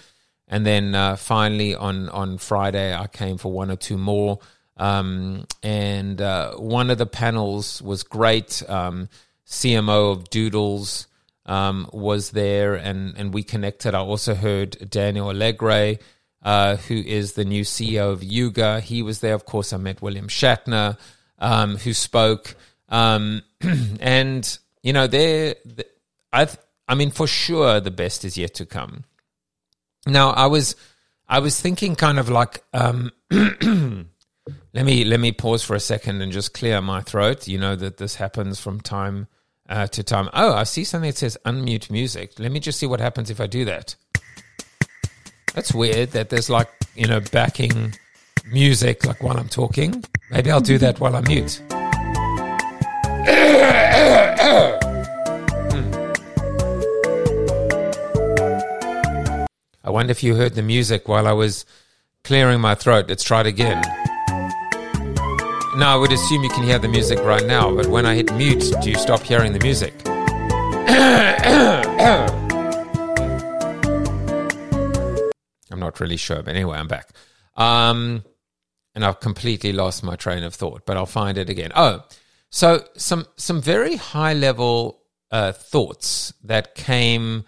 And 0.50 0.66
then 0.66 0.94
uh, 0.94 1.16
finally 1.16 1.74
on 1.74 2.10
on 2.10 2.36
Friday, 2.36 2.94
I 2.94 3.06
came 3.06 3.38
for 3.38 3.50
one 3.50 3.70
or 3.70 3.76
two 3.76 3.96
more. 3.96 4.40
Um, 4.76 5.46
and 5.62 6.20
uh, 6.20 6.54
one 6.56 6.90
of 6.90 6.98
the 6.98 7.06
panels 7.06 7.80
was 7.80 8.02
great. 8.02 8.62
Um, 8.68 9.08
CMO 9.46 10.12
of 10.12 10.30
Doodles, 10.30 11.06
um, 11.46 11.88
was 11.92 12.30
there, 12.30 12.74
and 12.74 13.16
and 13.16 13.32
we 13.32 13.42
connected. 13.42 13.94
I 13.94 14.00
also 14.00 14.34
heard 14.34 14.90
Daniel 14.90 15.30
Alegre, 15.30 15.98
uh, 16.42 16.76
who 16.76 16.94
is 16.94 17.32
the 17.32 17.44
new 17.44 17.62
CEO 17.62 18.12
of 18.12 18.22
Yuga. 18.22 18.80
He 18.80 19.02
was 19.02 19.20
there. 19.20 19.34
Of 19.34 19.46
course, 19.46 19.72
I 19.72 19.76
met 19.76 20.02
William 20.02 20.28
Shatner, 20.28 20.98
um, 21.38 21.76
who 21.76 21.92
spoke, 21.92 22.54
um, 22.88 23.42
and 24.00 24.58
you 24.82 24.92
know, 24.92 25.06
there, 25.06 25.56
I, 26.32 26.48
I 26.88 26.94
mean, 26.94 27.10
for 27.10 27.26
sure, 27.26 27.80
the 27.80 27.90
best 27.90 28.24
is 28.24 28.38
yet 28.38 28.54
to 28.54 28.66
come. 28.66 29.04
Now, 30.06 30.30
I 30.30 30.46
was, 30.46 30.76
I 31.28 31.40
was 31.40 31.60
thinking, 31.60 31.94
kind 31.96 32.18
of 32.18 32.28
like, 32.28 32.62
um, 32.72 33.12
let 33.30 34.84
me 34.84 35.04
let 35.04 35.20
me 35.20 35.32
pause 35.32 35.62
for 35.62 35.74
a 35.74 35.80
second 35.80 36.22
and 36.22 36.32
just 36.32 36.54
clear 36.54 36.80
my 36.80 37.00
throat. 37.02 37.48
You 37.48 37.58
know 37.58 37.76
that 37.76 37.96
this 37.96 38.14
happens 38.14 38.60
from 38.60 38.80
time 38.80 39.26
uh, 39.68 39.86
to 39.88 40.02
time. 40.02 40.28
Oh, 40.32 40.54
I 40.54 40.64
see 40.64 40.84
something 40.84 41.10
that 41.10 41.18
says 41.18 41.38
unmute 41.44 41.90
music. 41.90 42.38
Let 42.38 42.52
me 42.52 42.60
just 42.60 42.78
see 42.78 42.86
what 42.86 43.00
happens 43.00 43.30
if 43.30 43.40
I 43.40 43.46
do 43.46 43.64
that. 43.66 43.94
That's 45.54 45.74
weird 45.74 46.10
that 46.10 46.30
there's 46.30 46.48
like, 46.48 46.68
you 46.94 47.06
know, 47.06 47.20
backing 47.32 47.94
music 48.50 49.04
like 49.04 49.22
while 49.22 49.36
I'm 49.36 49.48
talking. 49.48 50.04
Maybe 50.30 50.50
I'll 50.50 50.60
do 50.60 50.78
that 50.78 51.00
while 51.00 51.16
I'm 51.16 51.24
mute. 51.24 51.60
I 59.90 59.92
wonder 59.92 60.12
if 60.12 60.22
you 60.22 60.36
heard 60.36 60.54
the 60.54 60.62
music 60.62 61.08
while 61.08 61.26
I 61.26 61.32
was 61.32 61.66
clearing 62.22 62.60
my 62.60 62.76
throat. 62.76 63.08
Let's 63.08 63.24
try 63.24 63.40
it 63.40 63.48
again. 63.48 63.82
Now, 65.76 65.94
I 65.94 65.96
would 65.96 66.12
assume 66.12 66.44
you 66.44 66.48
can 66.50 66.62
hear 66.62 66.78
the 66.78 66.86
music 66.86 67.18
right 67.24 67.44
now, 67.44 67.74
but 67.74 67.88
when 67.88 68.06
I 68.06 68.14
hit 68.14 68.32
mute, 68.34 68.72
do 68.82 68.88
you 68.88 68.94
stop 68.94 69.20
hearing 69.20 69.52
the 69.52 69.58
music? 69.58 69.92
I'm 75.72 75.80
not 75.80 75.98
really 75.98 76.16
sure, 76.16 76.40
but 76.44 76.54
anyway, 76.54 76.78
I'm 76.78 76.86
back. 76.86 77.08
Um, 77.56 78.22
and 78.94 79.04
I've 79.04 79.18
completely 79.18 79.72
lost 79.72 80.04
my 80.04 80.14
train 80.14 80.44
of 80.44 80.54
thought, 80.54 80.86
but 80.86 80.96
I'll 80.96 81.04
find 81.04 81.36
it 81.36 81.50
again. 81.50 81.72
Oh, 81.74 82.04
so 82.50 82.84
some 82.96 83.26
some 83.36 83.60
very 83.60 83.96
high 83.96 84.34
level 84.34 85.02
uh, 85.32 85.50
thoughts 85.50 86.32
that 86.44 86.76
came 86.76 87.42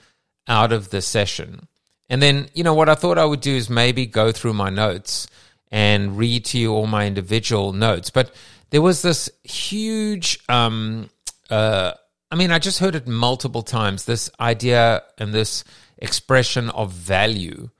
out 0.48 0.72
of 0.72 0.90
the 0.90 1.00
session. 1.00 1.68
And 2.08 2.20
then, 2.20 2.48
you 2.54 2.64
know, 2.64 2.74
what 2.74 2.88
I 2.88 2.94
thought 2.94 3.18
I 3.18 3.24
would 3.24 3.40
do 3.40 3.54
is 3.54 3.70
maybe 3.70 4.06
go 4.06 4.32
through 4.32 4.52
my 4.54 4.70
notes 4.70 5.26
and 5.70 6.18
read 6.18 6.44
to 6.46 6.58
you 6.58 6.72
all 6.72 6.86
my 6.86 7.06
individual 7.06 7.72
notes. 7.72 8.10
But 8.10 8.34
there 8.70 8.82
was 8.82 9.02
this 9.02 9.30
huge, 9.44 10.38
um, 10.48 11.08
uh, 11.50 11.92
I 12.30 12.36
mean, 12.36 12.50
I 12.50 12.58
just 12.58 12.78
heard 12.78 12.94
it 12.94 13.06
multiple 13.06 13.62
times 13.62 14.04
this 14.04 14.30
idea 14.38 15.02
and 15.18 15.32
this 15.32 15.64
expression 15.98 16.70
of 16.70 16.92
value 16.92 17.70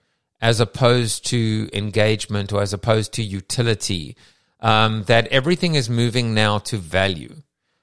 as 0.41 0.61
opposed 0.61 1.27
to 1.27 1.69
engagement 1.73 2.53
or 2.53 2.63
as 2.63 2.73
opposed 2.73 3.13
to 3.15 3.23
utility. 3.23 4.17
Um, 4.61 5.03
that 5.05 5.27
everything 5.27 5.75
is 5.75 5.91
moving 5.91 6.35
now 6.35 6.59
to 6.59 6.77
value 6.77 7.43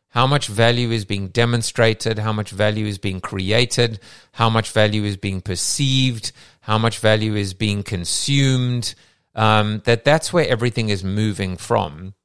how 0.09 0.25
much 0.25 0.47
value 0.47 0.89
is 0.91 1.05
being 1.05 1.27
demonstrated, 1.27 2.19
how 2.19 2.33
much 2.33 2.49
value 2.51 2.85
is 2.85 2.97
being 2.97 3.21
created, 3.21 3.99
how 4.33 4.49
much 4.49 4.71
value 4.71 5.03
is 5.03 5.17
being 5.17 5.39
perceived, 5.39 6.31
how 6.61 6.77
much 6.77 6.99
value 6.99 7.35
is 7.35 7.53
being 7.53 7.83
consumed. 7.83 8.95
Um, 9.35 9.81
that 9.85 10.03
that's 10.03 10.33
where 10.33 10.47
everything 10.47 10.89
is 10.89 11.03
moving 11.03 11.57
from. 11.57 12.15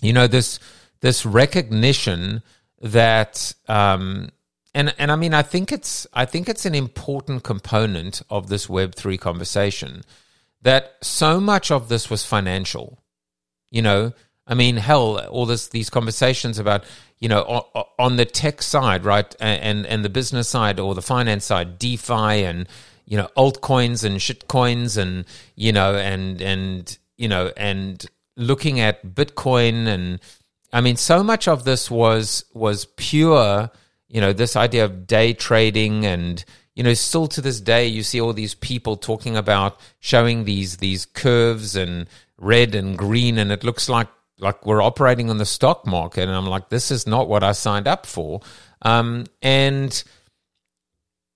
You 0.00 0.12
know 0.12 0.26
this 0.26 0.60
this 1.00 1.24
recognition 1.24 2.42
that 2.80 3.54
um, 3.68 4.28
and 4.74 4.94
and 4.98 5.10
I 5.10 5.16
mean 5.16 5.32
I 5.32 5.42
think 5.42 5.72
it's 5.72 6.06
I 6.12 6.26
think 6.26 6.48
it's 6.48 6.66
an 6.66 6.74
important 6.74 7.42
component 7.42 8.20
of 8.28 8.48
this 8.48 8.68
Web 8.68 8.94
three 8.94 9.16
conversation 9.16 10.02
that 10.60 10.96
so 11.00 11.40
much 11.40 11.70
of 11.70 11.88
this 11.88 12.10
was 12.10 12.24
financial. 12.24 12.98
You 13.70 13.82
know, 13.82 14.12
I 14.46 14.54
mean, 14.54 14.76
hell, 14.76 15.18
all 15.26 15.46
this 15.46 15.68
these 15.68 15.90
conversations 15.90 16.58
about 16.58 16.84
you 17.18 17.28
know 17.28 17.42
on, 17.42 17.84
on, 17.98 18.16
the 18.16 18.24
tech 18.24 18.62
side, 18.62 19.04
right, 19.04 19.34
and 19.40 19.86
and 19.86 20.04
the 20.04 20.10
business 20.10 20.48
side 20.48 20.78
or 20.78 20.94
the 20.94 21.02
finance 21.02 21.46
side, 21.46 21.78
DeFi 21.78 22.44
and 22.44 22.68
you 23.06 23.16
know 23.16 23.28
altcoins 23.36 24.04
and 24.04 24.18
shitcoins 24.18 24.96
and 24.98 25.24
you 25.56 25.72
know 25.72 25.94
and 25.94 26.42
and 26.42 26.98
you 27.16 27.28
know 27.28 27.52
and 27.56 28.06
looking 28.36 28.80
at 28.80 29.06
Bitcoin 29.14 29.86
and 29.86 30.20
I 30.74 30.80
mean, 30.80 30.96
so 30.96 31.22
much 31.22 31.46
of 31.46 31.64
this 31.64 31.88
was 31.88 32.44
was 32.52 32.86
pure, 32.96 33.70
you 34.08 34.20
know, 34.20 34.32
this 34.32 34.56
idea 34.56 34.84
of 34.84 35.06
day 35.06 35.32
trading 35.32 36.04
and 36.04 36.44
you 36.74 36.82
know, 36.82 36.94
still 36.94 37.28
to 37.28 37.40
this 37.40 37.60
day, 37.60 37.86
you 37.86 38.02
see 38.02 38.20
all 38.20 38.32
these 38.32 38.56
people 38.56 38.96
talking 38.96 39.36
about 39.36 39.78
showing 40.00 40.44
these 40.44 40.78
these 40.78 41.06
curves 41.06 41.76
and 41.76 42.08
red 42.36 42.74
and 42.74 42.98
green, 42.98 43.38
and 43.38 43.52
it 43.52 43.62
looks 43.62 43.88
like 43.88 44.08
like 44.38 44.66
we're 44.66 44.82
operating 44.82 45.30
on 45.30 45.38
the 45.38 45.46
stock 45.46 45.86
market 45.86 46.22
and 46.22 46.32
i'm 46.32 46.46
like 46.46 46.68
this 46.68 46.90
is 46.90 47.06
not 47.06 47.28
what 47.28 47.42
i 47.42 47.52
signed 47.52 47.88
up 47.88 48.06
for. 48.06 48.40
Um, 48.82 49.24
and 49.40 50.04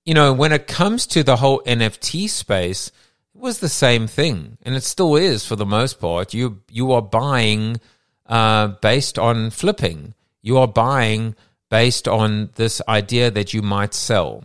you 0.04 0.14
know 0.14 0.32
when 0.32 0.52
it 0.52 0.66
comes 0.66 1.06
to 1.08 1.22
the 1.22 1.37
whole 1.37 1.62
nft 1.66 2.28
space 2.28 2.88
it 3.34 3.40
was 3.40 3.61
the 3.61 3.68
same 3.68 4.06
thing 4.06 4.58
and 4.62 4.74
it 4.74 4.82
still 4.82 5.16
is 5.16 5.46
for 5.46 5.56
the 5.56 5.66
most 5.66 6.00
part. 6.00 6.34
You 6.34 6.61
you 6.70 6.92
are 6.92 7.02
buying 7.02 7.80
uh, 8.26 8.68
based 8.68 9.18
on 9.18 9.50
flipping. 9.50 10.14
You 10.42 10.58
are 10.58 10.68
buying 10.68 11.34
based 11.70 12.08
on 12.08 12.50
this 12.56 12.80
idea 12.88 13.30
that 13.30 13.54
you 13.54 13.62
might 13.62 13.94
sell. 13.94 14.44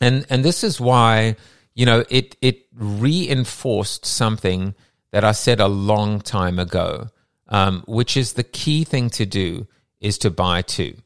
And 0.00 0.26
and 0.30 0.44
this 0.44 0.64
is 0.64 0.80
why 0.80 1.36
you 1.74 1.86
know 1.86 2.04
it 2.08 2.36
it 2.40 2.66
reinforced 2.74 4.06
something 4.06 4.74
that 5.10 5.24
i 5.24 5.32
said 5.32 5.60
a 5.60 5.68
long 5.68 6.20
time 6.20 6.58
ago 6.58 7.08
um, 7.48 7.84
which 7.86 8.16
is 8.16 8.32
the 8.32 8.44
key 8.44 8.84
thing 8.84 9.10
to 9.10 9.26
do 9.26 9.66
is 10.00 10.18
to 10.18 10.30
buy 10.30 10.62
two 10.62 10.96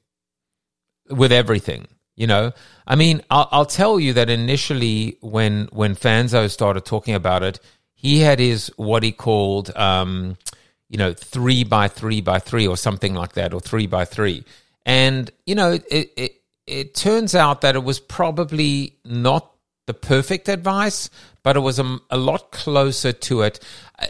with 1.11 1.33
everything. 1.33 1.87
You 2.17 2.27
know, 2.27 2.53
I 2.85 2.97
mean, 2.97 3.23
I'll, 3.31 3.49
I'll 3.53 3.67
tell 3.67 4.01
you 4.01 4.13
that 4.15 4.29
initially 4.29 5.19
when 5.21 5.69
when 5.71 5.95
Fanzo 5.95 6.51
started 6.51 6.85
talking 6.85 7.15
about 7.15 7.45
it, 7.45 7.61
he 7.95 8.19
had 8.19 8.41
his 8.41 8.73
what 8.77 9.05
he 9.05 9.13
called, 9.13 9.71
um, 9.77 10.37
you 10.89 10.99
know, 10.99 11.13
three 11.13 11.63
by 11.63 11.87
three 11.87 12.21
by 12.21 12.41
three 12.41 12.67
or 12.67 12.77
something 12.77 13.15
like 13.15 13.35
that, 13.35 13.55
or 13.55 13.61
three 13.61 13.87
by 13.87 14.05
three, 14.05 14.45
and 14.85 15.31
you 15.47 15.55
know, 15.55 15.79
it 15.89 16.13
it, 16.17 16.43
it 16.67 16.95
turns 16.97 17.37
out 17.37 17.61
that 17.61 17.77
it 17.77 17.85
was 17.85 18.01
probably 18.01 18.97
not 19.05 19.53
the 19.89 19.95
perfect 19.95 20.51
advice, 20.51 21.09
but 21.43 21.57
it 21.57 21.61
was 21.61 21.79
a, 21.79 21.99
a, 22.11 22.19
lot 22.19 22.53
closer 22.53 23.11
to 23.11 23.41
it. 23.41 23.59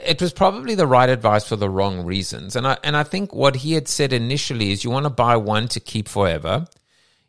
It 0.04 0.20
was 0.20 0.32
probably 0.32 0.74
the 0.74 0.88
right 0.88 1.08
advice 1.08 1.46
for 1.46 1.54
the 1.54 1.70
wrong 1.70 2.04
reasons. 2.04 2.56
And 2.56 2.66
I, 2.66 2.78
and 2.82 2.96
I 2.96 3.04
think 3.04 3.32
what 3.32 3.54
he 3.54 3.74
had 3.74 3.86
said 3.86 4.12
initially 4.12 4.72
is 4.72 4.82
you 4.82 4.90
want 4.90 5.04
to 5.04 5.10
buy 5.10 5.36
one 5.36 5.68
to 5.68 5.78
keep 5.78 6.08
forever. 6.08 6.66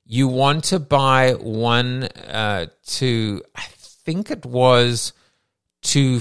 You 0.03 0.27
want 0.27 0.63
to 0.65 0.79
buy 0.79 1.33
one 1.33 2.05
uh, 2.05 2.65
to, 2.87 3.43
I 3.55 3.65
think 3.77 4.31
it 4.31 4.47
was 4.47 5.13
to, 5.83 6.19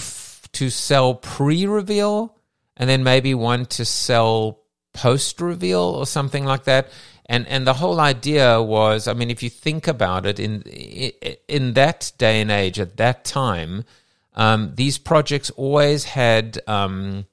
to 0.52 0.68
sell 0.68 1.14
pre 1.14 1.64
reveal, 1.66 2.36
and 2.76 2.90
then 2.90 3.02
maybe 3.02 3.34
one 3.34 3.64
to 3.66 3.86
sell 3.86 4.60
post 4.92 5.40
reveal 5.40 5.80
or 5.80 6.04
something 6.04 6.44
like 6.44 6.64
that 6.64 6.90
and 7.28 7.46
and 7.46 7.66
the 7.66 7.74
whole 7.74 8.00
idea 8.00 8.60
was 8.62 9.06
i 9.08 9.12
mean 9.12 9.30
if 9.30 9.42
you 9.42 9.50
think 9.50 9.86
about 9.86 10.26
it 10.26 10.38
in 10.38 10.62
in 11.48 11.74
that 11.74 12.12
day 12.18 12.40
and 12.40 12.50
age 12.50 12.80
at 12.80 12.96
that 12.96 13.24
time 13.24 13.84
um, 14.34 14.72
these 14.76 14.98
projects 14.98 15.50
always 15.50 16.04
had 16.04 16.60
um, 16.68 17.26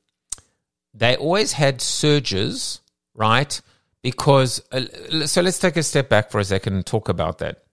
they 0.94 1.16
always 1.16 1.54
had 1.54 1.80
surges 1.80 2.82
right? 3.16 3.60
Because 4.04 4.62
uh, 4.72 5.26
so 5.26 5.42
let's 5.42 5.58
take 5.58 5.78
a 5.78 5.84
step 5.84 6.10
back 6.10 6.30
for 6.30 6.40
a 6.40 6.46
second 6.46 6.74
and 6.74 6.86
talk 6.86 7.10
about 7.10 7.40
that. 7.40 7.64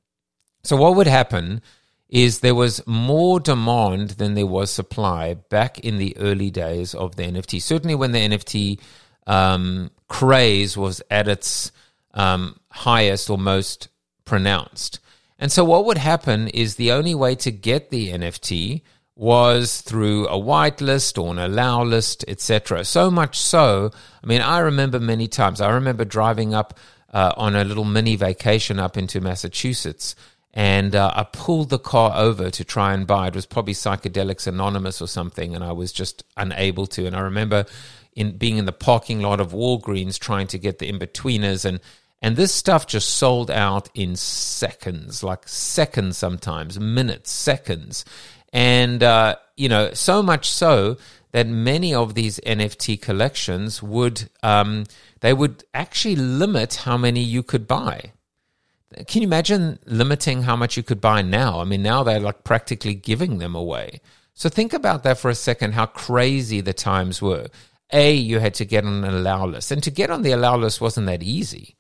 So 0.62 0.76
what 0.76 0.96
would 0.96 1.08
happen 1.08 1.61
is 2.08 2.40
there 2.40 2.54
was 2.54 2.87
more 2.87 3.40
demand 3.40 4.11
than 4.11 4.35
there 4.35 4.46
was 4.46 4.70
supply 4.70 5.35
back 5.35 5.80
in 5.80 5.98
the 5.98 6.16
early 6.18 6.50
days 6.50 6.94
of 6.94 7.16
the 7.16 7.22
nft 7.22 7.62
certainly 7.62 7.94
when 7.94 8.12
the 8.12 8.18
nft 8.18 8.78
um, 9.26 9.90
craze 10.08 10.76
was 10.76 11.00
at 11.11 11.26
its 11.26 11.72
um, 12.14 12.59
highest 12.70 13.31
or 13.31 13.38
most 13.38 13.88
pronounced. 14.25 15.01
And 15.38 15.51
so, 15.51 15.64
what 15.64 15.85
would 15.87 15.98
happen 15.98 16.48
is 16.48 16.77
the 16.77 16.92
only 16.92 17.14
way 17.14 17.35
to 17.37 17.51
get 17.51 17.90
the 17.90 18.11
NFT 18.11 18.83
was 19.14 19.81
through 19.83 20.27
a 20.29 20.38
whitelist 20.38 21.22
or 21.22 21.31
an 21.33 21.38
allow 21.38 21.83
list, 21.83 22.25
etc. 22.29 22.85
So 22.85 23.11
much 23.11 23.38
so, 23.38 23.90
I 24.22 24.27
mean, 24.27 24.40
I 24.40 24.61
remember 24.61 24.98
many 24.98 25.29
times. 25.29 25.61
I 25.61 25.70
remember 25.70 26.05
driving 26.05 26.55
up 26.55 26.79
uh, 27.12 27.33
on 27.37 27.55
a 27.55 27.64
little 27.64 27.85
mini 27.85 28.16
vacation 28.16 28.79
up 28.79 28.96
into 28.96 29.20
Massachusetts, 29.20 30.14
and 30.55 30.94
uh, 30.94 31.12
I 31.14 31.25
pulled 31.25 31.70
the 31.70 31.79
car 31.79 32.12
over 32.14 32.51
to 32.51 32.64
try 32.64 32.94
and 32.94 33.07
buy. 33.07 33.29
It 33.29 33.35
was 33.35 33.46
probably 33.46 33.75
Psychedelics 33.75 34.46
Anonymous 34.46 35.03
or 35.03 35.09
something, 35.09 35.55
and 35.55 35.64
I 35.64 35.72
was 35.72 35.92
just 35.92 36.25
unable 36.37 36.87
to. 36.88 37.07
And 37.07 37.16
I 37.16 37.20
remember 37.20 37.66
in 38.14 38.37
being 38.37 38.59
in 38.59 38.66
the 38.66 38.72
parking 38.72 39.20
lot 39.20 39.40
of 39.40 39.53
Walgreens 39.53 40.18
trying 40.18 40.46
to 40.48 40.59
get 40.59 40.79
the 40.79 40.90
Inbetweeners 40.92 41.64
and 41.64 41.81
And 42.22 42.37
this 42.37 42.54
stuff 42.54 42.87
just 42.87 43.16
sold 43.16 43.50
out 43.50 43.88
in 43.94 44.14
seconds, 44.14 45.24
like 45.24 45.48
seconds 45.48 46.16
sometimes, 46.16 46.78
minutes, 46.78 47.32
seconds. 47.32 48.04
And, 48.52 49.02
uh, 49.02 49.37
you 49.56 49.68
know, 49.68 49.92
so 49.92 50.22
much 50.22 50.48
so 50.48 50.98
that 51.32 51.48
many 51.48 51.92
of 51.92 52.14
these 52.14 52.38
NFT 52.46 53.02
collections 53.02 53.82
would, 53.82 54.30
um, 54.44 54.85
they 55.20 55.32
would 55.32 55.64
actually 55.74 56.14
limit 56.14 56.74
how 56.76 56.96
many 56.96 57.20
you 57.20 57.42
could 57.42 57.66
buy. 57.66 58.12
Can 59.08 59.22
you 59.22 59.26
imagine 59.26 59.80
limiting 59.87 60.42
how 60.42 60.54
much 60.54 60.76
you 60.76 60.82
could 60.82 61.00
buy 61.00 61.22
now? 61.22 61.61
I 61.61 61.64
mean, 61.64 61.82
now 61.82 62.04
they're 62.04 62.20
like 62.20 62.44
practically 62.44 62.94
giving 62.94 63.38
them 63.38 63.56
away. 63.56 64.00
So 64.35 64.48
think 64.48 64.72
about 64.72 65.02
that 65.02 65.18
for 65.18 65.30
a 65.30 65.35
second, 65.35 65.72
how 65.72 65.87
crazy 65.87 66.61
the 66.61 66.72
times 66.72 67.20
were. 67.20 67.48
A, 67.92 68.14
you 68.14 68.38
had 68.38 68.54
to 68.54 68.64
get 68.64 68.85
on 68.85 69.04
an 69.04 69.14
allow 69.14 69.46
list. 69.46 69.72
And 69.72 69.82
to 69.82 69.90
get 69.90 70.11
on 70.11 70.22
the 70.22 70.32
allow 70.32 70.56
list 70.56 70.80
wasn't 70.80 71.06
that 71.06 71.22
easy. 71.22 71.76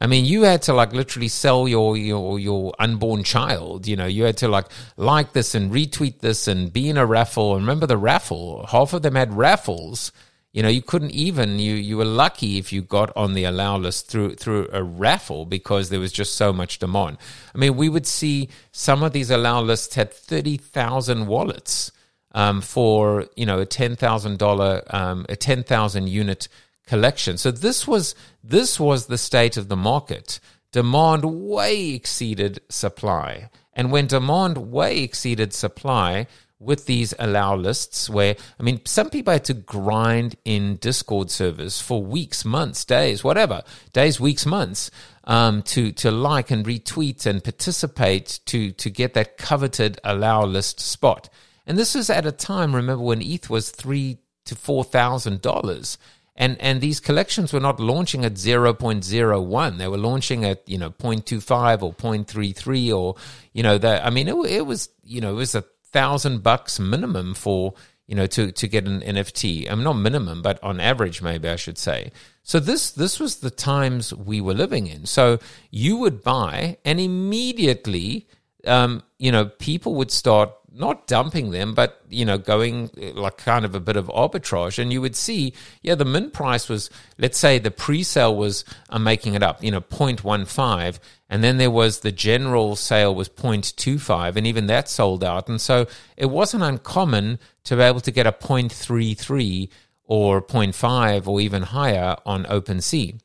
I 0.00 0.06
mean, 0.06 0.24
you 0.24 0.42
had 0.42 0.62
to 0.62 0.72
like 0.72 0.92
literally 0.92 1.28
sell 1.28 1.66
your, 1.66 1.96
your, 1.96 2.38
your 2.38 2.72
unborn 2.78 3.24
child. 3.24 3.86
You 3.86 3.96
know, 3.96 4.06
you 4.06 4.24
had 4.24 4.36
to 4.38 4.48
like 4.48 4.66
like 4.96 5.32
this 5.32 5.54
and 5.54 5.72
retweet 5.72 6.20
this 6.20 6.46
and 6.46 6.72
be 6.72 6.88
in 6.88 6.96
a 6.96 7.06
raffle. 7.06 7.54
And 7.54 7.62
remember 7.62 7.86
the 7.86 7.96
raffle? 7.96 8.66
Half 8.66 8.92
of 8.92 9.02
them 9.02 9.16
had 9.16 9.34
raffles. 9.34 10.12
You 10.52 10.62
know, 10.62 10.68
you 10.68 10.82
couldn't 10.82 11.10
even 11.10 11.58
you 11.58 11.74
you 11.74 11.96
were 11.96 12.04
lucky 12.04 12.58
if 12.58 12.72
you 12.72 12.80
got 12.80 13.14
on 13.14 13.34
the 13.34 13.44
allow 13.44 13.76
list 13.76 14.08
through 14.08 14.36
through 14.36 14.68
a 14.72 14.82
raffle 14.82 15.44
because 15.44 15.90
there 15.90 16.00
was 16.00 16.12
just 16.12 16.34
so 16.34 16.52
much 16.52 16.78
demand. 16.78 17.18
I 17.54 17.58
mean, 17.58 17.76
we 17.76 17.88
would 17.88 18.06
see 18.06 18.48
some 18.72 19.02
of 19.02 19.12
these 19.12 19.30
allow 19.30 19.60
lists 19.60 19.94
had 19.94 20.12
thirty 20.12 20.56
thousand 20.56 21.26
wallets 21.26 21.92
um, 22.32 22.60
for 22.60 23.26
you 23.36 23.44
know 23.44 23.60
a 23.60 23.66
ten 23.66 23.94
thousand 23.94 24.42
um, 24.42 25.26
a 25.28 25.36
ten 25.36 25.62
thousand 25.62 26.08
unit 26.08 26.48
collection. 26.88 27.36
So 27.36 27.50
this 27.50 27.86
was 27.86 28.14
this 28.42 28.80
was 28.80 29.06
the 29.06 29.18
state 29.18 29.56
of 29.56 29.68
the 29.68 29.76
market. 29.76 30.40
Demand 30.72 31.24
way 31.24 31.90
exceeded 31.90 32.60
supply, 32.68 33.50
and 33.72 33.92
when 33.92 34.06
demand 34.06 34.58
way 34.72 35.02
exceeded 35.02 35.54
supply 35.54 36.26
with 36.60 36.86
these 36.86 37.14
allow 37.20 37.54
lists, 37.54 38.10
where 38.10 38.34
I 38.58 38.62
mean, 38.62 38.80
some 38.84 39.10
people 39.10 39.32
had 39.32 39.44
to 39.44 39.54
grind 39.54 40.34
in 40.44 40.76
Discord 40.76 41.30
servers 41.30 41.80
for 41.80 42.02
weeks, 42.02 42.44
months, 42.44 42.84
days, 42.84 43.22
whatever, 43.22 43.62
days, 43.92 44.18
weeks, 44.18 44.44
months. 44.44 44.90
Um, 45.24 45.60
to 45.74 45.92
to 45.92 46.10
like 46.10 46.50
and 46.50 46.64
retweet 46.64 47.26
and 47.26 47.44
participate 47.44 48.40
to 48.46 48.72
to 48.72 48.88
get 48.88 49.12
that 49.12 49.36
coveted 49.36 50.00
allow 50.02 50.44
list 50.46 50.80
spot. 50.80 51.28
And 51.66 51.76
this 51.76 51.94
was 51.94 52.08
at 52.08 52.24
a 52.24 52.32
time, 52.32 52.74
remember, 52.74 53.04
when 53.04 53.20
ETH 53.20 53.50
was 53.50 53.68
three 53.68 54.20
to 54.46 54.54
four 54.54 54.84
thousand 54.84 55.42
dollars. 55.42 55.98
And 56.38 56.56
and 56.60 56.80
these 56.80 57.00
collections 57.00 57.52
were 57.52 57.60
not 57.60 57.80
launching 57.80 58.24
at 58.24 58.34
0.01. 58.34 59.78
They 59.78 59.88
were 59.88 59.98
launching 59.98 60.44
at, 60.44 60.66
you 60.68 60.78
know, 60.78 60.90
0.25 60.90 61.82
or 61.82 61.92
0.33 61.92 62.96
or, 62.96 63.16
you 63.52 63.64
know, 63.64 63.76
that 63.76 64.06
I 64.06 64.10
mean 64.10 64.28
it, 64.28 64.36
it 64.46 64.64
was, 64.64 64.88
you 65.02 65.20
know, 65.20 65.32
it 65.32 65.36
was 65.36 65.56
a 65.56 65.64
thousand 65.90 66.42
bucks 66.42 66.78
minimum 66.78 67.34
for 67.34 67.74
you 68.06 68.14
know 68.14 68.26
to 68.26 68.52
to 68.52 68.68
get 68.68 68.86
an 68.86 69.00
NFT. 69.00 69.70
I'm 69.70 69.82
not 69.82 69.94
minimum, 69.94 70.40
but 70.40 70.62
on 70.62 70.80
average, 70.80 71.20
maybe 71.22 71.48
I 71.48 71.56
should 71.56 71.76
say. 71.76 72.12
So 72.42 72.60
this 72.60 72.90
this 72.90 73.18
was 73.18 73.36
the 73.36 73.50
times 73.50 74.14
we 74.14 74.40
were 74.40 74.54
living 74.54 74.86
in. 74.86 75.06
So 75.06 75.38
you 75.70 75.96
would 75.98 76.22
buy, 76.22 76.78
and 76.84 77.00
immediately, 77.00 78.28
um, 78.64 79.02
you 79.18 79.32
know, 79.32 79.46
people 79.46 79.94
would 79.96 80.10
start 80.10 80.52
not 80.72 81.06
dumping 81.06 81.50
them, 81.50 81.74
but 81.74 82.02
you 82.08 82.24
know, 82.24 82.38
going 82.38 82.90
eh, 83.00 83.12
like 83.14 83.38
kind 83.38 83.64
of 83.64 83.74
a 83.74 83.80
bit 83.80 83.96
of 83.96 84.06
arbitrage, 84.08 84.78
and 84.78 84.92
you 84.92 85.00
would 85.00 85.16
see, 85.16 85.52
yeah, 85.82 85.94
the 85.94 86.04
min 86.04 86.30
price 86.30 86.68
was, 86.68 86.88
let's 87.18 87.38
say, 87.38 87.58
the 87.58 87.70
pre-sale 87.70 88.36
was, 88.36 88.64
I'm 88.88 89.02
making 89.02 89.34
it 89.34 89.42
up, 89.42 89.62
you 89.62 89.70
know, 89.70 89.80
0.15, 89.80 90.98
and 91.28 91.44
then 91.44 91.56
there 91.56 91.70
was 91.70 92.00
the 92.00 92.12
general 92.12 92.76
sale 92.76 93.14
was 93.14 93.28
0.25, 93.28 94.36
and 94.36 94.46
even 94.46 94.66
that 94.66 94.88
sold 94.88 95.24
out, 95.24 95.48
and 95.48 95.60
so 95.60 95.86
it 96.16 96.26
wasn't 96.26 96.62
uncommon 96.62 97.38
to 97.64 97.76
be 97.76 97.82
able 97.82 98.00
to 98.00 98.12
get 98.12 98.26
a 98.26 98.32
0.33 98.32 99.68
or 100.04 100.40
0.5 100.40 101.26
or 101.26 101.40
even 101.40 101.62
higher 101.62 102.16
on 102.24 102.44
OpenSea. 102.44 103.18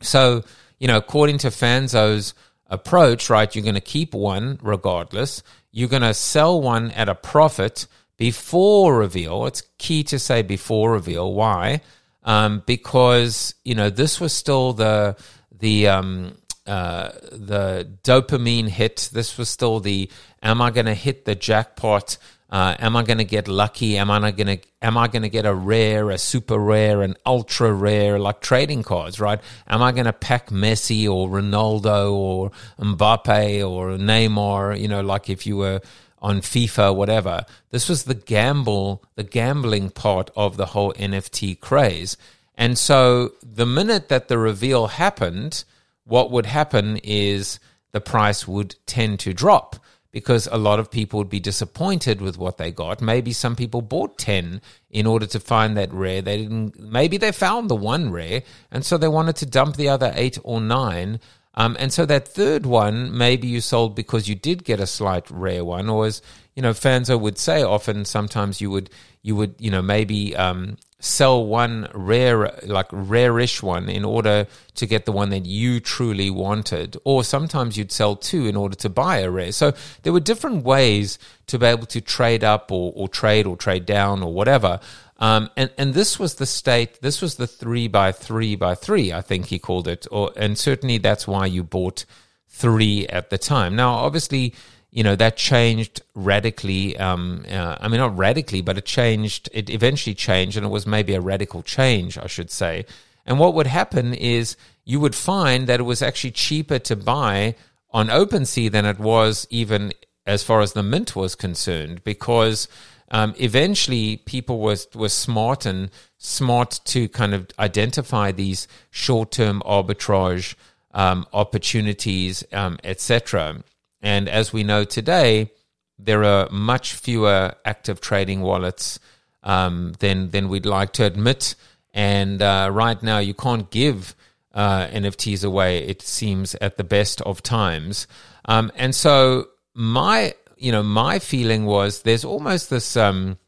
So, 0.00 0.42
you 0.78 0.86
know, 0.86 0.98
according 0.98 1.38
to 1.38 1.48
Fanzo's 1.48 2.34
approach, 2.68 3.30
right, 3.30 3.54
you're 3.54 3.64
going 3.64 3.74
to 3.74 3.80
keep 3.80 4.14
one 4.14 4.58
regardless 4.62 5.42
you're 5.74 5.88
going 5.88 6.02
to 6.02 6.14
sell 6.14 6.62
one 6.62 6.92
at 6.92 7.08
a 7.08 7.16
profit 7.16 7.88
before 8.16 8.96
reveal. 8.96 9.46
It's 9.46 9.64
key 9.76 10.04
to 10.04 10.20
say 10.20 10.42
before 10.42 10.92
reveal. 10.92 11.34
Why? 11.34 11.80
Um, 12.22 12.62
because 12.64 13.56
you 13.64 13.74
know 13.74 13.90
this 13.90 14.20
was 14.20 14.32
still 14.32 14.72
the 14.72 15.16
the 15.50 15.88
um, 15.88 16.38
uh, 16.64 17.10
the 17.32 17.90
dopamine 18.04 18.68
hit. 18.68 19.10
This 19.12 19.36
was 19.36 19.48
still 19.48 19.80
the 19.80 20.08
am 20.44 20.62
I 20.62 20.70
going 20.70 20.86
to 20.86 20.94
hit 20.94 21.24
the 21.24 21.34
jackpot? 21.34 22.18
Uh, 22.50 22.76
am 22.78 22.94
I 22.94 23.02
going 23.02 23.18
to 23.18 23.24
get 23.24 23.48
lucky? 23.48 23.96
Am 23.96 24.10
I 24.10 24.30
going 24.30 24.58
to 24.58 24.68
am 24.82 24.96
I 24.96 25.08
going 25.08 25.22
to 25.22 25.28
get 25.28 25.46
a 25.46 25.54
rare, 25.54 26.10
a 26.10 26.18
super 26.18 26.58
rare, 26.58 27.02
an 27.02 27.16
ultra 27.26 27.72
rare, 27.72 28.18
like 28.18 28.40
trading 28.40 28.82
cards, 28.82 29.18
right? 29.18 29.40
Am 29.66 29.82
I 29.82 29.92
going 29.92 30.04
to 30.04 30.12
pack 30.12 30.50
Messi 30.50 31.08
or 31.08 31.28
Ronaldo 31.28 32.12
or 32.12 32.50
Mbappe 32.78 33.68
or 33.68 33.96
Neymar? 33.96 34.78
You 34.78 34.88
know, 34.88 35.00
like 35.00 35.30
if 35.30 35.46
you 35.46 35.56
were 35.56 35.80
on 36.24 36.40
FIFA, 36.40 36.96
whatever. 36.96 37.44
This 37.70 37.88
was 37.88 38.04
the 38.04 38.14
gamble, 38.14 39.04
the 39.14 39.24
gambling 39.24 39.90
part 39.90 40.30
of 40.34 40.56
the 40.56 40.66
whole 40.66 40.94
NFT 40.94 41.60
craze. 41.60 42.16
And 42.54 42.78
so 42.78 43.32
the 43.42 43.66
minute 43.66 44.08
that 44.08 44.28
the 44.28 44.38
reveal 44.38 44.86
happened, 44.86 45.64
what 46.04 46.30
would 46.30 46.46
happen 46.46 46.98
is 47.04 47.58
the 47.92 48.00
price 48.00 48.48
would 48.48 48.76
tend 48.86 49.20
to 49.20 49.34
drop 49.34 49.76
because 50.14 50.46
a 50.52 50.56
lot 50.56 50.78
of 50.78 50.92
people 50.92 51.18
would 51.18 51.28
be 51.28 51.40
disappointed 51.40 52.20
with 52.20 52.38
what 52.38 52.56
they 52.56 52.70
got. 52.70 53.02
Maybe 53.02 53.32
some 53.32 53.56
people 53.56 53.82
bought 53.82 54.16
10 54.16 54.60
in 54.90 55.06
order 55.06 55.26
to 55.26 55.40
find 55.40 55.76
that 55.76 55.92
rare. 55.92 56.22
They 56.22 56.36
didn't, 56.36 56.78
maybe 56.78 57.16
they 57.16 57.32
found 57.32 57.68
the 57.68 57.74
one 57.74 58.12
rare, 58.12 58.44
and 58.70 58.86
so 58.86 58.96
they 58.96 59.08
wanted 59.08 59.34
to 59.36 59.46
dump 59.46 59.74
the 59.74 59.88
other 59.88 60.12
eight 60.14 60.38
or 60.44 60.60
nine. 60.60 61.18
Um, 61.56 61.76
and 61.80 61.92
so 61.92 62.06
that 62.06 62.28
third 62.28 62.64
one, 62.64 63.18
maybe 63.18 63.48
you 63.48 63.60
sold 63.60 63.96
because 63.96 64.28
you 64.28 64.36
did 64.36 64.62
get 64.62 64.78
a 64.78 64.86
slight 64.86 65.28
rare 65.32 65.64
one, 65.64 65.90
or 65.90 66.06
as 66.06 66.22
you 66.54 66.62
know, 66.62 66.70
Fanzo 66.70 67.18
would 67.18 67.36
say 67.36 67.64
often, 67.64 68.04
sometimes 68.04 68.60
you 68.60 68.70
would, 68.70 68.90
you 69.22 69.34
would, 69.34 69.56
you 69.58 69.72
know, 69.72 69.82
maybe 69.82 70.36
um, 70.36 70.76
sell 71.04 71.44
one 71.44 71.86
rare, 71.92 72.58
like 72.62 72.86
rarish 72.90 73.62
one 73.62 73.88
in 73.90 74.04
order 74.04 74.46
to 74.74 74.86
get 74.86 75.04
the 75.04 75.12
one 75.12 75.28
that 75.30 75.44
you 75.44 75.78
truly 75.78 76.30
wanted. 76.30 76.96
Or 77.04 77.22
sometimes 77.22 77.76
you'd 77.76 77.92
sell 77.92 78.16
two 78.16 78.46
in 78.46 78.56
order 78.56 78.74
to 78.76 78.88
buy 78.88 79.18
a 79.18 79.30
rare. 79.30 79.52
So 79.52 79.74
there 80.02 80.14
were 80.14 80.20
different 80.20 80.64
ways 80.64 81.18
to 81.48 81.58
be 81.58 81.66
able 81.66 81.86
to 81.86 82.00
trade 82.00 82.42
up 82.42 82.72
or, 82.72 82.92
or 82.96 83.08
trade 83.08 83.46
or 83.46 83.56
trade 83.56 83.84
down 83.84 84.22
or 84.22 84.32
whatever. 84.32 84.80
Um, 85.18 85.50
and, 85.56 85.70
and 85.76 85.92
this 85.92 86.18
was 86.18 86.36
the 86.36 86.46
state, 86.46 87.02
this 87.02 87.20
was 87.20 87.36
the 87.36 87.46
three 87.46 87.86
by 87.86 88.10
three 88.10 88.56
by 88.56 88.74
three, 88.74 89.12
I 89.12 89.20
think 89.20 89.46
he 89.46 89.58
called 89.58 89.86
it. 89.86 90.06
Or, 90.10 90.32
and 90.36 90.58
certainly 90.58 90.98
that's 90.98 91.28
why 91.28 91.46
you 91.46 91.62
bought 91.62 92.06
three 92.48 93.06
at 93.08 93.28
the 93.28 93.38
time. 93.38 93.76
Now, 93.76 93.94
obviously, 93.94 94.54
you 94.94 95.02
know 95.02 95.16
that 95.16 95.36
changed 95.36 96.02
radically. 96.14 96.96
Um, 96.96 97.44
uh, 97.50 97.76
I 97.80 97.88
mean, 97.88 97.98
not 97.98 98.16
radically, 98.16 98.62
but 98.62 98.78
it 98.78 98.84
changed. 98.84 99.50
It 99.52 99.68
eventually 99.68 100.14
changed, 100.14 100.56
and 100.56 100.64
it 100.64 100.68
was 100.68 100.86
maybe 100.86 101.14
a 101.14 101.20
radical 101.20 101.62
change, 101.64 102.16
I 102.16 102.28
should 102.28 102.50
say. 102.50 102.86
And 103.26 103.40
what 103.40 103.54
would 103.54 103.66
happen 103.66 104.14
is 104.14 104.56
you 104.84 105.00
would 105.00 105.16
find 105.16 105.66
that 105.66 105.80
it 105.80 105.82
was 105.82 106.00
actually 106.00 106.30
cheaper 106.30 106.78
to 106.78 106.94
buy 106.94 107.56
on 107.90 108.06
OpenSea 108.06 108.70
than 108.70 108.84
it 108.86 109.00
was 109.00 109.48
even 109.50 109.92
as 110.26 110.44
far 110.44 110.60
as 110.60 110.74
the 110.74 110.82
mint 110.84 111.16
was 111.16 111.34
concerned, 111.34 112.04
because 112.04 112.68
um, 113.10 113.34
eventually 113.38 114.18
people 114.18 114.60
were 114.60 114.76
were 114.94 115.08
smart 115.08 115.66
and 115.66 115.90
smart 116.18 116.80
to 116.84 117.08
kind 117.08 117.34
of 117.34 117.48
identify 117.58 118.30
these 118.30 118.68
short 118.92 119.32
term 119.32 119.60
arbitrage 119.66 120.54
um, 120.92 121.26
opportunities, 121.32 122.44
um, 122.52 122.78
etc. 122.84 123.64
And 124.04 124.28
as 124.28 124.52
we 124.52 124.64
know 124.64 124.84
today, 124.84 125.50
there 125.98 126.24
are 126.24 126.48
much 126.50 126.92
fewer 126.92 127.54
active 127.64 128.02
trading 128.02 128.42
wallets 128.42 129.00
um, 129.42 129.94
than 129.98 130.30
than 130.30 130.50
we'd 130.50 130.66
like 130.66 130.92
to 130.94 131.04
admit. 131.04 131.54
And 131.94 132.42
uh, 132.42 132.68
right 132.70 133.02
now, 133.02 133.18
you 133.18 133.32
can't 133.32 133.70
give 133.70 134.14
uh, 134.52 134.88
NFTs 134.88 135.42
away. 135.42 135.78
It 135.78 136.02
seems 136.02 136.54
at 136.56 136.76
the 136.76 136.84
best 136.84 137.22
of 137.22 137.42
times. 137.42 138.06
Um, 138.44 138.70
and 138.76 138.94
so 138.94 139.48
my 139.74 140.34
you 140.58 140.70
know 140.70 140.82
my 140.82 141.18
feeling 141.18 141.64
was 141.64 142.02
there's 142.02 142.26
almost 142.26 142.68
this. 142.68 142.96
Um, 142.98 143.38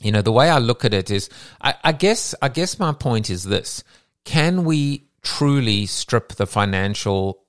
you 0.00 0.12
know 0.12 0.20
the 0.20 0.32
way 0.32 0.50
I 0.50 0.58
look 0.58 0.84
at 0.84 0.92
it 0.92 1.10
is, 1.10 1.30
I, 1.62 1.76
I 1.82 1.92
guess 1.92 2.34
I 2.42 2.50
guess 2.50 2.78
my 2.78 2.92
point 2.92 3.30
is 3.30 3.44
this: 3.44 3.84
Can 4.24 4.64
we 4.64 5.06
truly 5.22 5.86
strip 5.86 6.34
the 6.34 6.46
financial 6.46 7.41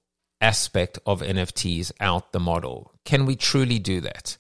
aspect 0.44 1.00
of 1.06 1.22
NFTs 1.22 1.94
out 2.00 2.34
the 2.34 2.40
model. 2.40 2.92
Can 3.06 3.26
we 3.26 3.36
truly 3.36 3.80
do 3.80 4.02
that? 4.02 4.38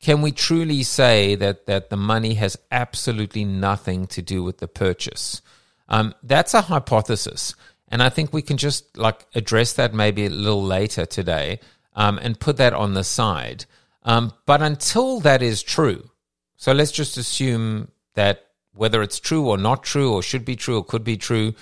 Can 0.00 0.22
we 0.22 0.32
truly 0.32 0.82
say 0.82 1.36
that, 1.36 1.66
that 1.66 1.90
the 1.90 1.96
money 1.96 2.34
has 2.34 2.56
absolutely 2.72 3.44
nothing 3.44 4.06
to 4.08 4.22
do 4.22 4.42
with 4.42 4.58
the 4.58 4.66
purchase? 4.66 5.42
Um, 5.88 6.14
that's 6.22 6.54
a 6.54 6.62
hypothesis. 6.62 7.54
And 7.88 8.02
I 8.02 8.08
think 8.08 8.32
we 8.32 8.42
can 8.42 8.56
just 8.56 8.96
like 8.96 9.26
address 9.34 9.74
that 9.74 9.92
maybe 9.94 10.24
a 10.26 10.30
little 10.30 10.64
later 10.64 11.04
today 11.04 11.60
um, 11.94 12.18
and 12.22 12.40
put 12.40 12.56
that 12.56 12.72
on 12.72 12.94
the 12.94 13.04
side. 13.04 13.66
Um, 14.02 14.32
but 14.46 14.62
until 14.62 15.20
that 15.20 15.42
is 15.42 15.62
true, 15.62 16.10
so 16.56 16.72
let's 16.72 16.92
just 16.92 17.16
assume 17.18 17.92
that 18.14 18.46
whether 18.74 19.02
it's 19.02 19.20
true 19.20 19.48
or 19.48 19.58
not 19.58 19.84
true, 19.84 20.12
or 20.12 20.22
should 20.22 20.44
be 20.44 20.56
true 20.56 20.78
or 20.78 20.84
could 20.84 21.04
be 21.04 21.16
true, 21.16 21.54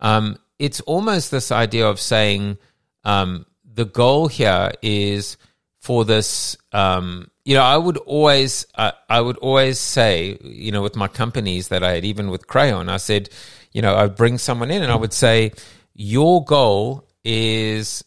um, 0.00 0.38
it's 0.58 0.80
almost 0.82 1.30
this 1.30 1.50
idea 1.50 1.86
of 1.88 1.98
saying 1.98 2.58
um, 3.04 3.46
the 3.64 3.84
goal 3.84 4.28
here 4.28 4.72
is 4.82 5.36
for 5.80 6.04
this. 6.04 6.56
Um, 6.72 7.30
you 7.44 7.54
know, 7.54 7.62
I 7.62 7.78
would 7.78 7.96
always, 7.96 8.66
uh, 8.74 8.92
I 9.08 9.20
would 9.20 9.38
always 9.38 9.78
say, 9.78 10.38
you 10.42 10.70
know, 10.70 10.82
with 10.82 10.96
my 10.96 11.08
companies 11.08 11.68
that 11.68 11.82
I 11.82 11.92
had, 11.92 12.04
even 12.04 12.28
with 12.28 12.46
Crayon, 12.46 12.90
I 12.90 12.98
said, 12.98 13.30
you 13.72 13.80
know, 13.80 13.96
I'd 13.96 14.16
bring 14.16 14.36
someone 14.36 14.70
in 14.70 14.82
and 14.82 14.92
I 14.92 14.96
would 14.96 15.14
say, 15.14 15.52
your 15.94 16.44
goal 16.44 17.08
is 17.24 18.04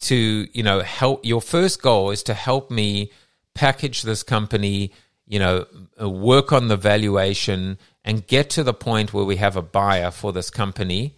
to, 0.00 0.46
you 0.52 0.62
know, 0.62 0.80
help. 0.80 1.24
Your 1.24 1.40
first 1.40 1.82
goal 1.82 2.10
is 2.10 2.22
to 2.24 2.34
help 2.34 2.70
me 2.70 3.10
package 3.54 4.02
this 4.02 4.22
company, 4.22 4.92
you 5.26 5.38
know, 5.38 5.66
work 6.00 6.52
on 6.52 6.68
the 6.68 6.76
valuation 6.76 7.78
and 8.04 8.26
get 8.26 8.50
to 8.50 8.62
the 8.62 8.74
point 8.74 9.12
where 9.12 9.24
we 9.24 9.36
have 9.36 9.56
a 9.56 9.62
buyer 9.62 10.10
for 10.10 10.32
this 10.32 10.48
company. 10.48 11.16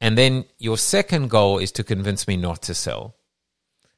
And 0.00 0.16
then 0.16 0.44
your 0.58 0.78
second 0.78 1.28
goal 1.28 1.58
is 1.58 1.72
to 1.72 1.84
convince 1.84 2.28
me 2.28 2.36
not 2.36 2.62
to 2.62 2.74
sell. 2.74 3.16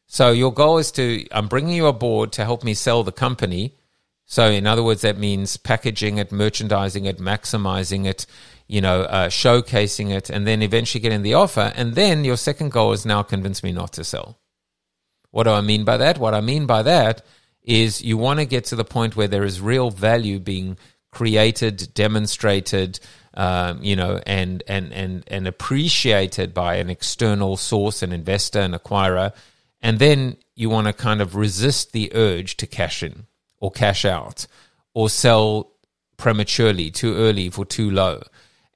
So 0.07 0.33
your 0.33 0.53
goal 0.53 0.79
is 0.79 0.91
to, 0.93 1.27
I'm 1.31 1.47
bringing 1.47 1.75
you 1.75 1.87
aboard 1.87 2.33
to 2.33 2.45
help 2.45 2.65
me 2.65 2.75
sell 2.75 3.05
the 3.05 3.13
company. 3.13 3.77
So 4.27 4.47
in 4.47 4.67
other 4.67 4.83
words, 4.83 5.03
that 5.03 5.19
means 5.19 5.57
packaging 5.57 6.19
it, 6.19 6.33
merchandising 6.33 7.05
it, 7.05 7.19
maximizing 7.19 8.07
it, 8.07 8.27
you 8.67 8.81
know, 8.81 9.03
uh, 9.03 9.29
showcasing 9.29 10.11
it, 10.11 10.31
and 10.31 10.47
then 10.47 10.63
eventually 10.63 11.01
getting 11.01 11.23
the 11.23 11.35
offer. 11.35 11.73
And 11.77 11.95
then 11.95 12.25
your 12.25 12.37
second 12.37 12.73
goal 12.73 12.93
is 12.93 13.05
now 13.05 13.23
convince 13.23 13.63
me 13.63 13.73
not 13.73 13.93
to 13.95 14.05
sell. 14.05 14.39
What 15.31 15.45
do 15.45 15.51
I 15.51 15.61
mean 15.61 15.85
by 15.85 15.97
that? 15.99 16.19
What 16.19 16.35
I 16.35 16.41
mean 16.41 16.67
by 16.67 16.83
that 16.83 17.23
is 17.63 18.03
you 18.03 18.17
want 18.17 18.41
to 18.41 18.47
get 18.47 18.65
to 18.67 18.77
the 18.77 18.85
point 18.85 19.17
where 19.17 19.29
there 19.29 19.45
is 19.45 19.61
real 19.61 19.91
value 19.91 20.39
being 20.39 20.77
created, 21.13 21.93
demonstrated, 21.95 23.01
um, 23.35 23.83
you 23.83 23.97
know, 23.97 24.21
and, 24.27 24.63
and, 24.67 24.93
and, 24.93 25.25
and 25.27 25.47
appreciated 25.47 26.53
by 26.53 26.77
an 26.77 26.91
external 26.91 27.57
source, 27.57 28.03
an 28.03 28.13
investor, 28.13 28.61
an 28.61 28.73
acquirer. 28.73 29.33
And 29.81 29.99
then 29.99 30.37
you 30.55 30.69
want 30.69 30.87
to 30.87 30.93
kind 30.93 31.21
of 31.21 31.37
resist 31.37 31.93
the 31.93 32.13
urge 32.15 32.57
to 32.59 32.67
cash 32.67 33.03
in 33.03 33.27
or 33.59 33.71
cash 33.71 34.05
out 34.05 34.47
or 34.95 35.09
sell 35.09 35.73
prematurely, 36.17 36.91
too 36.91 37.15
early 37.15 37.51
for 37.51 37.65
too 37.65 37.91
low. 37.91 38.23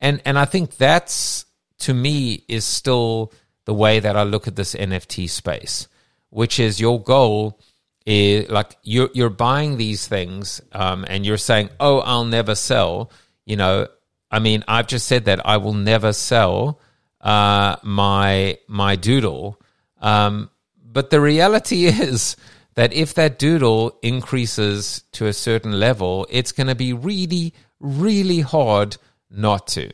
And, 0.01 0.23
and 0.25 0.39
I 0.39 0.45
think 0.45 0.77
that's, 0.77 1.45
to 1.81 1.95
me, 1.95 2.45
is 2.49 2.65
still 2.65 3.33
the 3.65 3.75
way 3.75 4.01
that 4.01 4.17
I 4.17 4.23
look 4.23 4.47
at 4.47 4.57
this 4.57 4.75
NFT 4.75 5.29
space, 5.29 5.89
which 6.31 6.61
is 6.61 6.81
your 6.81 7.03
goal– 7.03 7.61
is 8.07 8.51
like 8.51 8.77
you're 8.83 9.09
you're 9.15 9.31
buying 9.31 9.77
these 9.77 10.07
things 10.07 10.61
um, 10.73 11.05
and 11.09 11.25
you're 11.25 11.39
saying, 11.39 11.71
"Oh, 11.81 12.01
I'll 12.01 12.25
never 12.25 12.55
sell." 12.55 13.11
You 13.47 13.57
know, 13.57 13.89
I 14.35 14.41
mean, 14.41 14.65
I've 14.67 14.89
just 14.89 15.07
said 15.07 15.27
that 15.27 15.47
I 15.47 15.59
will 15.59 15.75
never 15.75 16.13
sell 16.13 16.81
uh, 17.21 17.77
my 17.85 18.59
my 18.67 18.97
doodle. 18.97 19.61
Um, 20.01 20.51
but 20.83 21.11
the 21.11 21.21
reality 21.21 21.85
is 22.11 22.37
that 22.75 22.93
if 22.93 23.15
that 23.15 23.39
doodle 23.39 23.97
increases 24.03 25.05
to 25.13 25.27
a 25.27 25.33
certain 25.33 25.79
level, 25.79 26.27
it's 26.31 26.51
going 26.51 26.67
to 26.67 26.75
be 26.75 26.93
really, 26.93 27.55
really 27.79 28.41
hard 28.41 28.97
not 29.31 29.69
to. 29.69 29.93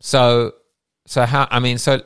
So, 0.00 0.54
so 1.06 1.24
how? 1.24 1.46
I 1.52 1.60
mean, 1.60 1.78
so 1.78 2.02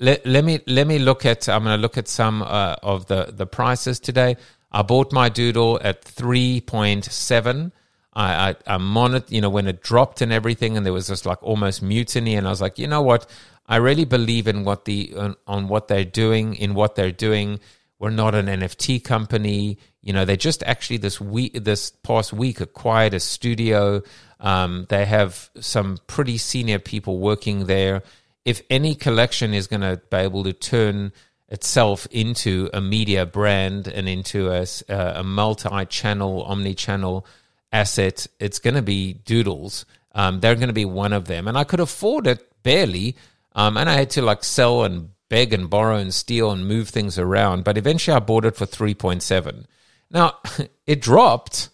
let, 0.00 0.26
let 0.26 0.44
me 0.44 0.58
let 0.66 0.88
me 0.88 0.98
look 0.98 1.24
at. 1.24 1.48
I'm 1.48 1.62
going 1.62 1.78
to 1.78 1.80
look 1.80 1.96
at 1.96 2.08
some 2.08 2.42
uh, 2.42 2.74
of 2.82 3.06
the 3.06 3.32
the 3.32 3.46
prices 3.46 4.00
today. 4.00 4.36
I 4.72 4.82
bought 4.82 5.12
my 5.12 5.28
Doodle 5.28 5.78
at 5.80 6.02
three 6.02 6.60
point 6.60 7.04
seven. 7.04 7.72
I, 8.12 8.56
I, 8.66 8.76
I 8.76 9.22
you 9.28 9.40
know, 9.40 9.50
when 9.50 9.66
it 9.66 9.82
dropped 9.82 10.20
and 10.20 10.32
everything, 10.32 10.76
and 10.76 10.84
there 10.84 10.92
was 10.92 11.08
just 11.08 11.26
like 11.26 11.42
almost 11.42 11.82
mutiny, 11.82 12.34
and 12.34 12.46
I 12.46 12.50
was 12.50 12.60
like, 12.60 12.78
you 12.78 12.86
know 12.86 13.02
what? 13.02 13.26
I 13.66 13.76
really 13.76 14.04
believe 14.04 14.48
in 14.48 14.64
what 14.64 14.84
the 14.84 15.14
on, 15.16 15.36
on 15.46 15.68
what 15.68 15.88
they're 15.88 16.04
doing, 16.04 16.54
in 16.54 16.74
what 16.74 16.94
they're 16.94 17.12
doing. 17.12 17.60
We're 17.98 18.10
not 18.10 18.34
an 18.34 18.46
NFT 18.46 19.04
company. 19.04 19.78
You 20.02 20.12
know, 20.12 20.24
they 20.24 20.36
just 20.36 20.62
actually 20.64 20.96
this 20.96 21.20
week, 21.20 21.64
this 21.64 21.90
past 21.90 22.32
week, 22.32 22.60
acquired 22.60 23.14
a 23.14 23.20
studio. 23.20 24.02
Um, 24.40 24.86
they 24.88 25.06
have 25.06 25.50
some 25.60 25.98
pretty 26.08 26.36
senior 26.36 26.80
people 26.80 27.20
working 27.20 27.66
there 27.66 28.02
if 28.44 28.62
any 28.70 28.94
collection 28.94 29.54
is 29.54 29.66
going 29.66 29.82
to 29.82 30.00
be 30.10 30.16
able 30.16 30.44
to 30.44 30.52
turn 30.52 31.12
itself 31.48 32.06
into 32.10 32.68
a 32.72 32.80
media 32.80 33.26
brand 33.26 33.86
and 33.86 34.08
into 34.08 34.50
a, 34.50 34.66
a 34.88 35.22
multi-channel, 35.22 36.42
omni-channel 36.44 37.26
asset, 37.72 38.26
it's 38.38 38.58
going 38.58 38.74
to 38.74 38.82
be 38.82 39.14
Doodles. 39.14 39.84
Um, 40.14 40.40
they're 40.40 40.54
going 40.54 40.68
to 40.68 40.74
be 40.74 40.84
one 40.84 41.12
of 41.12 41.26
them, 41.26 41.48
and 41.48 41.56
I 41.56 41.64
could 41.64 41.80
afford 41.80 42.26
it 42.26 42.46
barely, 42.62 43.16
um, 43.54 43.76
and 43.76 43.88
I 43.88 43.94
had 43.94 44.10
to 44.10 44.22
like 44.22 44.44
sell 44.44 44.84
and 44.84 45.10
beg 45.28 45.52
and 45.52 45.70
borrow 45.70 45.96
and 45.96 46.12
steal 46.12 46.50
and 46.50 46.68
move 46.68 46.90
things 46.90 47.18
around. 47.18 47.64
But 47.64 47.78
eventually, 47.78 48.14
I 48.14 48.20
bought 48.20 48.44
it 48.44 48.56
for 48.56 48.66
three 48.66 48.94
point 48.94 49.22
seven. 49.22 49.66
Now 50.10 50.38
it 50.86 51.00
dropped. 51.00 51.70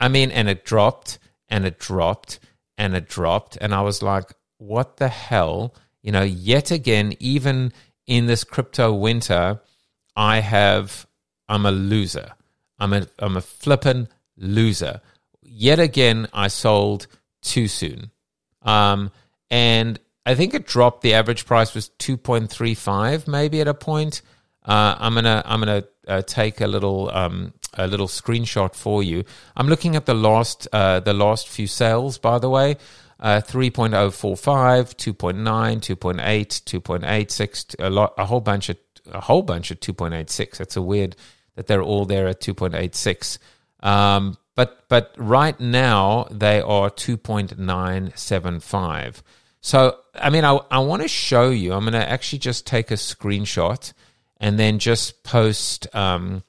I 0.00 0.08
mean, 0.08 0.30
and 0.30 0.48
it 0.48 0.64
dropped 0.64 1.18
and 1.48 1.66
it 1.66 1.78
dropped 1.78 2.40
and 2.78 2.96
it 2.96 3.08
dropped, 3.08 3.56
and 3.60 3.74
I 3.74 3.82
was 3.82 4.02
like, 4.02 4.32
"What 4.58 4.96
the 4.96 5.08
hell?" 5.08 5.74
you 6.02 6.12
know, 6.12 6.22
yet 6.22 6.70
again, 6.70 7.14
even 7.18 7.72
in 8.06 8.26
this 8.26 8.44
crypto 8.44 8.92
winter, 8.92 9.60
I 10.16 10.40
have, 10.40 11.06
I'm 11.48 11.66
a 11.66 11.70
loser. 11.70 12.32
I'm 12.78 12.92
a, 12.92 13.06
I'm 13.18 13.36
a 13.36 13.42
flippin' 13.42 14.08
loser. 14.36 15.00
Yet 15.60 15.78
again, 15.78 16.26
I 16.32 16.48
sold 16.48 17.06
too 17.42 17.68
soon. 17.68 18.12
Um, 18.62 19.10
and 19.50 20.00
I 20.24 20.34
think 20.34 20.54
it 20.54 20.66
dropped. 20.66 21.02
The 21.02 21.12
average 21.12 21.44
price 21.44 21.74
was 21.74 21.90
2.35 21.98 23.28
maybe 23.28 23.60
at 23.60 23.68
a 23.68 23.74
point. 23.74 24.22
Uh, 24.64 24.94
I'm 24.98 25.14
gonna 25.14 25.42
I'm 25.44 25.60
gonna 25.60 25.84
uh, 26.08 26.22
take 26.22 26.62
a 26.62 26.66
little 26.66 27.10
um, 27.10 27.52
a 27.74 27.86
little 27.86 28.08
screenshot 28.08 28.74
for 28.74 29.02
you. 29.02 29.24
I'm 29.54 29.68
looking 29.68 29.96
at 29.96 30.06
the 30.06 30.14
last 30.14 30.66
uh, 30.72 31.00
the 31.00 31.12
last 31.12 31.46
few 31.46 31.66
sales, 31.66 32.16
by 32.16 32.38
the 32.38 32.48
way 32.48 32.76
uh, 33.20 33.40
3.045, 33.42 34.94
2.9, 34.96 35.42
2.8, 35.44 36.80
2.86, 36.80 37.76
a 37.78 37.90
lot, 37.90 38.14
a 38.16 38.24
whole 38.24 38.40
bunch 38.40 38.70
of 38.70 38.78
a 39.12 39.20
whole 39.20 39.42
bunch 39.42 39.70
of 39.70 39.80
2.86. 39.80 40.60
It's 40.60 40.76
a 40.76 40.82
weird 40.82 41.16
that 41.56 41.66
they're 41.66 41.82
all 41.82 42.06
there 42.06 42.28
at 42.28 42.40
2.86. 42.40 43.38
Um, 43.86 44.36
but 44.60 44.84
but 44.90 45.14
right 45.16 45.58
now 45.58 46.28
they 46.30 46.60
are 46.60 46.90
2.975. 46.90 49.22
So 49.62 49.96
I 50.14 50.28
mean 50.28 50.44
I 50.44 50.60
I 50.70 50.80
want 50.80 51.00
to 51.00 51.08
show 51.08 51.48
you. 51.48 51.72
I'm 51.72 51.84
going 51.84 51.94
to 51.94 52.06
actually 52.06 52.40
just 52.40 52.66
take 52.66 52.90
a 52.90 52.94
screenshot 52.94 53.94
and 54.36 54.58
then 54.58 54.78
just 54.78 55.24
post 55.24 55.86
um, 55.94 56.42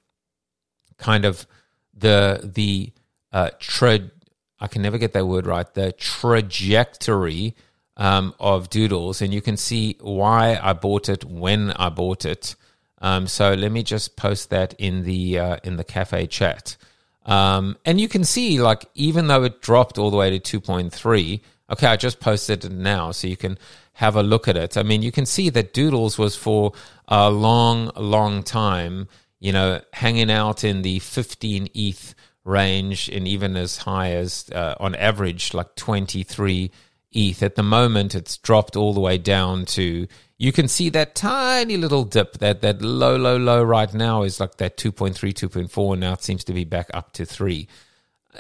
kind 0.97 1.23
of 1.23 1.47
the 1.93 2.41
the 2.43 2.91
uh, 3.31 3.51
trade 3.59 4.11
I 4.59 4.67
can 4.67 4.81
never 4.81 4.97
get 4.97 5.13
that 5.13 5.25
word 5.25 5.45
right, 5.45 5.73
the 5.73 5.93
trajectory 5.93 7.55
um, 7.95 8.35
of 8.41 8.69
Doodles, 8.69 9.21
and 9.21 9.33
you 9.33 9.41
can 9.41 9.55
see 9.55 9.95
why 10.01 10.59
I 10.61 10.73
bought 10.73 11.07
it 11.07 11.23
when 11.23 11.71
I 11.71 11.87
bought 11.87 12.25
it. 12.25 12.57
Um, 13.01 13.27
so 13.27 13.53
let 13.53 13.71
me 13.71 13.83
just 13.83 14.17
post 14.17 14.49
that 14.49 14.73
in 14.73 15.03
the 15.03 15.39
uh, 15.39 15.59
in 15.63 15.77
the 15.77 15.85
cafe 15.85 16.27
chat, 16.27 16.75
um, 17.25 17.77
and 17.85 17.99
you 18.01 18.07
can 18.07 18.23
see 18.23 18.59
like 18.59 18.85
even 18.95 19.27
though 19.27 19.43
it 19.43 19.61
dropped 19.61 19.97
all 19.97 20.11
the 20.11 20.17
way 20.17 20.29
to 20.29 20.39
two 20.39 20.59
point 20.59 20.93
three. 20.93 21.41
Okay, 21.69 21.87
I 21.87 21.95
just 21.95 22.19
posted 22.19 22.65
it 22.65 22.71
now, 22.71 23.11
so 23.11 23.27
you 23.27 23.37
can 23.37 23.57
have 23.93 24.15
a 24.17 24.23
look 24.23 24.47
at 24.47 24.57
it. 24.57 24.75
I 24.75 24.83
mean, 24.83 25.01
you 25.01 25.11
can 25.11 25.25
see 25.25 25.49
that 25.51 25.73
Doodles 25.73 26.17
was 26.17 26.35
for 26.35 26.73
a 27.07 27.29
long, 27.29 27.91
long 27.95 28.43
time, 28.43 29.07
you 29.39 29.53
know, 29.53 29.79
hanging 29.93 30.29
out 30.29 30.65
in 30.65 30.81
the 30.81 30.99
15 30.99 31.69
ETH 31.73 32.15
range 32.43 33.07
and 33.09 33.27
even 33.27 33.55
as 33.55 33.77
high 33.77 34.11
as 34.11 34.49
uh, 34.53 34.75
on 34.79 34.95
average 34.95 35.53
like 35.53 35.75
23 35.75 36.71
ETH. 37.13 37.43
At 37.43 37.55
the 37.55 37.63
moment, 37.63 38.15
it's 38.15 38.37
dropped 38.37 38.75
all 38.75 38.93
the 38.93 38.99
way 38.99 39.17
down 39.17 39.65
to. 39.65 40.07
You 40.41 40.51
can 40.51 40.67
see 40.67 40.89
that 40.89 41.13
tiny 41.13 41.77
little 41.77 42.03
dip. 42.03 42.39
That 42.39 42.63
that 42.63 42.81
low, 42.81 43.15
low, 43.15 43.37
low 43.37 43.61
right 43.61 43.93
now 43.93 44.23
is 44.23 44.39
like 44.39 44.57
that 44.57 44.75
2.3, 44.75 45.13
2.4, 45.13 45.91
and 45.91 46.01
now 46.01 46.13
it 46.13 46.23
seems 46.23 46.43
to 46.45 46.51
be 46.51 46.63
back 46.63 46.89
up 46.95 47.13
to 47.13 47.27
three. 47.27 47.67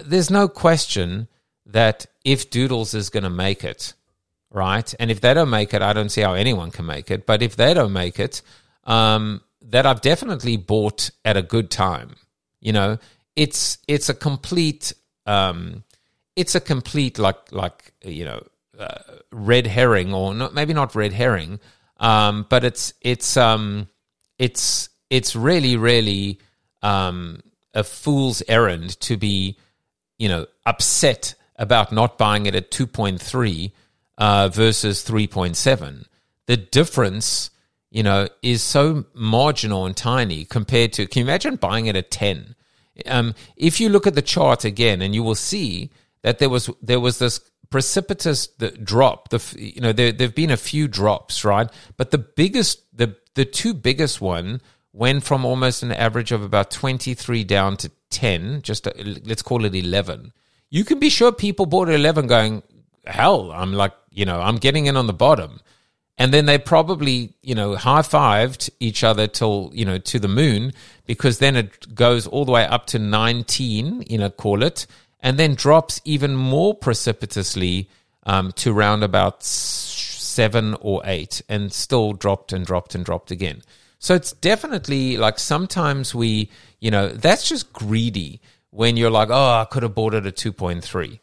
There's 0.03 0.31
no 0.31 0.47
question 0.47 1.27
that 1.63 2.07
if 2.25 2.49
Doodles 2.49 2.95
is 2.95 3.11
going 3.11 3.23
to 3.23 3.29
make 3.29 3.63
it, 3.63 3.93
right, 4.49 4.91
and 4.99 5.11
if 5.11 5.21
they 5.21 5.35
don't 5.35 5.51
make 5.51 5.75
it, 5.75 5.83
I 5.83 5.93
don't 5.93 6.09
see 6.09 6.21
how 6.21 6.33
anyone 6.33 6.71
can 6.71 6.87
make 6.87 7.11
it. 7.11 7.27
But 7.27 7.43
if 7.43 7.55
they 7.55 7.75
don't 7.75 7.93
make 7.93 8.19
it, 8.19 8.41
um, 8.85 9.41
that 9.61 9.85
I've 9.85 10.01
definitely 10.01 10.57
bought 10.57 11.11
at 11.23 11.37
a 11.37 11.43
good 11.43 11.69
time. 11.69 12.15
You 12.61 12.73
know, 12.73 12.97
it's 13.35 13.77
it's 13.87 14.09
a 14.09 14.15
complete 14.15 14.91
um, 15.27 15.83
it's 16.35 16.55
a 16.55 16.61
complete 16.61 17.19
like 17.19 17.51
like 17.51 17.93
you 18.03 18.25
know 18.25 18.41
uh, 18.79 19.19
red 19.31 19.67
herring, 19.67 20.15
or 20.15 20.33
not, 20.33 20.55
maybe 20.55 20.73
not 20.73 20.95
red 20.95 21.13
herring, 21.13 21.59
um, 22.01 22.47
but 22.49 22.65
it's 22.65 22.93
it's 22.99 23.37
um, 23.37 23.87
it's 24.37 24.89
it's 25.09 25.35
really 25.35 25.77
really 25.77 26.39
um, 26.81 27.41
a 27.73 27.83
fool's 27.83 28.43
errand 28.47 28.99
to 29.01 29.15
be, 29.15 29.57
you 30.17 30.27
know, 30.27 30.47
upset 30.65 31.35
about 31.55 31.91
not 31.91 32.17
buying 32.17 32.47
it 32.47 32.55
at 32.55 32.71
two 32.71 32.87
point 32.87 33.21
three 33.21 33.71
uh, 34.17 34.49
versus 34.49 35.03
three 35.03 35.27
point 35.27 35.55
seven. 35.55 36.05
The 36.47 36.57
difference, 36.57 37.51
you 37.91 38.01
know, 38.01 38.27
is 38.41 38.63
so 38.63 39.05
marginal 39.13 39.85
and 39.85 39.95
tiny 39.95 40.43
compared 40.43 40.93
to. 40.93 41.05
Can 41.05 41.19
you 41.19 41.25
imagine 41.25 41.55
buying 41.55 41.85
it 41.85 41.95
at 41.95 42.11
ten? 42.11 42.55
Um, 43.05 43.35
if 43.55 43.79
you 43.79 43.89
look 43.89 44.07
at 44.07 44.15
the 44.15 44.21
chart 44.23 44.65
again, 44.65 45.03
and 45.03 45.13
you 45.13 45.21
will 45.21 45.35
see 45.35 45.91
that 46.23 46.39
there 46.39 46.49
was 46.49 46.67
there 46.81 46.99
was 46.99 47.19
this 47.19 47.39
precipitous 47.71 48.47
drop. 48.83 49.29
The 49.29 49.41
you 49.57 49.81
know 49.81 49.93
there 49.93 50.11
there've 50.11 50.35
been 50.35 50.51
a 50.51 50.57
few 50.57 50.87
drops, 50.87 51.43
right? 51.43 51.67
But 51.97 52.11
the 52.11 52.19
biggest 52.19 52.85
the 52.95 53.15
the 53.33 53.45
two 53.45 53.73
biggest 53.73 54.21
one 54.21 54.61
went 54.93 55.23
from 55.23 55.45
almost 55.45 55.81
an 55.83 55.91
average 55.91 56.31
of 56.31 56.43
about 56.43 56.69
23 56.69 57.43
down 57.45 57.77
to 57.77 57.89
10, 58.09 58.61
just 58.61 58.87
a, 58.87 58.99
uh, 58.99 59.15
let's 59.23 59.41
call 59.41 59.63
it 59.63 59.73
11. 59.73 60.33
You 60.69 60.83
can 60.83 60.99
be 60.99 61.09
sure 61.09 61.31
people 61.31 61.65
bought 61.65 61.89
at 61.89 61.95
11 61.95 62.27
going, 62.27 62.61
hell, 63.05 63.51
I'm 63.51 63.73
like, 63.73 63.93
you 64.11 64.25
know, 64.25 64.41
I'm 64.41 64.57
getting 64.57 64.87
in 64.87 64.97
on 64.97 65.07
the 65.07 65.13
bottom. 65.13 65.61
And 66.17 66.33
then 66.33 66.45
they 66.45 66.57
probably, 66.57 67.33
you 67.41 67.55
know, 67.55 67.75
high 67.75 68.01
fived 68.01 68.69
each 68.79 69.03
other 69.03 69.27
till, 69.27 69.71
you 69.73 69.85
know, 69.85 69.97
to 69.97 70.19
the 70.19 70.27
moon 70.27 70.73
because 71.05 71.39
then 71.39 71.55
it 71.55 71.95
goes 71.95 72.27
all 72.27 72.45
the 72.45 72.51
way 72.51 72.65
up 72.65 72.85
to 72.87 72.99
19, 72.99 74.03
you 74.07 74.17
know, 74.17 74.29
call 74.29 74.61
it 74.61 74.85
and 75.21 75.37
then 75.37 75.55
drops 75.55 76.01
even 76.05 76.35
more 76.35 76.73
precipitously 76.73 77.89
um, 78.23 78.51
to 78.53 78.73
round 78.73 79.03
about 79.03 79.43
seven 79.43 80.75
or 80.81 81.01
eight, 81.05 81.41
and 81.49 81.71
still 81.71 82.13
dropped 82.13 82.53
and 82.53 82.65
dropped 82.65 82.95
and 82.95 83.05
dropped 83.05 83.31
again. 83.31 83.61
So 83.99 84.15
it's 84.15 84.33
definitely 84.33 85.17
like 85.17 85.37
sometimes 85.37 86.15
we, 86.15 86.49
you 86.79 86.89
know, 86.89 87.09
that's 87.09 87.47
just 87.47 87.71
greedy 87.71 88.41
when 88.71 88.97
you're 88.97 89.11
like, 89.11 89.29
oh, 89.29 89.61
I 89.61 89.65
could 89.69 89.83
have 89.83 89.93
bought 89.93 90.15
it 90.15 90.25
at 90.25 90.35
2.3. 90.35 91.19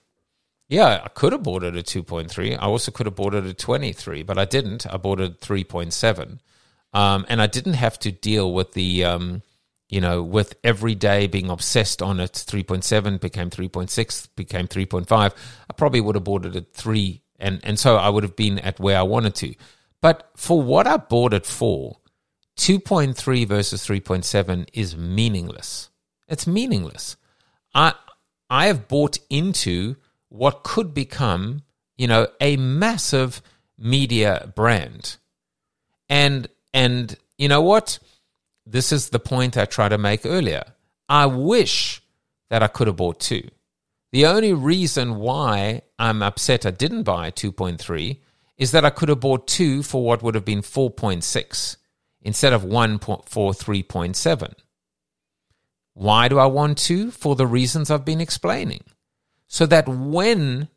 Yeah, 0.69 1.01
I 1.03 1.09
could 1.09 1.33
have 1.33 1.43
bought 1.43 1.65
it 1.65 1.75
at 1.75 1.87
2.3. 1.87 2.55
I 2.55 2.67
also 2.67 2.93
could 2.93 3.07
have 3.07 3.17
bought 3.17 3.35
it 3.35 3.45
at 3.45 3.59
23, 3.59 4.23
but 4.23 4.39
I 4.39 4.45
didn't. 4.45 4.87
I 4.87 4.97
bought 4.97 5.21
it 5.21 5.33
at 5.33 5.41
3.7. 5.41 6.39
Um, 6.93 7.27
and 7.29 7.43
I 7.43 7.47
didn't 7.47 7.75
have 7.75 7.99
to 8.01 8.13
deal 8.13 8.53
with 8.53 8.73
the, 8.73 9.05
um, 9.05 9.43
you 9.89 10.01
know, 10.01 10.23
with 10.23 10.55
every 10.63 10.95
day 10.95 11.27
being 11.27 11.49
obsessed 11.49 12.03
on 12.03 12.21
it, 12.21 12.33
3.7 12.33 13.21
became 13.21 13.51
3.6, 13.51 14.29
became 14.37 14.69
3.5, 14.69 15.11
I 15.11 15.73
probably 15.77 16.01
would 16.01 16.15
have 16.15 16.25
bought 16.25 16.45
it 16.45 16.57
at 16.57 16.75
3. 16.75 17.23
And, 17.39 17.61
and 17.63 17.79
so 17.79 17.97
I 17.97 18.09
would 18.09 18.25
have 18.25 18.37
been 18.37 18.59
at 18.59 18.81
where 18.81 18.99
I 18.99 19.03
wanted 19.03 19.35
to. 19.37 19.55
But 20.01 20.31
for 20.37 20.61
what 20.61 20.87
I 20.87 20.99
bought 20.99 21.33
it 21.33 21.47
for, 21.47 21.99
2.3 22.59 23.47
versus 23.47 23.87
3.7 23.87 24.69
is 24.73 24.97
meaningless. 24.97 25.91
It's 26.27 26.47
meaningless. 26.47 27.17
I, 27.75 27.95
I 28.51 28.67
have 28.67 28.89
bought 28.89 29.19
into 29.31 29.97
what 30.29 30.65
could 30.65 30.93
become, 30.93 31.63
you 31.97 32.07
know, 32.09 32.27
a 32.41 32.57
massive 32.57 33.41
media 33.79 34.53
brand. 34.55 35.17
And, 36.09 36.49
and 36.75 37.17
you 37.39 37.49
know 37.49 37.63
what? 37.63 37.99
This 38.71 38.93
is 38.93 39.09
the 39.09 39.19
point 39.19 39.57
I 39.57 39.65
tried 39.65 39.91
to 39.91 39.99
make 39.99 40.27
earlier. 40.27 40.65
I 41.09 41.27
wish 41.27 42.03
that 42.51 42.63
I 42.63 42.69
could 42.69 42.87
have 42.87 42.97
bought 42.97 43.19
two. 43.19 43.49
The 44.13 44.27
only 44.27 44.53
reason 44.53 45.17
why 45.17 45.83
I'm 45.99 46.23
upset 46.23 46.67
I 46.67 46.71
didn't 46.71 47.03
buy 47.03 47.31
2.3 47.31 48.19
is 48.57 48.73
that 48.73 48.85
I 48.85 48.91
could 48.91 49.09
have 49.09 49.21
bought 49.21 49.47
two 49.47 49.83
for 49.83 50.05
what 50.05 50.23
would 50.23 50.35
have 50.35 50.45
been 50.45 50.63
4.6 50.63 51.77
instead 52.23 52.53
of 52.53 52.65
one 52.65 52.99
for 52.99 53.23
3.7. 53.23 54.55
Why 55.95 56.29
do 56.29 56.39
I 56.39 56.47
want 56.47 56.79
two? 56.79 57.11
For 57.11 57.37
the 57.37 57.47
reasons 57.47 57.91
I've 57.91 58.05
been 58.05 58.21
explaining. 58.21 58.85
So 59.47 59.67
that 59.67 59.89
when, 59.89 60.69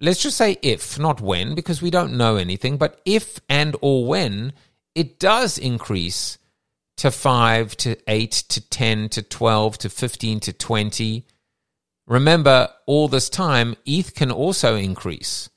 let's 0.00 0.22
just 0.22 0.36
say 0.36 0.58
if, 0.62 0.98
not 0.98 1.20
when, 1.20 1.54
because 1.54 1.80
we 1.80 1.90
don't 1.90 2.16
know 2.16 2.36
anything, 2.36 2.76
but 2.76 3.00
if 3.04 3.40
and 3.48 3.76
or 3.80 4.06
when 4.06 4.52
it 4.94 5.18
does 5.18 5.58
increase 5.58 6.38
to 7.00 7.10
5 7.10 7.76
to 7.78 7.96
8 8.06 8.30
to 8.30 8.60
10 8.60 9.08
to 9.08 9.22
12 9.22 9.78
to 9.78 9.88
15 9.88 10.38
to 10.40 10.52
20. 10.52 11.24
Remember, 12.06 12.68
all 12.84 13.08
this 13.08 13.30
time, 13.30 13.74
ETH 13.86 14.14
can 14.14 14.30
also 14.30 14.76
increase. 14.76 15.48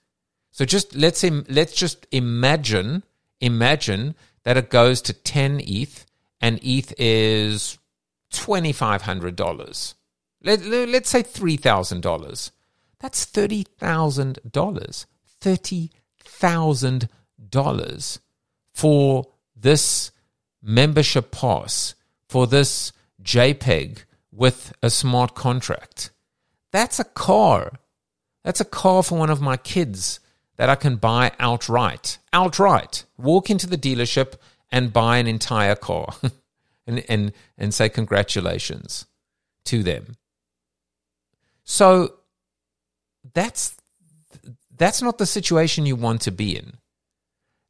So 0.51 0.63
just 0.63 0.95
let's 0.95 1.21
let's 1.49 1.73
just 1.73 2.07
imagine 2.13 3.03
imagine 3.41 4.15
that 4.43 4.55
it 4.55 4.69
goes 4.69 5.01
to 5.01 5.11
10 5.11 5.59
ETH 5.65 6.05
and 6.39 6.61
ETH 6.63 6.93
is 6.97 7.77
$2,500. 8.31 9.93
Let, 10.43 10.65
let's 10.65 11.09
say 11.09 11.23
$3,000. 11.23 12.51
That's 13.01 13.25
$30,000. 13.25 15.05
$30,000 15.41 18.19
for 18.73 19.27
this 19.57 20.11
membership 20.63 21.31
pass 21.31 21.93
for 22.27 22.47
this 22.47 22.91
JPEG 23.21 24.05
with 24.31 24.73
a 24.81 24.89
smart 24.89 25.35
contract. 25.35 26.09
That's 26.71 26.99
a 26.99 27.03
car. 27.03 27.73
That's 28.43 28.61
a 28.61 28.65
car 28.65 29.03
for 29.03 29.17
one 29.17 29.29
of 29.29 29.41
my 29.41 29.57
kids 29.57 30.19
that 30.55 30.69
I 30.69 30.75
can 30.75 30.95
buy 30.95 31.31
outright. 31.39 32.17
Outright. 32.31 33.05
Walk 33.17 33.49
into 33.49 33.67
the 33.67 33.77
dealership 33.77 34.35
and 34.71 34.93
buy 34.93 35.17
an 35.17 35.27
entire 35.27 35.75
car 35.75 36.15
and, 36.87 37.03
and, 37.07 37.33
and 37.57 37.73
say 37.73 37.89
congratulations 37.89 39.05
to 39.65 39.83
them. 39.83 40.15
So 41.63 42.15
that's 43.33 43.75
that's 44.75 45.01
not 45.01 45.17
the 45.17 45.25
situation 45.25 45.85
you 45.85 45.95
want 45.95 46.21
to 46.21 46.31
be 46.31 46.57
in. 46.57 46.73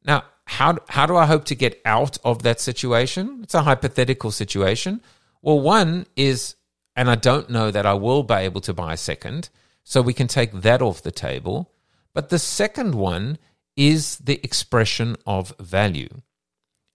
Now, 0.05 0.23
how 0.45 0.77
how 0.89 1.05
do 1.05 1.15
I 1.15 1.25
hope 1.25 1.45
to 1.45 1.55
get 1.55 1.81
out 1.85 2.17
of 2.23 2.43
that 2.43 2.59
situation? 2.59 3.39
It's 3.43 3.53
a 3.53 3.63
hypothetical 3.63 4.31
situation. 4.31 5.01
Well, 5.41 5.59
one 5.59 6.05
is, 6.15 6.55
and 6.95 7.09
I 7.09 7.15
don't 7.15 7.49
know 7.49 7.71
that 7.71 7.85
I 7.85 7.93
will 7.93 8.23
be 8.23 8.35
able 8.35 8.61
to 8.61 8.73
buy 8.73 8.93
a 8.93 8.97
second, 8.97 9.49
so 9.83 10.01
we 10.01 10.13
can 10.13 10.27
take 10.27 10.51
that 10.51 10.81
off 10.81 11.01
the 11.01 11.11
table. 11.11 11.71
But 12.13 12.29
the 12.29 12.39
second 12.39 12.95
one 12.95 13.37
is 13.75 14.17
the 14.17 14.39
expression 14.43 15.15
of 15.25 15.53
value. 15.59 16.21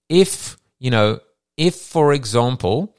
If 0.08 0.56
you 0.78 0.90
know, 0.90 1.20
if 1.56 1.74
for 1.74 2.12
example, 2.12 2.94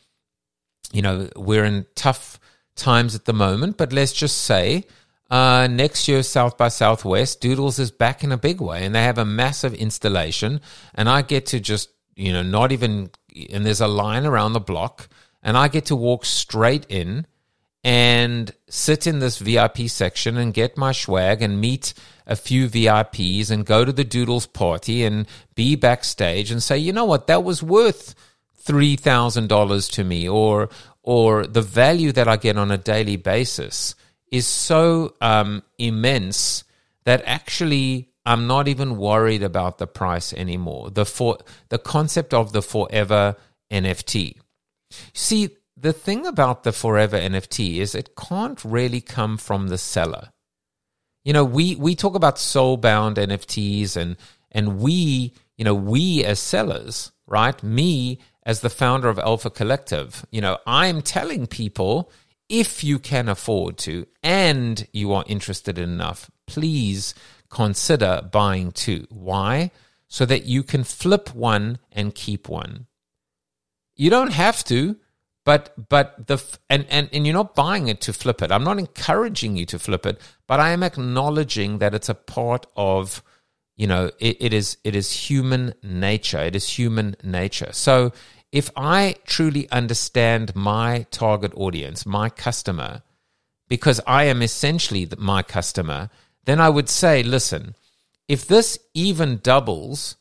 you 0.92 1.02
know, 1.02 1.30
we're 1.36 1.66
in 1.66 1.86
tough 1.96 2.40
times 2.76 3.16
at 3.16 3.26
the 3.26 3.34
moment, 3.34 3.78
but 3.78 3.94
let's 3.94 4.14
just 4.14 4.40
say 4.40 4.86
uh, 5.30 5.68
next 5.68 6.08
year, 6.08 6.24
South 6.24 6.58
by 6.58 6.70
Southwest, 6.70 7.40
Doodles 7.40 7.78
is 7.78 7.92
back 7.92 8.24
in 8.24 8.32
a 8.32 8.38
big 8.38 8.62
way, 8.62 8.86
and 8.86 8.96
they 8.96 9.04
have 9.04 9.18
a 9.18 9.26
massive 9.26 9.74
installation. 9.76 10.60
And 10.96 11.08
I 11.08 11.22
get 11.22 11.46
to 11.48 11.60
just, 11.60 11.90
you 12.16 12.34
know, 12.34 12.42
not 12.42 12.72
even, 12.72 13.12
and 13.52 13.66
there's 13.66 13.82
a 13.82 13.88
line 13.88 14.26
around 14.26 14.54
the 14.54 14.60
block, 14.60 15.08
and 15.44 15.56
I 15.56 15.68
get 15.68 15.86
to 15.86 15.96
walk 15.96 16.26
straight 16.26 16.86
in 16.90 17.28
and 17.84 18.54
sit 18.70 19.08
in 19.08 19.20
this 19.20 19.38
VIP 19.38 19.88
section 19.88 20.36
and 20.36 20.54
get 20.54 20.78
my 20.78 20.92
swag 20.92 21.42
and 21.42 21.62
meet 21.62 21.94
a 22.28 22.36
few 22.36 22.68
VIPs 22.68 23.50
and 23.52 23.66
go 23.66 23.86
to 23.86 23.94
the 23.94 24.04
Doodles 24.04 24.48
party 24.48 25.04
and 25.04 25.28
be 25.56 25.76
backstage 25.76 26.52
and 26.52 26.62
say, 26.62 26.78
you 26.78 26.92
know 26.92 27.06
what, 27.06 27.28
that 27.28 27.44
was 27.44 27.64
worth 27.64 28.16
three 28.56 28.96
thousand 28.96 29.48
dollars 29.48 29.88
to 29.90 30.04
me, 30.04 30.28
or 30.28 30.70
or 31.04 31.48
the 31.48 31.62
value 31.62 32.12
that 32.12 32.28
I 32.28 32.36
get 32.36 32.58
on 32.58 32.72
a 32.72 32.78
daily 32.78 33.16
basis 33.16 33.96
is 34.32 34.48
so 34.48 35.16
um, 35.22 35.64
immense 35.78 36.64
that 37.06 37.24
actually 37.26 38.10
I'm 38.26 38.48
not 38.48 38.68
even 38.68 38.98
worried 38.98 39.44
about 39.44 39.78
the 39.78 39.88
price 39.88 40.34
anymore. 40.34 40.92
The 40.92 41.06
for 41.06 41.40
the 41.70 41.80
concept 41.80 42.34
of 42.34 42.52
the 42.52 42.62
forever 42.62 43.36
NFT. 43.72 44.36
See, 45.14 45.50
the 45.76 45.94
thing 45.94 46.26
about 46.26 46.64
the 46.64 46.72
forever 46.72 47.18
NFT 47.18 47.78
is 47.78 47.96
it 47.96 48.16
can't 48.16 48.64
really 48.64 49.02
come 49.02 49.38
from 49.38 49.68
the 49.70 49.78
seller. 49.78 50.30
You 51.24 51.34
know, 51.34 51.46
we 51.46 51.76
we 51.76 51.96
talk 51.96 52.16
about 52.16 52.38
soul-bound 52.38 53.18
NFTs 53.18 53.96
and 53.96 54.18
and 54.52 54.80
we, 54.80 55.34
you 55.58 55.66
know, 55.66 55.76
we 55.76 56.24
as 56.24 56.40
sellers, 56.40 57.12
right? 57.28 57.62
Me 57.64 58.20
as 58.44 58.62
the 58.62 58.70
founder 58.70 59.10
of 59.10 59.20
Alpha 59.20 59.50
Collective, 59.50 60.26
you 60.32 60.42
know, 60.42 60.58
I'm 60.66 61.02
telling 61.02 61.46
people 61.48 62.12
if 62.50 62.84
you 62.84 63.00
can 63.00 63.30
afford 63.30 63.78
to 63.80 64.08
and 64.24 64.88
you 64.92 65.14
are 65.14 65.24
interested 65.28 65.78
enough, 65.78 66.30
please 66.48 67.14
consider 67.50 68.28
buying 68.32 68.72
two. 68.72 69.06
Why? 69.10 69.72
So 70.08 70.26
that 70.26 70.46
you 70.46 70.64
can 70.64 70.84
flip 70.84 71.36
one 71.36 71.78
and 71.92 72.16
keep 72.16 72.50
one. 72.50 72.88
You 73.96 74.10
don't 74.10 74.34
have 74.34 74.64
to, 74.66 74.98
But 75.46 75.74
but 75.90 76.28
the 76.28 76.38
and, 76.70 76.86
and 76.90 77.10
and 77.12 77.26
you're 77.26 77.34
not 77.34 77.56
buying 77.56 77.88
it 77.88 78.02
to 78.02 78.14
flip 78.14 78.42
it. 78.42 78.52
I'm 78.52 78.64
not 78.64 78.78
encouraging 78.78 79.56
you 79.58 79.66
to 79.68 79.80
flip 79.80 80.06
it, 80.06 80.22
but 80.48 80.60
I 80.60 80.72
am 80.72 80.84
acknowledging 80.84 81.80
that 81.80 81.96
it's 81.96 82.10
a 82.10 82.14
part 82.14 82.68
of 82.76 83.24
you 83.76 83.88
know 83.88 84.12
it, 84.20 84.38
it 84.40 84.54
is 84.54 84.78
it 84.84 84.96
is 84.96 85.30
human 85.30 85.74
nature. 85.82 86.40
It 86.40 86.56
is 86.56 86.78
human 86.78 87.16
nature. 87.24 87.72
So 87.72 88.12
if 88.52 88.72
I 88.76 89.16
truly 89.26 89.70
understand 89.72 90.56
my 90.56 91.06
target 91.12 91.54
audience, 91.56 92.06
my 92.06 92.30
customer, 92.30 93.04
because 93.68 94.02
I 94.08 94.24
am 94.26 94.42
essentially 94.42 95.08
my 95.18 95.44
customer, 95.44 96.10
then 96.46 96.60
I 96.60 96.70
would 96.70 96.90
say, 96.90 97.22
listen, 97.22 97.76
if 98.28 98.48
this 98.48 98.80
even 98.94 99.40
doubles 99.44 100.16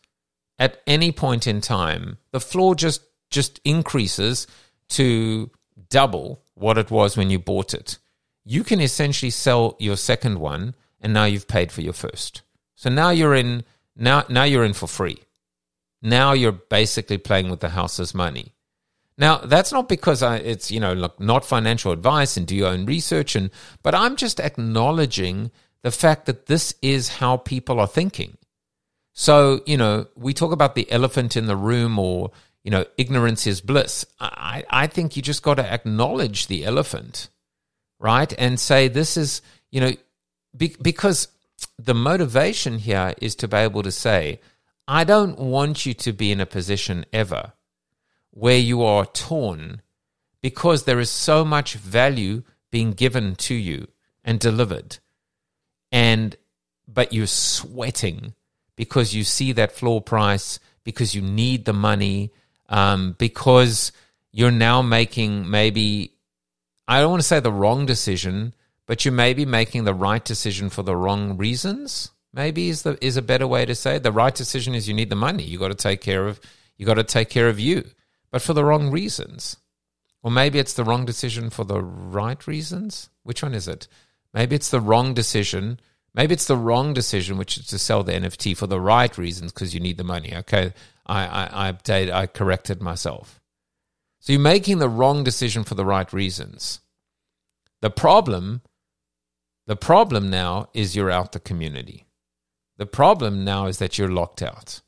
at 0.58 0.82
any 0.86 1.12
point 1.12 1.46
in 1.46 1.60
time, 1.60 2.18
the 2.32 2.40
floor 2.40 2.74
just 2.74 3.02
just 3.30 3.60
increases 3.64 4.46
to 4.88 5.50
double 5.90 6.42
what 6.54 6.78
it 6.78 6.90
was 6.90 7.16
when 7.16 7.30
you 7.30 7.38
bought 7.38 7.74
it. 7.74 7.98
You 8.44 8.64
can 8.64 8.80
essentially 8.80 9.30
sell 9.30 9.76
your 9.78 9.96
second 9.96 10.40
one 10.40 10.74
and 11.00 11.12
now 11.12 11.24
you've 11.26 11.46
paid 11.46 11.70
for 11.70 11.82
your 11.82 11.92
first. 11.92 12.42
So 12.74 12.88
now 12.88 13.10
you're 13.10 13.34
in 13.34 13.64
now 13.96 14.24
now 14.28 14.44
you're 14.44 14.64
in 14.64 14.72
for 14.72 14.86
free. 14.86 15.18
Now 16.00 16.32
you're 16.32 16.52
basically 16.52 17.18
playing 17.18 17.50
with 17.50 17.60
the 17.60 17.70
house's 17.70 18.14
money. 18.14 18.54
Now 19.16 19.38
that's 19.38 19.72
not 19.72 19.88
because 19.88 20.22
I, 20.22 20.36
it's 20.36 20.70
you 20.70 20.78
know 20.78 20.92
look, 20.92 21.18
not 21.18 21.44
financial 21.44 21.92
advice 21.92 22.36
and 22.36 22.46
do 22.46 22.54
your 22.54 22.68
own 22.68 22.86
research 22.86 23.34
and 23.34 23.50
but 23.82 23.94
I'm 23.94 24.16
just 24.16 24.38
acknowledging 24.38 25.50
the 25.82 25.90
fact 25.90 26.26
that 26.26 26.46
this 26.46 26.74
is 26.82 27.08
how 27.08 27.36
people 27.36 27.80
are 27.80 27.86
thinking. 27.86 28.38
So 29.12 29.60
you 29.66 29.76
know 29.76 30.06
we 30.14 30.32
talk 30.32 30.52
about 30.52 30.76
the 30.76 30.90
elephant 30.90 31.36
in 31.36 31.46
the 31.46 31.56
room 31.56 31.98
or 31.98 32.30
you 32.62 32.70
know 32.70 32.84
ignorance 32.96 33.46
is 33.46 33.60
bliss. 33.60 34.06
I 34.20 34.64
I 34.70 34.86
think 34.86 35.16
you 35.16 35.22
just 35.22 35.42
got 35.42 35.54
to 35.54 35.72
acknowledge 35.72 36.46
the 36.46 36.64
elephant, 36.64 37.28
right, 37.98 38.32
and 38.38 38.60
say 38.60 38.86
this 38.86 39.16
is 39.16 39.42
you 39.72 39.80
know 39.80 39.92
be, 40.56 40.76
because 40.80 41.26
the 41.76 41.94
motivation 41.94 42.78
here 42.78 43.14
is 43.20 43.34
to 43.36 43.48
be 43.48 43.56
able 43.56 43.82
to 43.82 43.90
say 43.90 44.40
I 44.90 45.04
don't 45.04 45.38
want 45.38 45.84
you 45.84 45.92
to 45.92 46.14
be 46.14 46.32
in 46.32 46.40
a 46.40 46.46
position 46.46 47.04
ever 47.12 47.52
where 48.30 48.56
you 48.56 48.82
are 48.82 49.04
torn 49.04 49.82
because 50.40 50.84
there 50.84 50.98
is 50.98 51.10
so 51.10 51.44
much 51.44 51.74
value 51.74 52.42
being 52.70 52.92
given 52.92 53.36
to 53.36 53.54
you 53.54 53.88
and 54.24 54.40
delivered. 54.40 54.96
And 55.92 56.34
but 56.86 57.12
you're 57.12 57.26
sweating 57.26 58.32
because 58.76 59.14
you 59.14 59.24
see 59.24 59.52
that 59.52 59.72
floor 59.72 60.00
price, 60.00 60.58
because 60.84 61.14
you 61.14 61.20
need 61.20 61.66
the 61.66 61.74
money, 61.74 62.32
um, 62.70 63.14
because 63.18 63.92
you're 64.32 64.50
now 64.50 64.80
making 64.80 65.50
maybe 65.50 66.14
I 66.86 67.00
don't 67.00 67.10
want 67.10 67.20
to 67.20 67.28
say 67.28 67.40
the 67.40 67.52
wrong 67.52 67.84
decision, 67.84 68.54
but 68.86 69.04
you 69.04 69.12
may 69.12 69.34
be 69.34 69.44
making 69.44 69.84
the 69.84 69.92
right 69.92 70.24
decision 70.24 70.70
for 70.70 70.82
the 70.82 70.96
wrong 70.96 71.36
reasons 71.36 72.10
maybe 72.32 72.68
is 72.68 72.82
the 72.82 72.98
is 73.04 73.16
a 73.16 73.22
better 73.22 73.46
way 73.46 73.64
to 73.64 73.74
say 73.74 73.96
it. 73.96 74.02
the 74.02 74.12
right 74.12 74.34
decision 74.34 74.74
is 74.74 74.88
you 74.88 74.94
need 74.94 75.10
the 75.10 75.16
money. 75.16 75.42
You 75.42 75.58
got 75.58 75.68
to 75.68 75.74
take 75.74 76.00
care 76.00 76.26
of 76.26 76.40
you 76.76 76.86
got 76.86 76.94
to 76.94 77.04
take 77.04 77.28
care 77.28 77.48
of 77.48 77.58
you 77.58 77.84
but 78.30 78.42
for 78.42 78.54
the 78.54 78.64
wrong 78.64 78.90
reasons. 78.90 79.56
Or 80.22 80.30
maybe 80.30 80.58
it's 80.58 80.74
the 80.74 80.84
wrong 80.84 81.04
decision 81.04 81.48
for 81.48 81.64
the 81.64 81.80
right 81.80 82.44
reasons. 82.46 83.08
Which 83.22 83.42
one 83.42 83.54
is 83.54 83.68
it? 83.68 83.86
Maybe 84.34 84.56
it's 84.56 84.70
the 84.70 84.80
wrong 84.80 85.14
decision. 85.14 85.80
Maybe 86.12 86.34
it's 86.34 86.46
the 86.46 86.56
wrong 86.56 86.92
decision 86.92 87.38
which 87.38 87.56
is 87.56 87.66
to 87.68 87.78
sell 87.78 88.02
the 88.02 88.12
nft 88.12 88.56
for 88.56 88.66
the 88.66 88.80
right 88.80 89.16
reasons 89.16 89.52
because 89.52 89.74
you 89.74 89.80
need 89.80 89.98
the 89.98 90.04
money 90.04 90.34
okay? 90.36 90.72
I 91.06 91.26
i 91.26 91.68
i 91.68 91.72
updated 91.72 92.12
i 92.12 92.26
corrected 92.26 92.82
myself. 92.82 93.40
So 94.20 94.32
you're 94.32 94.40
making 94.40 94.78
the 94.78 94.88
wrong 94.88 95.22
decision 95.24 95.64
for 95.64 95.76
the 95.76 95.84
right 95.84 96.12
reasons. 96.12 96.80
The 97.80 97.90
problem 97.90 98.62
the 99.66 99.76
problem 99.76 100.30
now 100.30 100.70
is 100.72 100.96
you're 100.96 101.10
out 101.10 101.32
the 101.32 101.40
community 101.40 102.07
the 102.78 102.86
problem 102.86 103.44
now 103.44 103.66
is 103.66 103.78
that 103.78 103.98
you're 103.98 104.10
locked 104.10 104.42
out. 104.42 104.80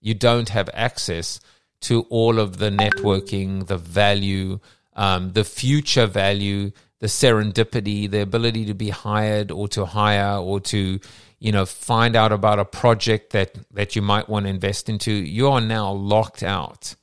You 0.00 0.14
don't 0.14 0.48
have 0.48 0.68
access 0.74 1.38
to 1.82 2.02
all 2.10 2.40
of 2.40 2.58
the 2.58 2.70
networking, 2.70 3.66
the 3.66 3.78
value, 3.78 4.58
um, 4.94 5.32
the 5.32 5.44
future 5.44 6.06
value, 6.06 6.72
the 6.98 7.06
serendipity, 7.06 8.10
the 8.10 8.20
ability 8.20 8.64
to 8.66 8.74
be 8.74 8.90
hired 8.90 9.50
or 9.50 9.68
to 9.68 9.84
hire 9.84 10.38
or 10.38 10.60
to, 10.60 10.98
you 11.38 11.52
know, 11.52 11.66
find 11.66 12.16
out 12.16 12.32
about 12.32 12.58
a 12.58 12.64
project 12.64 13.32
that 13.32 13.58
that 13.72 13.94
you 13.94 14.02
might 14.02 14.28
want 14.28 14.46
to 14.46 14.50
invest 14.50 14.88
into. 14.88 15.12
You 15.12 15.48
are 15.48 15.60
now 15.60 15.92
locked 15.92 16.42
out, 16.42 16.96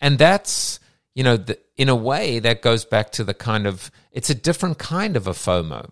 and 0.00 0.18
that's 0.18 0.78
you 1.16 1.24
know, 1.24 1.38
the, 1.38 1.58
in 1.78 1.88
a 1.88 1.96
way 1.96 2.38
that 2.40 2.60
goes 2.60 2.84
back 2.84 3.10
to 3.12 3.24
the 3.24 3.32
kind 3.32 3.66
of 3.66 3.90
it's 4.12 4.28
a 4.28 4.34
different 4.34 4.78
kind 4.78 5.16
of 5.16 5.26
a 5.26 5.32
FOMO, 5.32 5.90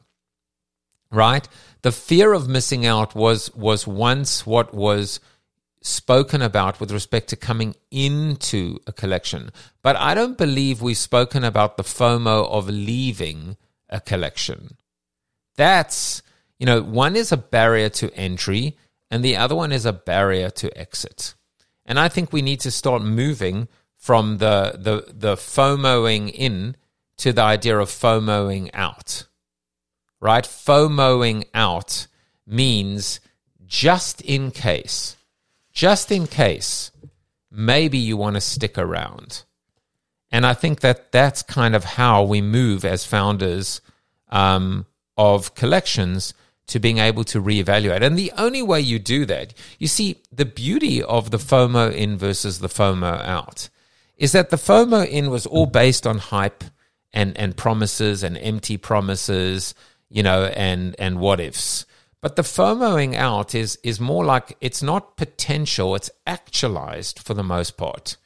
right? 1.10 1.48
The 1.84 1.92
fear 1.92 2.32
of 2.32 2.48
missing 2.48 2.86
out 2.86 3.14
was 3.14 3.54
was 3.54 3.86
once 3.86 4.46
what 4.46 4.72
was 4.72 5.20
spoken 5.82 6.40
about 6.40 6.80
with 6.80 6.90
respect 6.90 7.28
to 7.28 7.36
coming 7.36 7.76
into 7.90 8.78
a 8.86 8.92
collection. 8.92 9.50
But 9.82 9.94
I 9.96 10.14
don't 10.14 10.38
believe 10.38 10.80
we've 10.80 10.96
spoken 10.96 11.44
about 11.44 11.76
the 11.76 11.82
FOMO 11.82 12.48
of 12.48 12.70
leaving 12.70 13.58
a 13.90 14.00
collection. 14.00 14.78
That's, 15.56 16.22
you 16.58 16.64
know, 16.64 16.80
one 16.80 17.16
is 17.16 17.32
a 17.32 17.36
barrier 17.36 17.90
to 17.90 18.10
entry 18.14 18.78
and 19.10 19.22
the 19.22 19.36
other 19.36 19.54
one 19.54 19.70
is 19.70 19.84
a 19.84 19.92
barrier 19.92 20.48
to 20.48 20.78
exit. 20.78 21.34
And 21.84 22.00
I 22.00 22.08
think 22.08 22.32
we 22.32 22.40
need 22.40 22.60
to 22.60 22.70
start 22.70 23.02
moving 23.02 23.68
from 23.98 24.38
the 24.38 24.78
the 24.78 25.12
the 25.12 25.36
FOMOing 25.36 26.32
in 26.32 26.76
to 27.18 27.34
the 27.34 27.42
idea 27.42 27.78
of 27.78 27.90
FOMOing 27.90 28.70
out 28.72 29.26
right? 30.24 30.44
FOMOing 30.44 31.44
out 31.52 32.06
means 32.46 33.20
just 33.66 34.22
in 34.22 34.50
case, 34.50 35.18
just 35.70 36.10
in 36.10 36.26
case, 36.26 36.90
maybe 37.50 37.98
you 37.98 38.16
want 38.16 38.34
to 38.34 38.40
stick 38.40 38.78
around. 38.78 39.42
And 40.32 40.46
I 40.46 40.54
think 40.54 40.80
that 40.80 41.12
that's 41.12 41.42
kind 41.42 41.76
of 41.76 41.84
how 41.84 42.22
we 42.22 42.40
move 42.40 42.86
as 42.86 43.04
founders 43.04 43.82
um, 44.30 44.86
of 45.18 45.54
collections 45.54 46.32
to 46.68 46.80
being 46.80 46.96
able 46.96 47.24
to 47.24 47.42
reevaluate. 47.42 48.00
And 48.00 48.18
the 48.18 48.32
only 48.38 48.62
way 48.62 48.80
you 48.80 48.98
do 48.98 49.26
that, 49.26 49.52
you 49.78 49.88
see, 49.88 50.22
the 50.32 50.46
beauty 50.46 51.02
of 51.02 51.32
the 51.32 51.36
FOMO 51.36 51.94
in 51.94 52.16
versus 52.16 52.60
the 52.60 52.68
FOMO 52.68 53.22
out 53.26 53.68
is 54.16 54.32
that 54.32 54.48
the 54.48 54.56
FOMO 54.56 55.06
in 55.06 55.28
was 55.28 55.44
all 55.44 55.66
based 55.66 56.06
on 56.06 56.16
hype 56.16 56.64
and, 57.12 57.36
and 57.36 57.58
promises 57.58 58.22
and 58.22 58.38
empty 58.38 58.78
promises 58.78 59.74
you 60.14 60.22
know, 60.22 60.44
and 60.44 60.94
and 60.98 61.18
what 61.18 61.40
ifs. 61.40 61.84
But 62.20 62.36
the 62.36 62.42
FOMOing 62.42 63.16
out 63.16 63.54
is 63.54 63.78
is 63.82 63.98
more 63.98 64.24
like 64.24 64.56
it's 64.60 64.82
not 64.82 65.16
potential, 65.16 65.94
it's 65.96 66.10
actualized 66.24 67.18
for 67.18 67.34
the 67.34 67.42
most 67.42 67.76
part. 67.76 68.16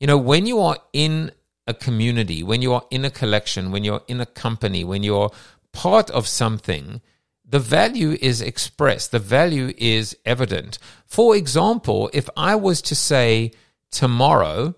You 0.00 0.08
know, 0.08 0.18
when 0.18 0.44
you 0.44 0.58
are 0.60 0.78
in 0.92 1.30
a 1.68 1.72
community, 1.72 2.42
when 2.42 2.62
you 2.62 2.74
are 2.74 2.84
in 2.90 3.04
a 3.04 3.10
collection, 3.10 3.70
when 3.70 3.84
you're 3.84 4.02
in 4.08 4.20
a 4.20 4.26
company, 4.26 4.82
when 4.82 5.04
you're 5.04 5.30
part 5.72 6.10
of 6.10 6.26
something, 6.26 7.00
the 7.48 7.60
value 7.60 8.18
is 8.20 8.42
expressed, 8.42 9.12
the 9.12 9.20
value 9.20 9.72
is 9.78 10.16
evident. 10.26 10.78
For 11.06 11.36
example, 11.36 12.10
if 12.12 12.28
I 12.36 12.56
was 12.56 12.82
to 12.82 12.96
say 12.96 13.52
tomorrow 13.92 14.74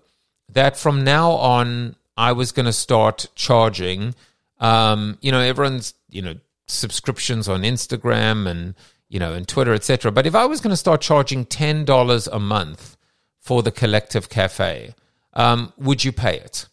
that 0.49 0.77
from 0.77 1.03
now 1.03 1.31
on 1.31 1.95
I 2.15 2.33
was 2.33 2.51
going 2.51 2.67
to 2.67 2.73
start 2.73 3.25
charging, 3.33 4.13
um, 4.59 5.17
you 5.21 5.31
know, 5.31 5.39
everyone's 5.39 5.93
you 6.13 6.21
know 6.21 6.35
subscriptions 6.67 7.49
on 7.49 7.63
Instagram 7.63 8.47
and 8.47 8.75
you 9.09 9.19
know 9.19 9.33
and 9.33 9.47
Twitter, 9.47 9.73
etc. 9.73 10.11
But 10.11 10.25
if 10.25 10.35
I 10.35 10.45
was 10.45 10.61
going 10.61 10.71
to 10.71 10.77
start 10.77 11.01
charging 11.01 11.45
ten 11.45 11.85
dollars 11.85 12.27
a 12.27 12.39
month 12.39 12.97
for 13.39 13.61
the 13.61 13.71
collective 13.71 14.29
cafe, 14.29 14.95
um, 15.33 15.73
would 15.77 16.03
you 16.03 16.11
pay 16.11 16.37
it? 16.37 16.67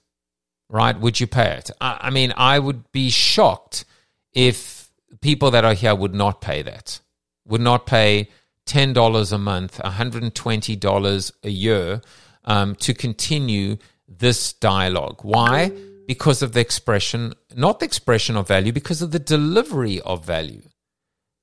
Right? 0.68 0.98
Would 0.98 1.18
you 1.18 1.26
pay 1.26 1.52
it? 1.52 1.70
I, 1.80 1.98
I 2.02 2.10
mean, 2.10 2.32
I 2.36 2.58
would 2.58 2.90
be 2.92 3.10
shocked 3.10 3.84
if 4.32 4.90
people 5.20 5.50
that 5.50 5.64
are 5.64 5.74
here 5.74 5.94
would 5.94 6.14
not 6.14 6.40
pay 6.40 6.62
that. 6.62 7.00
Would 7.46 7.60
not 7.60 7.86
pay 7.86 8.28
ten 8.66 8.92
dollars 8.92 9.32
a 9.32 9.38
month, 9.38 9.80
one 9.82 9.92
hundred 9.92 10.22
and 10.22 10.34
twenty 10.34 10.76
dollars 10.76 11.32
a 11.42 11.50
year 11.50 12.02
um, 12.44 12.74
to 12.76 12.94
continue 12.94 13.76
this 14.08 14.52
dialogue. 14.52 15.20
Why? 15.22 15.72
Because 16.10 16.42
of 16.42 16.54
the 16.54 16.60
expression, 16.60 17.32
not 17.54 17.78
the 17.78 17.86
expression 17.86 18.36
of 18.36 18.48
value, 18.48 18.72
because 18.72 19.00
of 19.00 19.12
the 19.12 19.18
delivery 19.20 20.00
of 20.00 20.24
value, 20.24 20.62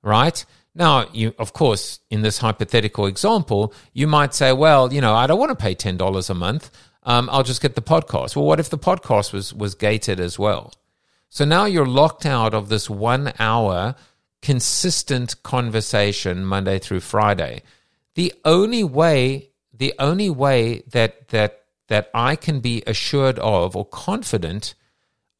right? 0.03 0.43
Now, 0.75 1.07
you, 1.13 1.33
of 1.39 1.53
course, 1.53 2.01
in 2.09 2.21
this 2.21 2.39
hypothetical 2.39 3.05
example, 3.05 3.73
you 3.93 4.07
might 4.07 4.33
say, 4.33 4.51
well, 4.51 4.91
you 4.91 4.99
know, 4.99 5.13
I 5.15 5.25
don't 5.25 5.39
want 5.39 5.51
to 5.51 5.55
pay 5.55 5.73
$10 5.73 6.29
a 6.29 6.33
month. 6.33 6.69
Um, 7.03 7.29
I'll 7.31 7.43
just 7.43 7.61
get 7.61 7.75
the 7.75 7.81
podcast. 7.81 8.35
Well, 8.35 8.43
what 8.43 8.59
if 8.59 8.69
the 8.69 8.77
podcast 8.77 9.31
was, 9.31 9.53
was 9.53 9.73
gated 9.73 10.19
as 10.19 10.37
well? 10.37 10.73
So 11.29 11.45
now 11.45 11.63
you're 11.63 11.87
locked 11.87 12.25
out 12.25 12.53
of 12.53 12.67
this 12.67 12.89
one 12.89 13.31
hour 13.39 13.95
consistent 14.41 15.41
conversation 15.43 16.43
Monday 16.43 16.77
through 16.77 16.99
Friday. 16.99 17.63
The 18.15 18.33
only 18.43 18.83
way, 18.83 19.51
the 19.73 19.93
only 19.97 20.29
way 20.29 20.83
that, 20.91 21.29
that 21.29 21.66
that 21.87 22.09
I 22.13 22.35
can 22.35 22.59
be 22.59 22.83
assured 22.85 23.39
of 23.39 23.75
or 23.75 23.85
confident 23.85 24.75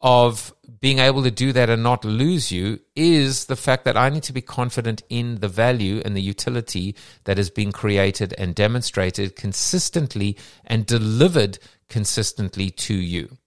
of 0.02 0.54
being 0.80 1.00
able 1.00 1.24
to 1.24 1.32
do 1.32 1.52
that 1.54 1.70
and 1.70 1.82
not 1.82 2.06
lose 2.06 2.52
you 2.52 2.80
is 2.95 3.45
the 3.45 3.56
fact 3.56 3.84
that 3.86 3.98
I 3.98 4.10
need 4.10 4.24
to 4.24 4.34
be 4.34 4.41
confident 4.41 5.02
in 5.10 5.36
the 5.36 5.48
value 5.48 6.02
and 6.06 6.16
the 6.16 6.22
utility 6.22 6.95
that 7.24 7.39
is 7.39 7.50
being 7.50 7.72
created 7.72 8.34
and 8.38 8.54
demonstrated 8.54 9.36
consistently 9.36 10.38
and 10.66 10.86
delivered 10.86 11.58
consistently 11.89 12.70
to 12.70 12.93
you. 12.93 13.38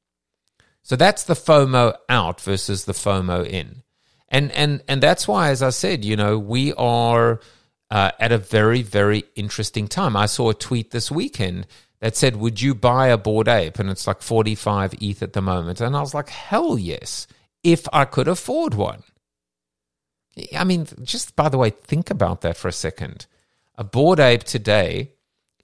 So 0.82 0.96
that's 0.96 1.24
the 1.24 1.34
FOMO 1.34 1.94
out 2.08 2.40
versus 2.40 2.84
the 2.84 2.94
FOMO 2.94 3.46
in. 3.46 3.82
And 4.28 4.50
and 4.52 4.82
and 4.88 5.02
that's 5.02 5.28
why 5.28 5.50
as 5.50 5.62
I 5.62 5.70
said, 5.70 6.04
you 6.04 6.16
know, 6.16 6.38
we 6.38 6.72
are 6.74 7.40
uh, 7.90 8.12
at 8.18 8.32
a 8.32 8.38
very 8.38 8.82
very 8.82 9.24
interesting 9.34 9.88
time. 9.88 10.16
I 10.16 10.26
saw 10.26 10.50
a 10.50 10.54
tweet 10.54 10.90
this 10.90 11.10
weekend 11.10 11.66
that 12.00 12.16
said, 12.16 12.36
Would 12.36 12.60
you 12.60 12.74
buy 12.74 13.08
a 13.08 13.18
Bored 13.18 13.48
Ape? 13.48 13.78
And 13.78 13.90
it's 13.90 14.06
like 14.06 14.22
45 14.22 14.94
ETH 15.00 15.22
at 15.22 15.32
the 15.32 15.42
moment. 15.42 15.80
And 15.80 15.96
I 15.96 16.00
was 16.00 16.14
like, 16.14 16.28
Hell 16.28 16.78
yes, 16.78 17.26
if 17.62 17.86
I 17.92 18.04
could 18.04 18.28
afford 18.28 18.74
one. 18.74 19.02
I 20.56 20.64
mean, 20.64 20.86
just 21.02 21.36
by 21.36 21.48
the 21.48 21.58
way, 21.58 21.70
think 21.70 22.10
about 22.10 22.40
that 22.42 22.56
for 22.56 22.68
a 22.68 22.72
second. 22.72 23.26
A 23.76 23.84
Bored 23.84 24.20
Ape 24.20 24.44
today 24.44 25.12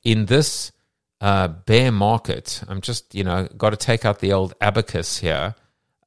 in 0.02 0.26
this 0.26 0.72
uh, 1.20 1.48
bear 1.48 1.92
market, 1.92 2.62
I'm 2.68 2.80
just, 2.80 3.14
you 3.14 3.24
know, 3.24 3.48
got 3.56 3.70
to 3.70 3.76
take 3.76 4.04
out 4.04 4.20
the 4.20 4.32
old 4.32 4.54
abacus 4.60 5.18
here, 5.18 5.54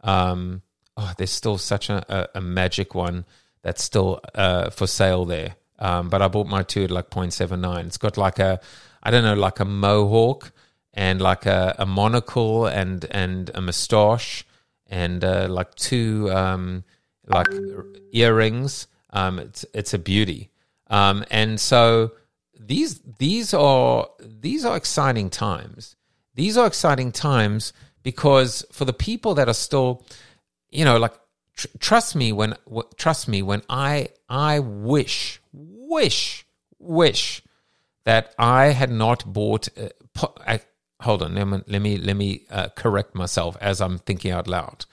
Um, 0.03 0.63
oh, 0.97 1.13
there's 1.17 1.31
still 1.31 1.59
such 1.59 1.89
a, 1.89 2.05
a, 2.15 2.29
a 2.39 2.41
magic 2.41 2.95
one 2.95 3.25
that's 3.63 3.83
still 3.83 4.21
uh, 4.35 4.71
for 4.71 4.87
sale 4.87 5.25
there. 5.25 5.57
Um, 5.79 6.09
but 6.09 6.23
I 6.23 6.29
bought 6.29 6.47
my 6.47 6.63
two 6.63 6.85
at 6.85 6.91
like 6.91 7.11
0.79. 7.11 7.87
It's 7.87 7.99
got 7.99 8.17
like 8.17 8.39
a, 8.39 8.61
I 9.03 9.11
don't 9.11 9.25
know, 9.25 9.35
like 9.35 9.61
a 9.61 9.65
mohawk 9.65 10.53
and 10.95 11.21
like 11.21 11.47
a, 11.47 11.77
a 11.79 11.87
monocle 11.87 12.67
and 12.67 13.05
and 13.11 13.51
a 13.55 13.61
moustache 13.61 14.45
and 14.87 15.23
uh, 15.23 15.47
like 15.49 15.75
two 15.75 16.31
um, 16.33 16.85
like 17.27 17.49
earrings. 18.13 18.87
Um, 19.11 19.39
it's 19.39 19.65
it's 19.75 19.95
a 19.95 19.99
beauty. 19.99 20.51
Um, 20.89 21.25
and 21.31 21.61
so 21.61 22.13
these 22.59 23.01
these 23.19 23.53
are 23.53 24.09
these 24.21 24.65
are 24.65 24.77
exciting 24.77 25.31
times. 25.31 25.97
These 26.35 26.57
are 26.57 26.67
exciting 26.67 27.13
times 27.13 27.73
because 28.03 28.65
for 28.73 28.85
the 28.85 28.93
people 28.93 29.35
that 29.35 29.49
are 29.49 29.55
still, 29.55 30.05
you 30.71 30.85
know, 30.85 30.97
like 30.97 31.15
tr- 31.57 31.67
trust 31.79 32.15
me 32.15 32.33
when 32.33 32.55
w- 32.67 32.89
trust 32.97 33.27
me 33.29 33.43
when 33.43 33.63
I 33.69 34.09
I 34.29 34.61
wish 34.61 35.41
wish, 35.89 36.47
wish 36.79 37.43
that 38.05 38.35
I 38.39 38.67
had 38.67 38.91
not 38.91 39.25
bought. 39.25 39.69
Uh, 39.79 39.89
po- 40.15 40.35
I, 40.47 40.61
hold 41.01 41.23
on, 41.23 41.35
let 41.35 41.47
me 41.47 41.63
let 41.67 41.83
me, 41.83 41.97
let 41.99 42.17
me 42.17 42.47
uh, 42.51 42.69
correct 42.69 43.15
myself 43.15 43.57
as 43.61 43.81
I'm 43.81 43.99
thinking 43.99 44.31
out 44.31 44.47
loud. 44.47 44.85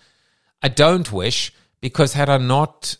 I 0.61 0.69
don't 0.69 1.11
wish 1.11 1.53
because 1.81 2.13
had 2.13 2.29
I 2.29 2.37
not, 2.37 2.95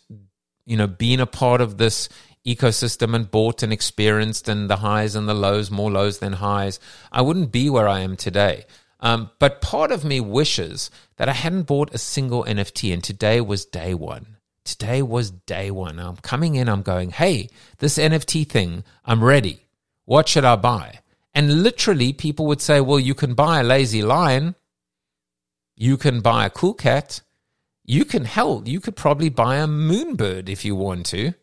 you 0.66 0.76
know, 0.76 0.86
been 0.86 1.20
a 1.20 1.26
part 1.26 1.60
of 1.60 1.78
this 1.78 2.08
ecosystem 2.46 3.14
and 3.14 3.30
bought 3.30 3.62
and 3.62 3.72
experienced 3.72 4.48
and 4.48 4.68
the 4.68 4.76
highs 4.76 5.14
and 5.14 5.26
the 5.26 5.34
lows, 5.34 5.70
more 5.70 5.90
lows 5.90 6.18
than 6.18 6.34
highs, 6.34 6.78
I 7.10 7.22
wouldn't 7.22 7.52
be 7.52 7.70
where 7.70 7.88
I 7.88 8.00
am 8.00 8.16
today. 8.16 8.66
Um, 9.04 9.30
but 9.38 9.60
part 9.60 9.92
of 9.92 10.02
me 10.02 10.18
wishes 10.18 10.90
that 11.18 11.28
I 11.28 11.34
hadn't 11.34 11.64
bought 11.64 11.94
a 11.94 11.98
single 11.98 12.42
NFT, 12.44 12.90
and 12.90 13.04
today 13.04 13.38
was 13.38 13.66
day 13.66 13.92
one. 13.92 14.38
Today 14.64 15.02
was 15.02 15.30
day 15.30 15.70
one. 15.70 15.98
I'm 15.98 16.16
coming 16.16 16.54
in, 16.54 16.70
I'm 16.70 16.80
going, 16.80 17.10
hey, 17.10 17.50
this 17.78 17.98
NFT 17.98 18.48
thing, 18.48 18.82
I'm 19.04 19.22
ready. 19.22 19.66
What 20.06 20.26
should 20.26 20.46
I 20.46 20.56
buy? 20.56 21.00
And 21.34 21.62
literally, 21.62 22.14
people 22.14 22.46
would 22.46 22.62
say, 22.62 22.80
well, 22.80 22.98
you 22.98 23.14
can 23.14 23.34
buy 23.34 23.60
a 23.60 23.62
lazy 23.62 24.00
lion. 24.00 24.54
You 25.76 25.98
can 25.98 26.22
buy 26.22 26.46
a 26.46 26.50
cool 26.50 26.72
cat. 26.72 27.20
You 27.84 28.06
can, 28.06 28.24
hell, 28.24 28.62
you 28.64 28.80
could 28.80 28.96
probably 28.96 29.28
buy 29.28 29.56
a 29.56 29.66
moonbird 29.66 30.48
if 30.48 30.64
you 30.64 30.74
want 30.74 31.04
to. 31.06 31.34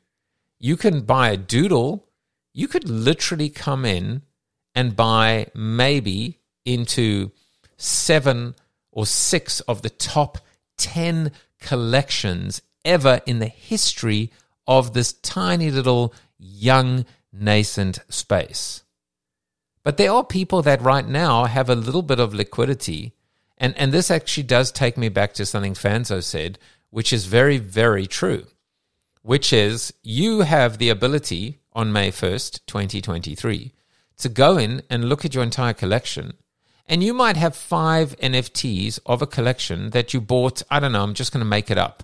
You 0.58 0.78
can 0.78 1.02
buy 1.02 1.30
a 1.30 1.38
doodle. 1.38 2.08
You 2.54 2.68
could 2.68 2.90
literally 2.90 3.50
come 3.50 3.86
in 3.86 4.24
and 4.74 4.96
buy 4.96 5.52
maybe 5.54 6.40
into 6.66 7.32
seven 7.82 8.56
or 8.92 9.06
six 9.06 9.60
of 9.62 9.82
the 9.82 9.90
top 9.90 10.38
10 10.78 11.32
collections 11.60 12.62
ever 12.84 13.22
in 13.26 13.40
the 13.40 13.48
history 13.48 14.32
of 14.68 14.94
this 14.94 15.14
tiny 15.14 15.72
little 15.72 16.14
young 16.38 17.06
nascent 17.32 18.00
space. 18.10 18.84
But 19.84 19.98
there 19.98 20.12
are 20.12 20.24
people 20.24 20.62
that 20.62 20.82
right 20.82 21.08
now 21.08 21.46
have 21.46 21.70
a 21.70 21.76
little 21.76 22.02
bit 22.02 22.20
of 22.20 22.34
liquidity. 22.34 23.14
And, 23.58 23.76
and 23.78 23.92
this 23.92 24.12
actually 24.12 24.44
does 24.44 24.72
take 24.72 24.98
me 24.98 25.10
back 25.10 25.34
to 25.34 25.46
something 25.46 25.74
Fanzo 25.74 26.24
said, 26.24 26.60
which 26.90 27.12
is 27.12 27.26
very, 27.26 27.58
very 27.58 28.06
true, 28.06 28.46
which 29.22 29.52
is 29.54 29.94
you 30.04 30.42
have 30.42 30.78
the 30.78 30.90
ability 30.90 31.60
on 31.74 31.92
May 31.92 32.12
1st, 32.12 32.66
2023, 32.68 33.72
to 34.18 34.30
go 34.30 34.58
in 34.58 34.84
and 34.90 35.06
look 35.06 35.26
at 35.26 35.34
your 35.34 35.44
entire 35.44 35.74
collection. 35.74 36.34
And 36.92 37.02
you 37.02 37.14
might 37.14 37.38
have 37.38 37.56
five 37.56 38.18
NFTs 38.18 39.00
of 39.06 39.22
a 39.22 39.26
collection 39.26 39.92
that 39.92 40.14
you 40.14 40.20
bought. 40.20 40.62
I 40.70 40.82
don't 40.82 40.92
know, 40.92 41.02
I'm 41.02 41.14
just 41.14 41.32
going 41.32 41.40
to 41.40 41.50
make 41.50 41.72
it 41.72 41.78
up 41.78 42.04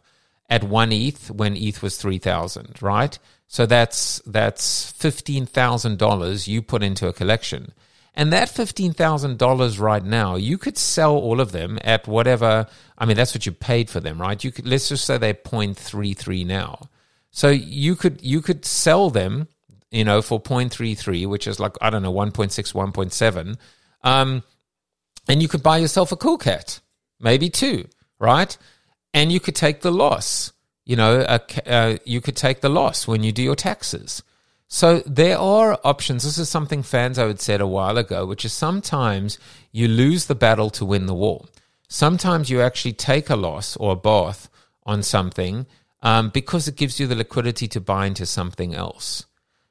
at 0.49 0.63
one 0.63 0.93
ETH 0.93 1.29
when 1.29 1.57
ETH 1.57 1.81
was 1.81 1.97
3000, 1.97 2.81
right? 2.81 3.19
So 3.49 3.65
that's 3.65 4.21
that's 4.25 4.93
$15,000 4.93 6.47
you 6.47 6.61
put 6.61 6.83
into 6.83 7.05
a 7.09 7.11
collection. 7.11 7.73
And 8.13 8.31
that 8.31 8.47
$15,000 8.47 9.79
right 9.81 10.03
now, 10.05 10.38
you 10.38 10.57
could 10.57 10.77
sell 10.77 11.17
all 11.17 11.41
of 11.41 11.51
them 11.51 11.77
at 11.83 12.07
whatever, 12.07 12.65
I 12.97 13.05
mean 13.05 13.17
that's 13.17 13.35
what 13.35 13.45
you 13.45 13.51
paid 13.51 13.89
for 13.89 13.99
them, 13.99 14.21
right? 14.21 14.41
You 14.41 14.53
could 14.53 14.65
let's 14.65 14.88
just 14.88 15.03
say 15.03 15.17
they're 15.17 15.33
0.33 15.33 16.45
now. 16.45 16.89
So 17.31 17.49
you 17.49 17.97
could 17.97 18.21
you 18.21 18.39
could 18.39 18.63
sell 18.63 19.09
them, 19.09 19.49
you 19.91 20.05
know, 20.05 20.21
for 20.21 20.41
0.33, 20.41 21.27
which 21.27 21.45
is 21.45 21.59
like 21.59 21.75
I 21.81 21.89
don't 21.89 22.03
know 22.03 22.13
1.6 22.13 22.73
1.7. 22.73 23.57
Um 24.05 24.43
and 25.28 25.41
you 25.41 25.47
could 25.47 25.63
buy 25.63 25.78
yourself 25.78 26.11
a 26.11 26.17
cool 26.17 26.38
cat, 26.38 26.80
maybe 27.19 27.49
two, 27.49 27.88
right? 28.19 28.57
and 29.17 29.32
you 29.32 29.39
could 29.39 29.55
take 29.55 29.82
the 29.82 29.91
loss. 29.91 30.53
You 30.86 30.95
know, 30.95 31.21
uh, 31.21 31.39
uh, 31.65 31.97
you 32.05 32.21
could 32.21 32.36
take 32.36 32.61
the 32.61 32.69
loss 32.69 33.07
when 33.07 33.23
you 33.23 33.32
do 33.32 33.41
your 33.41 33.55
taxes. 33.55 34.21
So 34.67 34.99
there 35.05 35.39
are 35.39 35.80
options. 35.84 36.23
This 36.23 36.38
is 36.38 36.49
something 36.49 36.84
fans 36.84 37.17
Fanzo 37.17 37.28
had 37.28 37.41
said 37.41 37.61
a 37.61 37.67
while 37.67 37.97
ago, 37.97 38.25
which 38.25 38.45
is 38.45 38.53
sometimes 38.53 39.39
you 39.71 39.88
lose 39.88 40.25
the 40.28 40.36
battle 40.36 40.69
to 40.71 40.86
win 40.86 41.07
the 41.07 41.15
war. 41.15 41.45
Sometimes 41.88 42.49
you 42.49 42.61
actually 42.61 42.93
take 42.93 43.30
a 43.30 43.36
loss 43.36 43.75
or 43.78 43.93
a 43.93 43.95
bath 43.95 44.49
on 44.86 45.01
something 45.03 45.65
um, 46.03 46.30
because 46.30 46.67
it 46.67 46.75
gives 46.75 46.99
you 46.99 47.07
the 47.07 47.15
liquidity 47.15 47.67
to 47.69 47.82
buy 47.82 48.05
into 48.05 48.25
something 48.25 48.75
else. 48.75 49.25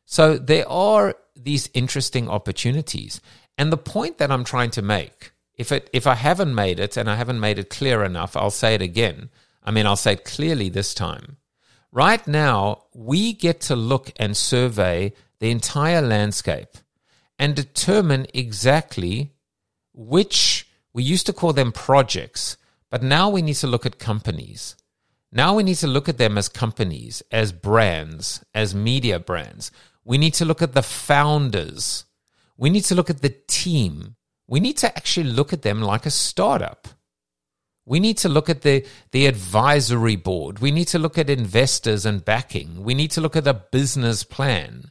So 0.07 0.37
there 0.39 0.69
are 0.69 1.15
these 1.37 1.71
interesting 1.73 2.29
opportunities. 2.29 3.21
And 3.57 3.71
the 3.71 3.79
point 3.79 4.19
that 4.19 4.33
I'm 4.33 4.45
trying 4.45 4.71
to 4.73 4.83
make 4.83 5.31
if 5.57 5.73
it 5.73 5.91
if 5.93 6.07
I 6.07 6.15
haven't 6.15 6.55
made 6.55 6.79
it 6.81 6.97
and 6.97 7.09
I 7.11 7.17
haven't 7.17 7.41
made 7.41 7.59
it 7.59 7.71
clear 7.71 8.05
enough, 8.05 8.37
I'll 8.37 8.51
say 8.51 8.75
it 8.75 8.83
again. 8.83 9.31
I 9.63 9.71
mean, 9.71 9.87
I'll 9.87 9.97
say 9.97 10.13
it 10.13 10.25
clearly 10.25 10.69
this 10.69 10.95
time. 10.95 11.39
Right 11.93 12.27
now, 12.27 12.85
we 12.95 13.33
get 13.33 13.61
to 13.63 13.77
look 13.77 14.13
and 14.17 14.37
survey 14.37 15.13
the 15.41 15.51
entire 15.51 16.03
landscape. 16.03 16.77
and 17.39 17.55
determine 17.55 18.27
exactly 18.35 19.33
which 19.93 20.69
we 20.93 21.03
used 21.03 21.27
to 21.27 21.33
call 21.33 21.53
them 21.53 21.73
projects, 21.73 22.57
but 22.91 23.03
now 23.03 23.29
we 23.29 23.43
need 23.43 23.55
to 23.57 23.67
look 23.67 23.87
at 23.87 23.99
companies. 23.99 24.77
Now 25.33 25.55
we 25.55 25.63
need 25.63 25.77
to 25.77 25.87
look 25.87 26.09
at 26.09 26.19
them 26.19 26.39
as 26.39 26.49
companies, 26.49 27.23
as 27.31 27.53
brands, 27.53 28.45
as 28.55 28.75
media 28.75 29.19
brands. 29.19 29.71
We 30.05 30.19
need 30.19 30.35
to 30.35 30.45
look 30.45 30.63
at 30.63 30.73
the 30.73 30.83
founders. 30.83 32.05
We 32.57 32.71
need 32.71 32.85
to 32.85 32.95
look 32.95 33.11
at 33.11 33.21
the 33.21 33.35
team. 33.47 34.16
We 34.49 34.61
need 34.61 34.77
to 34.79 34.97
actually 34.97 35.31
look 35.31 35.53
at 35.53 35.63
them 35.63 35.83
like 35.83 36.07
a 36.07 36.11
startup. 36.11 36.89
We 37.85 38.01
need 38.01 38.19
to 38.19 38.29
look 38.29 38.51
at 38.51 38.63
the, 38.63 38.85
the 39.13 39.27
advisory 39.27 40.17
board. 40.17 40.59
We 40.59 40.73
need 40.73 40.89
to 40.89 40.99
look 40.99 41.19
at 41.19 41.31
investors 41.31 42.05
and 42.05 42.25
backing. 42.25 42.83
We 42.83 42.95
need 42.95 43.13
to 43.13 43.21
look 43.21 43.37
at 43.37 43.45
the 43.45 43.55
business 43.55 44.25
plan. 44.25 44.91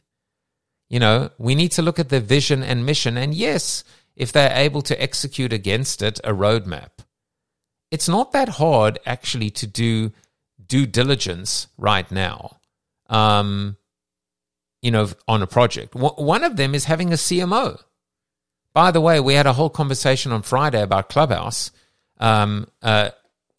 You 0.88 1.00
know, 1.00 1.30
we 1.38 1.54
need 1.54 1.72
to 1.72 1.82
look 1.82 1.98
at 1.98 2.08
the 2.08 2.20
vision 2.20 2.62
and 2.62 2.86
mission. 2.86 3.18
And 3.18 3.34
yes, 3.34 3.84
if 4.14 4.32
they're 4.32 4.56
able 4.56 4.82
to 4.82 5.00
execute 5.00 5.52
against 5.52 6.00
it, 6.00 6.18
a 6.24 6.32
roadmap. 6.32 6.90
It's 7.90 8.08
not 8.08 8.32
that 8.32 8.48
hard 8.48 8.98
actually 9.04 9.50
to 9.50 9.66
do 9.66 10.12
due 10.64 10.86
diligence 10.86 11.68
right 11.76 12.10
now. 12.10 12.58
Um, 13.08 13.76
you 14.82 14.90
know, 14.90 15.08
on 15.28 15.42
a 15.42 15.46
project. 15.46 15.94
One 15.94 16.44
of 16.44 16.56
them 16.56 16.74
is 16.74 16.84
having 16.84 17.12
a 17.12 17.16
CMO. 17.16 17.80
By 18.76 18.90
the 18.90 19.00
way, 19.00 19.20
we 19.20 19.32
had 19.32 19.46
a 19.46 19.54
whole 19.54 19.70
conversation 19.70 20.32
on 20.32 20.42
Friday 20.42 20.82
about 20.82 21.08
Clubhouse 21.08 21.70
um, 22.18 22.66
uh, 22.82 23.08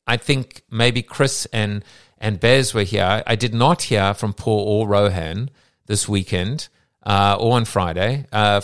I 0.05 0.17
think 0.17 0.61
maybe 0.69 1.01
Chris 1.01 1.47
and 1.51 1.83
and 2.19 2.39
Bez 2.39 2.75
were 2.75 2.83
here. 2.83 3.23
I 3.25 3.35
did 3.35 3.51
not 3.51 3.81
hear 3.81 4.13
from 4.13 4.33
Paul 4.33 4.59
or 4.59 4.87
Rohan 4.87 5.49
this 5.87 6.07
weekend 6.07 6.67
uh, 7.01 7.35
or 7.39 7.55
on 7.55 7.65
Friday. 7.65 8.27
Uh, 8.31 8.61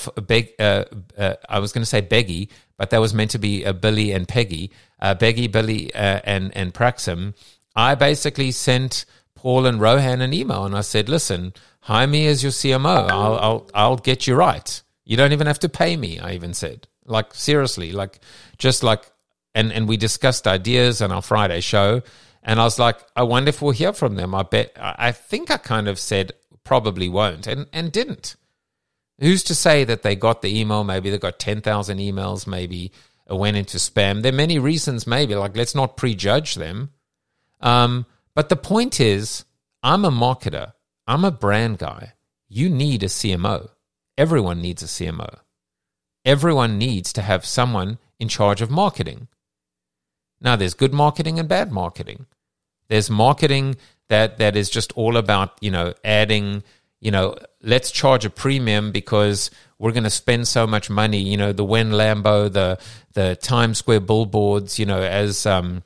uh, 0.60 0.84
uh, 1.18 1.34
I 1.50 1.58
was 1.58 1.72
going 1.72 1.82
to 1.82 1.90
say 1.90 2.04
Beggy, 2.04 2.50
but 2.78 2.92
that 2.92 3.02
was 3.02 3.16
meant 3.16 3.32
to 3.32 3.40
be 3.40 3.66
uh, 3.66 3.74
Billy 3.74 4.12
and 4.12 4.28
Peggy. 4.28 4.70
Beggy, 5.02 5.52
Billy, 5.52 5.92
and 5.96 6.56
and 6.56 6.72
Praxim. 6.72 7.34
I 7.76 7.96
basically 7.96 8.52
sent 8.52 9.06
Paul 9.34 9.66
and 9.66 9.82
Rohan 9.82 10.22
an 10.22 10.34
email, 10.34 10.66
and 10.66 10.78
I 10.78 10.82
said, 10.82 11.10
"Listen, 11.10 11.56
hire 11.80 12.06
me 12.06 12.28
as 12.28 12.44
your 12.44 12.52
CMO. 12.52 13.10
I'll 13.10 13.38
I'll 13.38 13.70
I'll 13.74 13.98
get 13.98 14.28
you 14.28 14.36
right. 14.36 14.84
You 15.06 15.18
don't 15.18 15.34
even 15.34 15.48
have 15.48 15.60
to 15.60 15.70
pay 15.70 15.96
me." 15.98 16.20
I 16.20 16.34
even 16.34 16.54
said, 16.54 16.88
like 17.06 17.34
seriously, 17.34 17.92
like 17.92 18.20
just 18.58 18.84
like 18.84 19.12
and 19.56 19.72
and 19.72 19.88
we 19.88 19.98
discussed 19.98 20.48
ideas 20.48 21.02
on 21.02 21.12
our 21.12 21.22
Friday 21.22 21.62
show. 21.62 22.02
And 22.44 22.60
I 22.60 22.64
was 22.64 22.78
like, 22.78 22.98
I 23.16 23.24
wonder 23.24 23.50
if 23.50 23.62
we'll 23.62 23.72
hear 23.72 23.94
from 23.94 24.16
them. 24.16 24.36
I 24.36 24.44
bet. 24.44 24.74
I 24.78 25.12
think 25.12 25.50
I 25.50 25.58
kind 25.58 25.88
of 25.88 25.98
said 25.98 26.34
probably 26.64 27.10
won't, 27.10 27.48
and 27.48 27.68
and 27.72 27.92
didn't. 27.92 28.36
Who's 29.20 29.44
to 29.44 29.56
say 29.56 29.84
that 29.86 30.02
they 30.02 30.16
got 30.16 30.42
the 30.42 30.60
email? 30.60 30.84
Maybe 30.84 31.10
they 31.10 31.18
got 31.18 31.40
ten 31.40 31.62
thousand 31.62 32.00
emails. 32.00 32.48
Maybe 32.48 32.92
it 33.30 33.36
went 33.36 33.58
into 33.58 33.78
spam. 33.78 34.22
There 34.22 34.34
are 34.34 34.36
many 34.36 34.60
reasons. 34.60 35.08
Maybe 35.08 35.36
like 35.36 35.56
let's 35.56 35.76
not 35.76 35.98
prejudge 35.98 36.56
them. 36.56 36.92
Um, 37.62 38.06
but 38.36 38.50
the 38.50 38.58
point 38.58 39.00
is, 39.00 39.46
I'm 39.82 40.04
a 40.04 40.12
marketer. 40.12 40.74
I'm 41.08 41.24
a 41.24 41.32
brand 41.32 41.78
guy. 41.78 42.14
You 42.50 42.70
need 42.70 43.04
a 43.04 43.08
CMO. 43.08 43.70
Everyone 44.18 44.62
needs 44.62 44.84
a 44.84 44.88
CMO. 44.88 45.40
Everyone 46.26 46.78
needs 46.78 47.12
to 47.14 47.22
have 47.22 47.46
someone 47.46 47.98
in 48.20 48.28
charge 48.28 48.62
of 48.62 48.70
marketing. 48.70 49.28
Now, 50.40 50.56
there's 50.56 50.74
good 50.74 50.94
marketing 50.94 51.40
and 51.40 51.50
bad 51.50 51.72
marketing. 51.72 52.26
There's 52.90 53.10
marketing 53.10 53.78
that 54.10 54.38
that 54.38 54.56
is 54.56 54.70
just 54.70 54.92
all 54.94 55.18
about 55.18 55.58
you 55.62 55.72
know 55.72 55.94
adding 56.04 56.64
you 57.00 57.10
know 57.10 57.36
let's 57.62 57.90
charge 57.90 58.26
a 58.26 58.30
premium 58.30 58.92
because 58.92 59.50
we're 59.80 59.92
going 59.92 60.04
to 60.04 60.10
spend 60.10 60.48
so 60.48 60.68
much 60.68 60.90
money. 60.90 61.20
You 61.20 61.38
know 61.38 61.54
the 61.54 61.64
When 61.64 61.92
Lambo, 61.92 62.52
the 62.52 62.80
the 63.14 63.36
Times 63.38 63.80
Square 63.80 64.02
billboards. 64.02 64.78
You 64.78 64.86
know 64.86 65.02
as 65.02 65.46
um, 65.46 65.84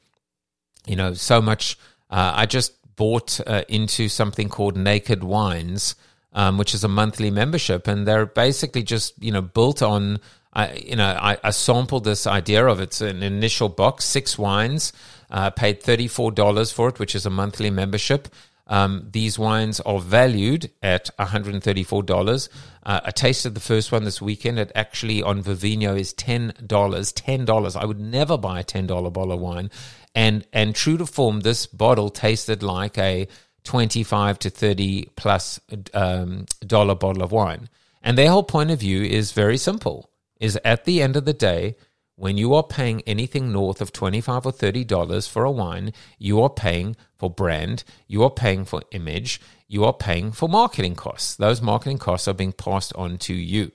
you 0.86 0.96
know 0.96 1.14
so 1.14 1.42
much. 1.42 1.78
Uh, 2.10 2.34
I 2.36 2.46
just 2.46 2.74
bought 2.96 3.40
uh, 3.46 3.64
into 3.68 4.10
something 4.10 4.50
called 4.50 4.76
Naked 4.76 5.24
Wines, 5.24 5.96
um, 6.38 6.58
which 6.58 6.74
is 6.74 6.84
a 6.84 6.88
monthly 6.88 7.32
membership, 7.32 7.88
and 7.88 8.08
they're 8.08 8.28
basically 8.28 8.84
just 8.84 9.22
you 9.22 9.32
know 9.32 9.42
built 9.42 9.82
on 9.82 10.20
I, 10.54 10.74
you 10.74 10.96
know, 10.96 11.06
I, 11.06 11.38
I, 11.44 11.52
sampled 11.52 12.04
this 12.04 12.26
idea 12.26 12.66
of 12.66 12.80
it's 12.80 13.00
an 13.00 13.22
initial 13.22 13.70
box, 13.70 14.06
six 14.06 14.40
wines, 14.40 14.92
uh, 15.30 15.52
paid 15.52 15.84
$34 15.84 16.74
for 16.74 16.90
it, 16.90 16.98
which 16.98 17.14
is 17.14 17.28
a 17.28 17.30
monthly 17.30 17.70
membership. 17.70 18.28
Um, 18.66 19.08
these 19.12 19.38
wines 19.38 19.80
are 19.82 20.00
valued 20.00 20.72
at 20.82 21.10
$134. 21.20 22.50
Uh, 22.84 23.00
I 23.04 23.12
tasted 23.12 23.54
the 23.54 23.60
first 23.60 23.92
one 23.92 24.04
this 24.04 24.20
weekend. 24.20 24.58
It 24.58 24.72
actually 24.74 25.22
on 25.22 25.44
Vivino 25.44 25.98
is 25.98 26.12
$10. 26.16 26.54
$10. 26.68 27.76
I 27.76 27.86
would 27.86 28.00
never 28.00 28.38
buy 28.38 28.62
a 28.62 28.64
$10 28.64 28.88
bottle 29.14 29.34
of 29.34 29.40
wine. 29.40 29.70
And, 30.16 30.48
and 30.52 30.74
true 30.74 30.98
to 30.98 31.06
form, 31.06 31.42
this 31.42 31.68
bottle 31.68 32.10
tasted 32.10 32.64
like 32.64 32.98
a 32.98 33.28
25 33.64 34.40
to 34.40 34.50
30 34.50 35.10
plus 35.16 35.60
um, 35.94 36.46
dollar 36.66 36.96
bottle 36.96 37.24
of 37.24 37.32
wine. 37.32 37.70
And 38.02 38.18
their 38.18 38.30
whole 38.30 38.44
point 38.44 38.72
of 38.72 38.80
view 38.80 39.04
is 39.04 39.32
very 39.32 39.58
simple 39.58 40.10
is 40.40 40.58
at 40.64 40.86
the 40.86 41.02
end 41.02 41.16
of 41.16 41.26
the 41.26 41.34
day, 41.34 41.76
when 42.16 42.38
you 42.38 42.54
are 42.56 42.64
paying 42.64 43.02
anything 43.02 43.52
north 43.52 43.80
of 43.80 43.94
25 43.94 44.46
or 44.46 44.52
30 44.52 44.84
dollars 44.86 45.28
for 45.28 45.44
a 45.44 45.52
wine, 45.52 45.94
you 46.18 46.42
are 46.42 46.50
paying 46.50 46.96
for 47.16 47.30
brand, 47.30 47.84
you 48.08 48.24
are 48.24 48.30
paying 48.30 48.66
for 48.66 48.82
image, 48.92 49.40
you 49.68 49.84
are 49.86 49.94
paying 49.94 50.32
for 50.32 50.50
marketing 50.50 50.96
costs. 50.96 51.36
Those 51.36 51.62
marketing 51.62 52.00
costs 52.00 52.28
are 52.28 52.34
being 52.34 52.54
passed 52.54 52.94
on 52.96 53.18
to 53.20 53.34
you. 53.34 53.72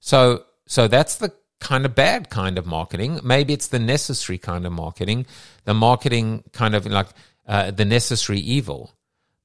So 0.00 0.44
so 0.66 0.86
that's 0.86 1.16
the 1.16 1.32
kind 1.60 1.86
of 1.86 1.94
bad 1.94 2.28
kind 2.28 2.58
of 2.58 2.66
marketing. 2.66 3.20
Maybe 3.24 3.54
it's 3.54 3.68
the 3.68 3.78
necessary 3.78 4.36
kind 4.36 4.66
of 4.66 4.72
marketing, 4.72 5.26
the 5.64 5.74
marketing 5.74 6.44
kind 6.52 6.74
of 6.74 6.84
like 6.84 7.08
uh, 7.46 7.70
the 7.70 7.84
necessary 7.84 8.40
evil. 8.40 8.92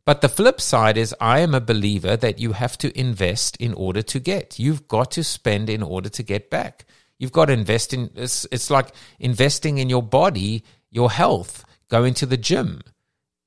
But 0.03 0.21
the 0.21 0.29
flip 0.29 0.59
side 0.59 0.97
is, 0.97 1.15
I 1.21 1.39
am 1.39 1.53
a 1.53 1.61
believer 1.61 2.17
that 2.17 2.39
you 2.39 2.53
have 2.53 2.77
to 2.79 2.97
invest 2.99 3.55
in 3.57 3.73
order 3.73 4.01
to 4.01 4.19
get. 4.19 4.59
You've 4.59 4.87
got 4.87 5.11
to 5.11 5.23
spend 5.23 5.69
in 5.69 5.83
order 5.83 6.09
to 6.09 6.23
get 6.23 6.49
back. 6.49 6.85
You've 7.19 7.31
got 7.31 7.45
to 7.45 7.53
invest 7.53 7.93
in, 7.93 8.09
it's, 8.15 8.47
it's 8.51 8.71
like 8.71 8.95
investing 9.19 9.77
in 9.77 9.89
your 9.89 10.01
body, 10.01 10.63
your 10.89 11.11
health, 11.11 11.63
going 11.87 12.15
to 12.15 12.25
the 12.25 12.37
gym. 12.37 12.81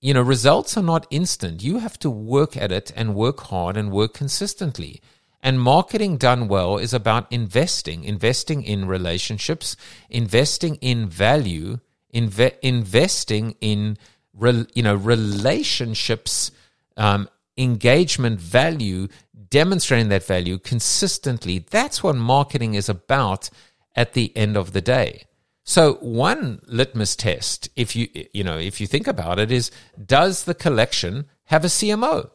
You 0.00 0.14
know, 0.14 0.22
results 0.22 0.76
are 0.76 0.82
not 0.82 1.08
instant. 1.10 1.64
You 1.64 1.78
have 1.78 1.98
to 2.00 2.10
work 2.10 2.56
at 2.56 2.70
it 2.70 2.92
and 2.94 3.16
work 3.16 3.40
hard 3.40 3.76
and 3.76 3.90
work 3.90 4.14
consistently. 4.14 5.00
And 5.42 5.60
marketing 5.60 6.18
done 6.18 6.46
well 6.46 6.78
is 6.78 6.94
about 6.94 7.30
investing, 7.32 8.04
investing 8.04 8.62
in 8.62 8.86
relationships, 8.86 9.76
investing 10.08 10.76
in 10.76 11.08
value, 11.08 11.80
inve- 12.14 12.58
investing 12.62 13.56
in 13.60 13.98
re, 14.36 14.66
you 14.74 14.82
know, 14.82 14.94
relationships, 14.94 16.50
um, 16.96 17.28
engagement 17.56 18.40
value, 18.40 19.08
demonstrating 19.50 20.08
that 20.08 20.24
value 20.24 20.58
consistently. 20.58 21.58
That's 21.70 22.02
what 22.02 22.16
marketing 22.16 22.74
is 22.74 22.88
about 22.88 23.50
at 23.94 24.12
the 24.14 24.36
end 24.36 24.56
of 24.56 24.72
the 24.72 24.80
day. 24.80 25.24
So 25.64 25.94
one 25.94 26.60
litmus 26.66 27.16
test, 27.16 27.70
if 27.74 27.96
you 27.96 28.08
you 28.34 28.44
know, 28.44 28.58
if 28.58 28.80
you 28.80 28.86
think 28.86 29.06
about 29.06 29.38
it, 29.38 29.50
is 29.50 29.70
does 30.04 30.44
the 30.44 30.54
collection 30.54 31.26
have 31.44 31.64
a 31.64 31.68
CMO? 31.68 32.30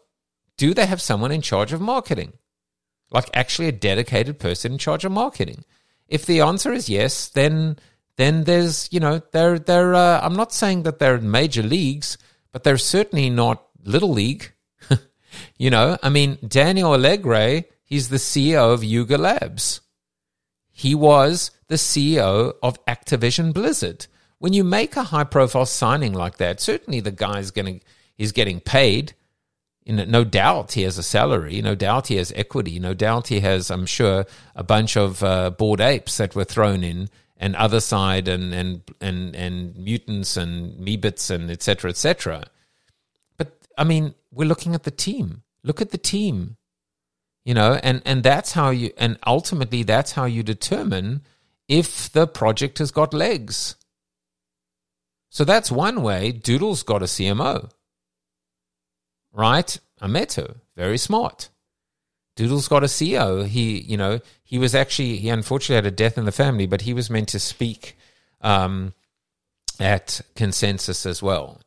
Do 0.58 0.74
they 0.74 0.88
have 0.88 1.02
someone 1.02 1.32
in 1.32 1.42
charge 1.42 1.72
of 1.72 1.80
marketing? 1.80 2.34
Like 3.12 3.30
actually 3.34 3.68
a 3.68 3.72
dedicated 3.72 4.40
person 4.40 4.74
in 4.74 4.78
charge 4.78 5.06
of 5.06 5.12
marketing? 5.12 5.64
If 6.08 6.26
the 6.26 6.42
answer 6.42 6.74
is 6.74 6.90
yes, 6.90 7.28
then 7.28 7.78
then 8.20 8.44
there's 8.44 8.90
you 8.92 9.00
know 9.00 9.22
they're 9.32 9.58
they're 9.58 9.96
uh, 9.96 10.20
I'm 10.22 10.36
not 10.36 10.52
saying 10.52 10.84
that 10.84 11.00
they're 11.00 11.20
major 11.20 11.64
leagues, 11.64 12.18
but 12.52 12.66
they're 12.66 12.78
certainly 12.78 13.30
not 13.30 13.66
little 13.86 14.12
league. 14.12 14.52
you 15.58 15.70
know, 15.70 15.98
I 16.04 16.10
mean 16.10 16.38
Daniel 16.46 16.94
Alegre, 16.94 17.64
he's 17.86 18.10
the 18.10 18.18
CEO 18.18 18.74
of 18.74 18.84
Yuga 18.84 19.18
Labs. 19.18 19.80
He 20.70 20.94
was 20.94 21.52
the 21.70 21.76
CEO 21.76 22.56
of 22.62 22.84
Activision 22.86 23.54
Blizzard. 23.54 24.08
When 24.38 24.52
you 24.52 24.66
make 24.66 24.98
a 24.98 25.04
high 25.04 25.24
profile 25.24 25.66
signing 25.66 26.12
like 26.12 26.38
that, 26.38 26.60
certainly 26.60 27.00
the 27.00 27.12
guy's 27.12 27.52
going 27.52 27.80
to 27.80 27.86
he's 28.18 28.34
getting 28.34 28.60
paid. 28.60 29.14
You 29.86 29.94
know, 29.96 30.04
no 30.04 30.24
doubt 30.26 30.74
he 30.74 30.82
has 30.84 30.98
a 30.98 31.04
salary. 31.04 31.62
No 31.62 31.74
doubt 31.74 32.08
he 32.08 32.18
has 32.18 32.34
equity. 32.36 32.80
No 32.80 32.94
doubt 32.94 33.30
he 33.30 33.40
has, 33.40 33.72
I'm 33.72 33.86
sure, 33.86 34.26
a 34.56 34.64
bunch 34.64 34.98
of 34.98 35.24
uh, 35.24 35.52
bored 35.52 35.80
apes 35.80 36.18
that 36.18 36.36
were 36.36 36.44
thrown 36.44 36.84
in 36.84 37.10
and 37.40 37.56
Otherside 37.56 38.28
and 38.28 38.54
and 38.54 38.82
and 39.00 39.36
and 39.36 39.76
mutants 39.78 40.38
and 40.38 40.78
Meebits 40.78 41.32
and 41.32 41.50
etc. 41.50 41.90
etc. 41.90 42.44
But 43.38 43.54
I 43.78 43.86
mean, 43.86 44.14
we're 44.32 44.48
looking 44.48 44.76
at 44.76 44.84
the 44.84 44.92
team. 44.92 45.44
Look 45.64 45.82
at 45.82 45.92
the 45.92 45.98
team. 45.98 46.58
You 47.46 47.54
know, 47.54 47.80
and 47.82 48.02
and 48.06 48.22
that's 48.22 48.52
how 48.52 48.70
you 48.70 48.92
and 48.98 49.18
ultimately 49.26 49.84
that's 49.84 50.12
how 50.12 50.26
you 50.26 50.44
determine 50.44 51.22
if 51.68 52.12
the 52.12 52.28
project 52.28 52.78
has 52.80 52.92
got 52.92 53.14
legs. 53.14 53.76
So 55.30 55.46
that's 55.46 55.72
one 55.72 56.02
way. 56.02 56.32
Doodle's 56.32 56.84
got 56.84 57.02
a 57.02 57.06
CMO. 57.06 57.72
Right? 59.32 59.80
I 60.02 60.08
met 60.08 60.34
her. 60.34 60.56
Very 60.76 60.98
smart 60.98 61.50
Doodle's 62.40 62.70
got 62.70 62.86
a 62.86 62.88
CEO. 62.88 63.46
He, 63.46 63.82
you 63.82 63.98
know, 63.98 64.22
he 64.46 64.58
was 64.58 64.74
actually 64.74 65.18
he 65.18 65.28
unfortunately 65.28 65.76
had 65.76 65.86
a 65.86 65.92
death 65.94 66.18
in 66.18 66.24
the 66.24 66.32
family, 66.32 66.68
but 66.68 66.84
he 66.84 66.94
was 66.94 67.10
meant 67.10 67.28
to 67.30 67.40
speak 67.40 67.98
um, 68.40 68.94
at 69.78 70.22
consensus 70.38 71.06
as 71.06 71.22
well. 71.22 71.60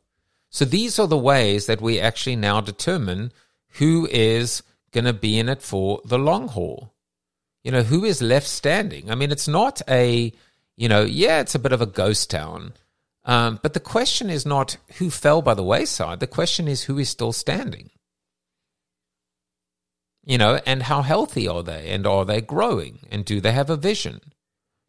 So 0.49 0.65
these 0.65 0.97
are 0.97 1.05
the 1.05 1.15
ways 1.15 1.67
that 1.67 1.79
we 1.79 1.99
actually 1.99 2.37
now 2.37 2.59
determine 2.59 3.31
who 3.73 4.07
is 4.09 4.63
going 4.91 5.05
to 5.05 5.13
be 5.13 5.37
in 5.37 5.47
it 5.47 5.61
for 5.61 6.01
the 6.05 6.17
long 6.17 6.47
haul. 6.47 6.91
You 7.63 7.69
know, 7.69 7.83
who 7.83 8.03
is 8.03 8.19
left 8.19 8.47
standing? 8.47 9.11
I 9.11 9.15
mean, 9.15 9.31
it's 9.31 9.47
not 9.47 9.79
a, 9.87 10.33
you 10.75 10.89
know, 10.89 11.03
yeah, 11.03 11.39
it's 11.39 11.53
a 11.53 11.59
bit 11.59 11.71
of 11.71 11.83
a 11.83 11.85
ghost 11.85 12.31
town. 12.31 12.73
Um, 13.25 13.59
but 13.61 13.75
the 13.75 13.79
question 13.79 14.31
is 14.31 14.43
not 14.43 14.77
who 14.97 15.11
fell 15.11 15.43
by 15.43 15.53
the 15.53 15.63
wayside. 15.63 16.19
The 16.19 16.25
question 16.25 16.67
is 16.67 16.85
who 16.85 16.97
is 16.97 17.09
still 17.09 17.31
standing. 17.31 17.91
You 20.25 20.37
know, 20.37 20.61
and 20.65 20.83
how 20.83 21.01
healthy 21.01 21.47
are 21.47 21.63
they? 21.63 21.89
And 21.89 22.07
are 22.07 22.23
they 22.23 22.39
growing? 22.41 22.99
And 23.11 23.25
do 23.25 23.41
they 23.41 23.51
have 23.51 23.69
a 23.69 23.75
vision? 23.75 24.21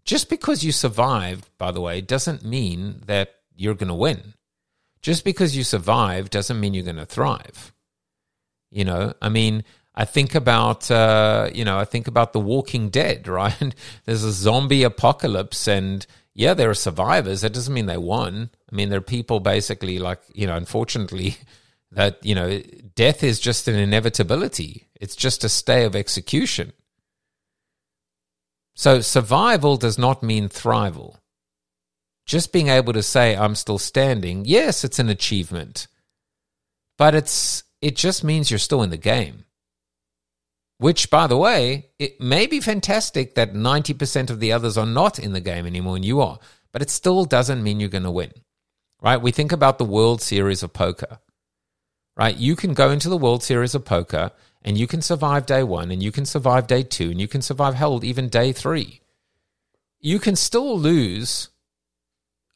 Just 0.04 0.28
because 0.28 0.62
you 0.62 0.70
survived, 0.70 1.48
by 1.58 1.70
the 1.70 1.80
way, 1.80 2.00
doesn't 2.00 2.44
mean 2.44 3.02
that 3.06 3.34
you're 3.56 3.74
going 3.74 3.88
to 3.88 3.94
win. 3.94 4.34
Just 5.02 5.24
because 5.24 5.56
you 5.56 5.64
survive 5.64 6.30
doesn't 6.30 6.60
mean 6.60 6.74
you're 6.74 6.84
going 6.84 6.96
to 6.96 7.06
thrive. 7.06 7.72
You 8.70 8.84
know, 8.84 9.14
I 9.20 9.28
mean, 9.28 9.64
I 9.94 10.04
think 10.04 10.34
about, 10.34 10.90
uh, 10.90 11.50
you 11.54 11.64
know, 11.64 11.78
I 11.78 11.84
think 11.84 12.08
about 12.08 12.32
The 12.32 12.40
Walking 12.40 12.88
Dead, 12.88 13.28
right? 13.28 13.58
And 13.60 13.74
there's 14.04 14.24
a 14.24 14.32
zombie 14.32 14.82
apocalypse, 14.82 15.68
and 15.68 16.06
yeah, 16.34 16.54
there 16.54 16.70
are 16.70 16.74
survivors. 16.74 17.40
That 17.40 17.52
doesn't 17.52 17.72
mean 17.72 17.86
they 17.86 17.96
won. 17.96 18.50
I 18.70 18.74
mean, 18.74 18.88
there 18.88 18.98
are 18.98 19.02
people 19.02 19.40
basically 19.40 19.98
like, 19.98 20.20
you 20.34 20.46
know, 20.46 20.56
unfortunately, 20.56 21.36
that, 21.94 22.24
you 22.24 22.34
know, 22.34 22.60
death 22.94 23.22
is 23.22 23.40
just 23.40 23.68
an 23.68 23.76
inevitability, 23.76 24.88
it's 25.00 25.16
just 25.16 25.44
a 25.44 25.48
stay 25.48 25.84
of 25.84 25.96
execution. 25.96 26.72
So 28.76 29.00
survival 29.00 29.76
does 29.76 29.98
not 29.98 30.22
mean 30.22 30.48
thrival. 30.48 31.16
Just 32.26 32.52
being 32.52 32.68
able 32.68 32.92
to 32.92 33.02
say 33.02 33.36
I'm 33.36 33.54
still 33.54 33.78
standing, 33.78 34.44
yes, 34.44 34.82
it's 34.82 34.98
an 34.98 35.08
achievement. 35.08 35.86
But 36.96 37.14
it's 37.14 37.64
it 37.80 37.96
just 37.96 38.24
means 38.24 38.50
you're 38.50 38.58
still 38.58 38.82
in 38.82 38.90
the 38.90 38.96
game. 38.96 39.44
Which, 40.78 41.10
by 41.10 41.26
the 41.26 41.36
way, 41.36 41.90
it 41.98 42.20
may 42.20 42.46
be 42.46 42.60
fantastic 42.60 43.34
that 43.34 43.52
90% 43.54 44.30
of 44.30 44.40
the 44.40 44.52
others 44.52 44.76
are 44.76 44.86
not 44.86 45.18
in 45.18 45.32
the 45.32 45.40
game 45.40 45.66
anymore 45.66 45.96
and 45.96 46.04
you 46.04 46.20
are, 46.20 46.38
but 46.72 46.82
it 46.82 46.90
still 46.90 47.24
doesn't 47.24 47.62
mean 47.62 47.78
you're 47.78 47.88
going 47.88 48.02
to 48.04 48.10
win. 48.10 48.32
Right? 49.00 49.20
We 49.20 49.30
think 49.30 49.52
about 49.52 49.78
the 49.78 49.84
World 49.84 50.20
Series 50.20 50.62
of 50.62 50.72
Poker. 50.72 51.18
Right? 52.16 52.36
You 52.36 52.54
can 52.54 52.74
go 52.74 52.90
into 52.90 53.08
the 53.08 53.16
World 53.16 53.42
Series 53.42 53.74
of 53.74 53.84
Poker 53.84 54.30
and 54.62 54.78
you 54.78 54.86
can 54.86 55.02
survive 55.02 55.46
day 55.46 55.62
one 55.62 55.90
and 55.90 56.02
you 56.02 56.12
can 56.12 56.24
survive 56.24 56.66
day 56.66 56.82
two 56.82 57.10
and 57.10 57.20
you 57.20 57.28
can 57.28 57.42
survive, 57.42 57.74
held 57.74 58.04
even 58.04 58.28
day 58.28 58.52
three. 58.52 59.00
You 60.00 60.18
can 60.18 60.36
still 60.36 60.78
lose 60.78 61.48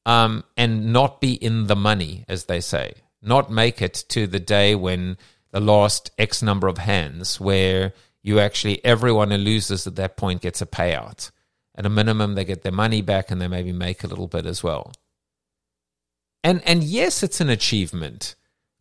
um, 0.07 0.45
and 0.57 0.93
not 0.93 1.21
be 1.21 1.35
in 1.35 1.67
the 1.67 1.77
money, 1.77 2.25
as 2.29 2.45
they 2.45 2.61
say, 2.61 2.95
not 3.21 3.51
make 3.51 3.83
it 3.83 4.05
to 4.09 4.27
the 4.27 4.41
day 4.41 4.75
when 4.75 5.19
the 5.51 5.61
last 5.61 6.11
X 6.19 6.43
number 6.43 6.69
of 6.69 6.79
hands, 6.79 7.41
where 7.41 7.93
you 8.23 8.41
actually, 8.41 8.85
everyone 8.85 9.31
who 9.31 9.37
loses 9.37 9.87
at 9.87 9.97
that 9.97 10.17
point 10.17 10.43
gets 10.43 10.63
a 10.63 10.67
payout. 10.67 11.31
At 11.75 11.87
a 11.87 11.91
minimum, 11.91 12.35
they 12.35 12.45
get 12.45 12.63
their 12.63 12.73
money 12.73 13.03
back 13.03 13.31
and 13.31 13.41
they 13.41 13.49
maybe 13.49 13.73
make 13.73 14.03
a 14.03 14.07
little 14.07 14.27
bit 14.27 14.47
as 14.47 14.63
well. 14.63 14.93
And, 16.43 16.63
and 16.67 16.83
yes, 16.83 17.23
it's 17.23 17.41
an 17.41 17.49
achievement 17.51 18.35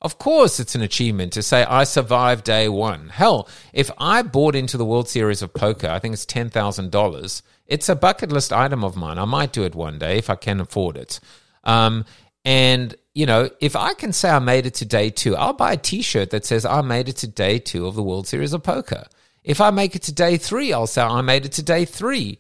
of 0.08 0.18
course, 0.18 0.58
it's 0.58 0.74
an 0.74 0.82
achievement 0.82 1.34
to 1.34 1.44
say, 1.44 1.66
I 1.66 1.84
survived 1.84 2.46
day 2.46 2.70
one. 2.70 3.10
Hell, 3.10 3.50
if 3.74 3.92
I 3.98 4.22
bought 4.22 4.56
into 4.56 4.78
the 4.78 4.86
World 4.86 5.10
Series 5.10 5.42
of 5.42 5.54
Poker, 5.54 5.90
I 5.90 6.00
think 6.00 6.14
it's 6.14 6.26
$10,000. 6.26 7.42
It's 7.66 7.90
a 7.90 7.96
bucket 7.96 8.32
list 8.32 8.54
item 8.54 8.86
of 8.86 8.96
mine. 8.96 9.18
I 9.18 9.26
might 9.26 9.52
do 9.52 9.64
it 9.64 9.76
one 9.76 10.00
day 10.00 10.18
if 10.18 10.30
I 10.30 10.36
can 10.36 10.62
afford 10.62 10.96
it. 10.96 11.20
Um, 11.66 12.06
and, 12.46 12.96
you 13.14 13.26
know, 13.26 13.50
if 13.60 13.76
I 13.76 13.96
can 13.96 14.14
say 14.14 14.30
I 14.30 14.40
made 14.40 14.66
it 14.66 14.76
to 14.76 14.86
day 14.86 15.10
two, 15.10 15.36
I'll 15.36 15.52
buy 15.52 15.74
a 15.74 15.78
t 15.78 16.02
shirt 16.02 16.30
that 16.30 16.46
says 16.46 16.66
I 16.66 16.80
made 16.84 17.10
it 17.10 17.18
to 17.18 17.28
day 17.28 17.60
two 17.60 17.86
of 17.86 17.96
the 17.96 18.04
World 18.04 18.30
Series 18.30 18.54
of 18.54 18.64
Poker. 18.64 19.08
If 19.44 19.60
I 19.60 19.72
make 19.72 19.94
it 19.94 20.04
to 20.04 20.14
day 20.14 20.38
three, 20.38 20.72
I'll 20.72 20.88
say 20.88 21.02
I 21.02 21.20
made 21.20 21.44
it 21.44 21.52
to 21.54 21.64
day 21.64 21.84
three 21.84 22.40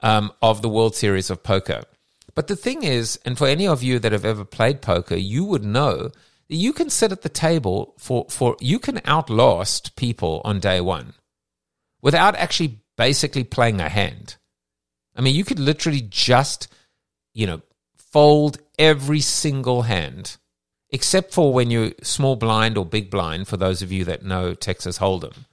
um, 0.00 0.32
of 0.40 0.62
the 0.62 0.70
World 0.70 0.96
Series 0.96 1.28
of 1.28 1.42
Poker. 1.42 1.82
But 2.34 2.46
the 2.46 2.56
thing 2.56 2.84
is, 2.84 3.18
and 3.26 3.36
for 3.36 3.46
any 3.46 3.66
of 3.66 3.82
you 3.82 3.98
that 3.98 4.12
have 4.12 4.24
ever 4.24 4.46
played 4.46 4.80
poker, 4.80 5.16
you 5.16 5.44
would 5.44 5.62
know 5.62 6.10
you 6.52 6.72
can 6.72 6.90
sit 6.90 7.12
at 7.12 7.22
the 7.22 7.28
table 7.28 7.94
for, 7.98 8.26
for 8.28 8.56
you 8.60 8.78
can 8.78 9.00
outlast 9.06 9.96
people 9.96 10.40
on 10.44 10.60
day 10.60 10.80
one 10.80 11.14
without 12.00 12.34
actually 12.36 12.80
basically 12.96 13.44
playing 13.44 13.80
a 13.80 13.88
hand. 13.88 14.36
I 15.16 15.20
mean, 15.20 15.34
you 15.34 15.44
could 15.44 15.58
literally 15.58 16.02
just, 16.02 16.68
you 17.32 17.46
know, 17.46 17.62
fold 17.96 18.58
every 18.78 19.20
single 19.20 19.82
hand, 19.82 20.36
except 20.90 21.32
for 21.32 21.52
when 21.52 21.70
you're 21.70 21.92
small 22.02 22.36
blind 22.36 22.76
or 22.76 22.84
big 22.84 23.10
blind, 23.10 23.48
for 23.48 23.56
those 23.56 23.82
of 23.82 23.92
you 23.92 24.04
that 24.04 24.24
know 24.24 24.54
Texas 24.54 24.98
Hold'em. 24.98 25.46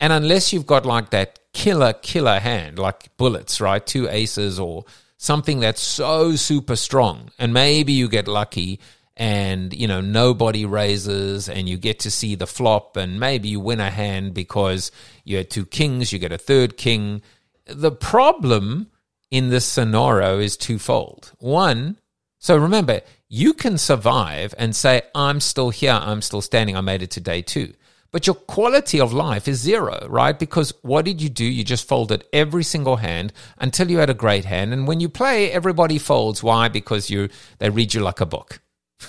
And 0.00 0.12
unless 0.12 0.52
you've 0.52 0.66
got 0.66 0.84
like 0.84 1.10
that 1.10 1.38
killer, 1.52 1.92
killer 1.92 2.40
hand, 2.40 2.78
like 2.78 3.16
bullets, 3.16 3.60
right? 3.60 3.84
Two 3.84 4.08
aces 4.08 4.58
or 4.58 4.84
something 5.16 5.60
that's 5.60 5.80
so 5.80 6.34
super 6.34 6.76
strong, 6.76 7.30
and 7.38 7.54
maybe 7.54 7.92
you 7.92 8.08
get 8.08 8.26
lucky 8.26 8.80
and 9.16 9.72
you 9.72 9.86
know 9.86 10.00
nobody 10.00 10.64
raises 10.64 11.48
and 11.48 11.68
you 11.68 11.76
get 11.76 12.00
to 12.00 12.10
see 12.10 12.34
the 12.34 12.46
flop 12.46 12.96
and 12.96 13.20
maybe 13.20 13.48
you 13.48 13.60
win 13.60 13.80
a 13.80 13.90
hand 13.90 14.34
because 14.34 14.90
you 15.24 15.36
had 15.36 15.50
two 15.50 15.64
kings 15.64 16.12
you 16.12 16.18
get 16.18 16.32
a 16.32 16.38
third 16.38 16.76
king 16.76 17.22
the 17.66 17.92
problem 17.92 18.90
in 19.30 19.50
this 19.50 19.64
scenario 19.64 20.38
is 20.38 20.56
twofold 20.56 21.32
one 21.38 21.96
so 22.38 22.56
remember 22.56 23.00
you 23.28 23.54
can 23.54 23.78
survive 23.78 24.52
and 24.58 24.74
say 24.74 25.00
i'm 25.14 25.38
still 25.38 25.70
here 25.70 25.92
i'm 26.02 26.20
still 26.20 26.42
standing 26.42 26.76
i 26.76 26.80
made 26.80 27.02
it 27.02 27.10
to 27.10 27.20
day 27.20 27.40
two 27.40 27.72
but 28.10 28.28
your 28.28 28.36
quality 28.36 29.00
of 29.00 29.12
life 29.12 29.48
is 29.48 29.58
zero, 29.58 30.06
right? 30.08 30.38
Because 30.38 30.72
what 30.82 31.04
did 31.04 31.20
you 31.20 31.28
do? 31.28 31.44
You 31.44 31.64
just 31.64 31.88
folded 31.88 32.22
every 32.32 32.62
single 32.62 32.94
hand 32.94 33.32
until 33.58 33.90
you 33.90 33.98
had 33.98 34.08
a 34.08 34.14
great 34.14 34.44
hand. 34.44 34.72
And 34.72 34.86
when 34.86 35.00
you 35.00 35.08
play, 35.08 35.50
everybody 35.50 35.98
folds. 35.98 36.40
Why? 36.40 36.68
Because 36.68 37.10
you 37.10 37.28
they 37.58 37.70
read 37.70 37.92
you 37.92 38.02
like 38.02 38.20
a 38.20 38.24
book. 38.24 38.60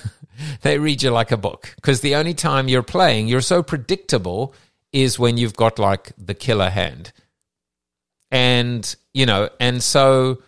they 0.62 0.78
read 0.80 1.04
you 1.04 1.12
like 1.12 1.32
a 1.32 1.38
book 1.38 1.74
because 1.76 2.02
the 2.02 2.16
only 2.16 2.34
time 2.34 2.68
you're 2.68 2.84
playing, 2.84 3.28
you're 3.28 3.42
so 3.42 3.64
predictable 3.64 4.54
is 4.92 5.20
when 5.20 5.38
you've 5.38 5.56
got 5.56 5.80
like 5.80 6.14
the 6.18 6.34
killer 6.34 6.70
hand. 6.70 7.12
And, 8.32 8.96
you 9.14 9.26
know, 9.26 9.50
and 9.60 9.84
so 9.84 10.42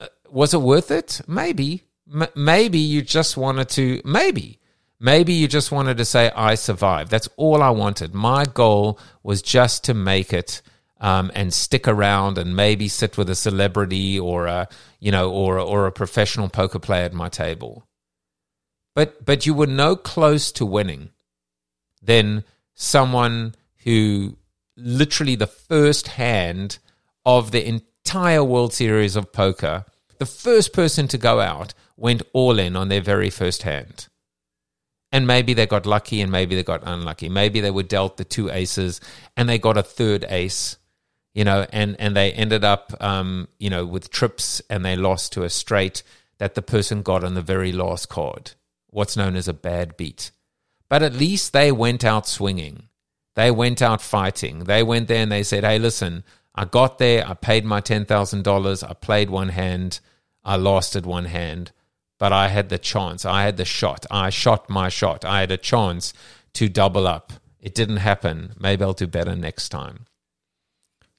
uh, 0.00 0.06
was 0.30 0.54
it 0.54 0.58
worth 0.60 0.90
it? 0.90 1.20
Maybe. 1.26 1.82
M- 2.12 2.28
maybe 2.34 2.78
you 2.78 3.02
just 3.02 3.36
wanted 3.36 3.68
to, 3.70 4.00
maybe. 4.04 4.58
Maybe 4.98 5.32
you 5.32 5.48
just 5.48 5.72
wanted 5.72 5.96
to 5.98 6.04
say, 6.04 6.30
I 6.34 6.54
survived. 6.56 7.10
That's 7.10 7.28
all 7.36 7.62
I 7.62 7.70
wanted. 7.70 8.14
My 8.14 8.44
goal 8.44 8.98
was 9.22 9.40
just 9.40 9.84
to 9.84 9.94
make 9.94 10.32
it 10.32 10.62
um, 11.00 11.32
and 11.34 11.54
stick 11.54 11.88
around 11.88 12.36
and 12.36 12.54
maybe 12.54 12.86
sit 12.86 13.16
with 13.16 13.30
a 13.30 13.34
celebrity 13.34 14.20
or 14.20 14.46
a, 14.46 14.68
you 14.98 15.10
know, 15.10 15.30
or, 15.30 15.58
or 15.58 15.86
a 15.86 15.92
professional 15.92 16.48
poker 16.48 16.78
player 16.78 17.04
at 17.04 17.14
my 17.14 17.30
table. 17.30 17.86
But 18.94 19.24
but 19.24 19.46
you 19.46 19.54
were 19.54 19.66
no 19.66 19.96
close 19.96 20.50
to 20.52 20.66
winning 20.66 21.10
than 22.02 22.44
someone 22.74 23.54
who 23.84 24.36
literally 24.76 25.36
the 25.36 25.46
first 25.46 26.08
hand 26.08 26.78
of 27.24 27.50
the 27.50 27.66
entire 27.66 28.42
World 28.42 28.72
Series 28.72 29.16
of 29.16 29.32
Poker, 29.32 29.84
the 30.18 30.26
first 30.26 30.72
person 30.72 31.06
to 31.08 31.18
go 31.18 31.40
out 31.40 31.74
went 31.96 32.22
all 32.32 32.58
in 32.58 32.76
on 32.76 32.88
their 32.88 33.00
very 33.00 33.30
first 33.30 33.62
hand. 33.62 34.08
And 35.12 35.26
maybe 35.26 35.54
they 35.54 35.66
got 35.66 35.86
lucky 35.86 36.20
and 36.20 36.30
maybe 36.30 36.54
they 36.54 36.62
got 36.62 36.82
unlucky. 36.84 37.28
Maybe 37.28 37.60
they 37.60 37.70
were 37.70 37.82
dealt 37.82 38.16
the 38.16 38.24
two 38.24 38.48
aces 38.50 39.00
and 39.36 39.48
they 39.48 39.58
got 39.58 39.76
a 39.76 39.82
third 39.82 40.24
ace, 40.28 40.76
you 41.34 41.44
know, 41.44 41.66
and, 41.72 41.96
and 41.98 42.16
they 42.16 42.32
ended 42.32 42.64
up, 42.64 42.94
um, 43.00 43.48
you 43.58 43.70
know, 43.70 43.84
with 43.84 44.10
trips 44.10 44.62
and 44.70 44.84
they 44.84 44.96
lost 44.96 45.32
to 45.32 45.42
a 45.42 45.50
straight 45.50 46.02
that 46.38 46.54
the 46.54 46.62
person 46.62 47.02
got 47.02 47.24
on 47.24 47.34
the 47.34 47.42
very 47.42 47.72
last 47.72 48.08
card 48.08 48.52
what's 48.90 49.16
known 49.16 49.36
as 49.36 49.48
a 49.48 49.54
bad 49.54 49.96
beat. 49.96 50.30
But 50.88 51.02
at 51.02 51.14
least 51.14 51.52
they 51.52 51.72
went 51.72 52.04
out 52.04 52.26
swinging. 52.26 52.88
They 53.36 53.50
went 53.50 53.80
out 53.80 54.02
fighting. 54.02 54.64
They 54.64 54.82
went 54.82 55.08
there 55.08 55.22
and 55.22 55.32
they 55.32 55.44
said, 55.44 55.64
hey, 55.64 55.78
listen, 55.78 56.24
I 56.54 56.64
got 56.64 56.98
there. 56.98 57.26
I 57.26 57.34
paid 57.34 57.64
my 57.64 57.80
$10,000. 57.80 58.88
I 58.88 58.92
played 58.94 59.30
one 59.30 59.50
hand. 59.50 60.00
I 60.44 60.56
lost 60.56 60.96
at 60.96 61.06
one 61.06 61.26
hand. 61.26 61.70
But 62.18 62.32
I 62.32 62.48
had 62.48 62.68
the 62.68 62.78
chance. 62.78 63.24
I 63.24 63.44
had 63.44 63.56
the 63.56 63.64
shot. 63.64 64.04
I 64.10 64.30
shot 64.30 64.68
my 64.68 64.88
shot. 64.88 65.24
I 65.24 65.40
had 65.40 65.52
a 65.52 65.56
chance 65.56 66.12
to 66.54 66.68
double 66.68 67.06
up. 67.06 67.32
It 67.60 67.74
didn't 67.74 67.98
happen. 67.98 68.54
Maybe 68.58 68.82
I'll 68.82 68.92
do 68.92 69.06
better 69.06 69.36
next 69.36 69.68
time. 69.68 70.06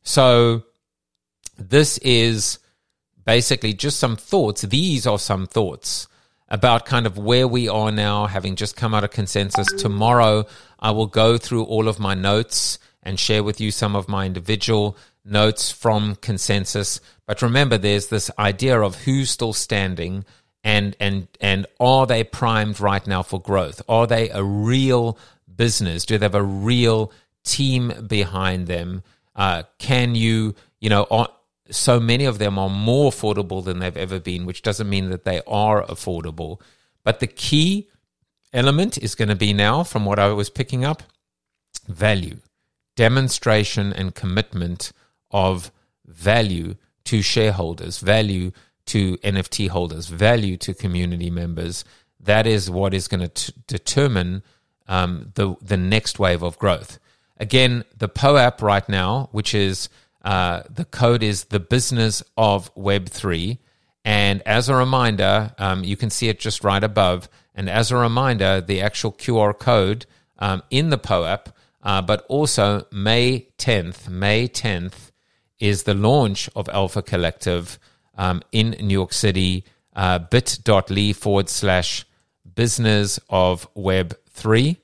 So, 0.04 0.64
this 1.58 1.98
is 2.00 2.60
basically 3.26 3.74
just 3.74 4.00
some 4.00 4.16
thoughts. 4.16 4.64
These 4.64 5.08
are 5.08 5.20
some 5.20 5.48
thoughts 5.48 6.08
about 6.52 6.86
kind 6.86 7.08
of 7.08 7.18
where 7.18 7.48
we 7.48 7.70
are 7.70 7.92
now, 7.92 8.28
having 8.28 8.56
just 8.58 8.76
come 8.76 8.94
out 8.94 9.06
of 9.06 9.10
consensus. 9.10 9.68
Tomorrow, 9.82 10.46
I 10.80 10.92
will 10.92 11.08
go 11.08 11.38
through 11.38 11.64
all 11.64 11.88
of 11.88 11.98
my 11.98 12.14
notes 12.14 12.78
and 13.02 13.20
share 13.20 13.44
with 13.44 13.62
you 13.62 13.72
some 13.72 13.96
of 13.96 14.10
my 14.10 14.26
individual 14.26 14.98
notes 15.24 15.72
from 15.72 16.16
consensus. 16.18 17.00
But 17.26 17.42
remember, 17.42 17.78
there's 17.78 18.08
this 18.08 18.30
idea 18.38 18.80
of 18.82 18.96
who's 18.96 19.32
still 19.32 19.54
standing 19.54 20.26
and 20.64 20.96
and 21.00 21.28
and 21.40 21.66
are 21.80 22.06
they 22.06 22.24
primed 22.24 22.80
right 22.80 23.06
now 23.08 23.24
for 23.24 23.42
growth? 23.42 23.82
Are 23.88 24.06
they 24.06 24.30
a 24.30 24.44
real 24.44 25.18
business? 25.56 26.06
Do 26.06 26.18
they 26.18 26.26
have 26.26 26.36
a 26.36 26.44
real 26.44 27.12
team 27.44 27.94
behind 28.08 28.68
them? 28.68 29.04
Uh, 29.36 29.64
can 29.80 30.16
you, 30.16 30.54
you 30.80 30.90
know, 30.90 31.08
are, 31.10 31.30
so 31.72 32.00
many 32.00 32.26
of 32.26 32.38
them 32.38 32.60
are 32.60 32.70
more 32.70 33.12
affordable 33.12 33.64
than 33.64 33.80
they've 33.80 33.98
ever 33.98 34.20
been, 34.20 34.46
which 34.46 34.62
doesn't 34.62 34.90
mean 34.90 35.10
that 35.10 35.24
they 35.24 35.42
are 35.48 35.84
affordable. 35.86 36.60
But 37.04 37.20
the 37.20 37.28
key 37.28 37.90
element 38.54 38.98
is 38.98 39.16
going 39.16 39.30
to 39.30 39.36
be 39.36 39.54
now, 39.54 39.84
from 39.84 40.06
what 40.06 40.20
I 40.20 40.28
was 40.34 40.50
picking 40.50 40.86
up, 40.86 41.04
value, 41.88 42.38
demonstration, 42.96 43.94
and 43.94 44.14
commitment 44.14 44.92
of 45.32 45.72
value 46.06 46.76
to 47.06 47.22
shareholders, 47.22 48.00
value 48.00 48.52
to 48.88 49.18
NFT 49.18 49.70
holders, 49.70 50.08
value 50.08 50.58
to 50.58 50.74
community 50.74 51.30
members. 51.30 51.86
That 52.20 52.46
is 52.46 52.70
what 52.70 52.94
is 52.94 53.08
going 53.08 53.28
to 53.28 53.54
determine 53.68 54.44
um, 54.88 55.32
the 55.36 55.56
the 55.62 55.78
next 55.78 56.20
wave 56.20 56.44
of 56.44 56.60
growth. 56.60 57.00
Again, 57.38 57.86
the 57.98 58.10
POAP 58.10 58.62
right 58.62 58.88
now, 58.88 59.30
which 59.32 59.56
is 59.56 59.90
uh, 60.24 60.64
the 60.70 60.86
code 60.86 61.24
is 61.24 61.46
the 61.46 61.60
business 61.60 62.24
of 62.38 62.74
Web3. 62.76 63.58
And 64.04 64.42
as 64.46 64.70
a 64.70 64.76
reminder, 64.76 65.54
um, 65.58 65.84
you 65.84 65.96
can 65.96 66.10
see 66.10 66.30
it 66.30 66.40
just 66.40 66.64
right 66.64 66.84
above. 66.84 67.30
And 67.54 67.70
as 67.70 67.92
a 67.92 67.98
reminder, 67.98 68.62
the 68.62 68.82
actual 68.82 69.12
QR 69.12 69.58
code 69.58 70.06
um, 70.40 70.64
in 70.70 70.90
the 70.90 70.98
POAP, 70.98 71.54
uh, 71.84 72.02
but 72.02 72.26
also 72.28 72.86
May 72.92 73.48
10th, 73.58 74.10
May 74.10 74.48
10th 74.48 75.12
is 75.60 75.84
the 75.84 75.94
launch 75.94 76.50
of 76.56 76.68
Alpha 76.70 77.02
Collective 77.02 77.78
um, 78.18 78.42
in 78.52 78.72
New 78.72 78.94
York 78.94 79.14
City, 79.14 79.66
uh, 79.96 80.20
bit.ly 80.20 81.14
forward 81.14 81.50
slash 81.50 82.06
business 82.56 83.20
of 83.30 83.72
Web3. 83.76 84.78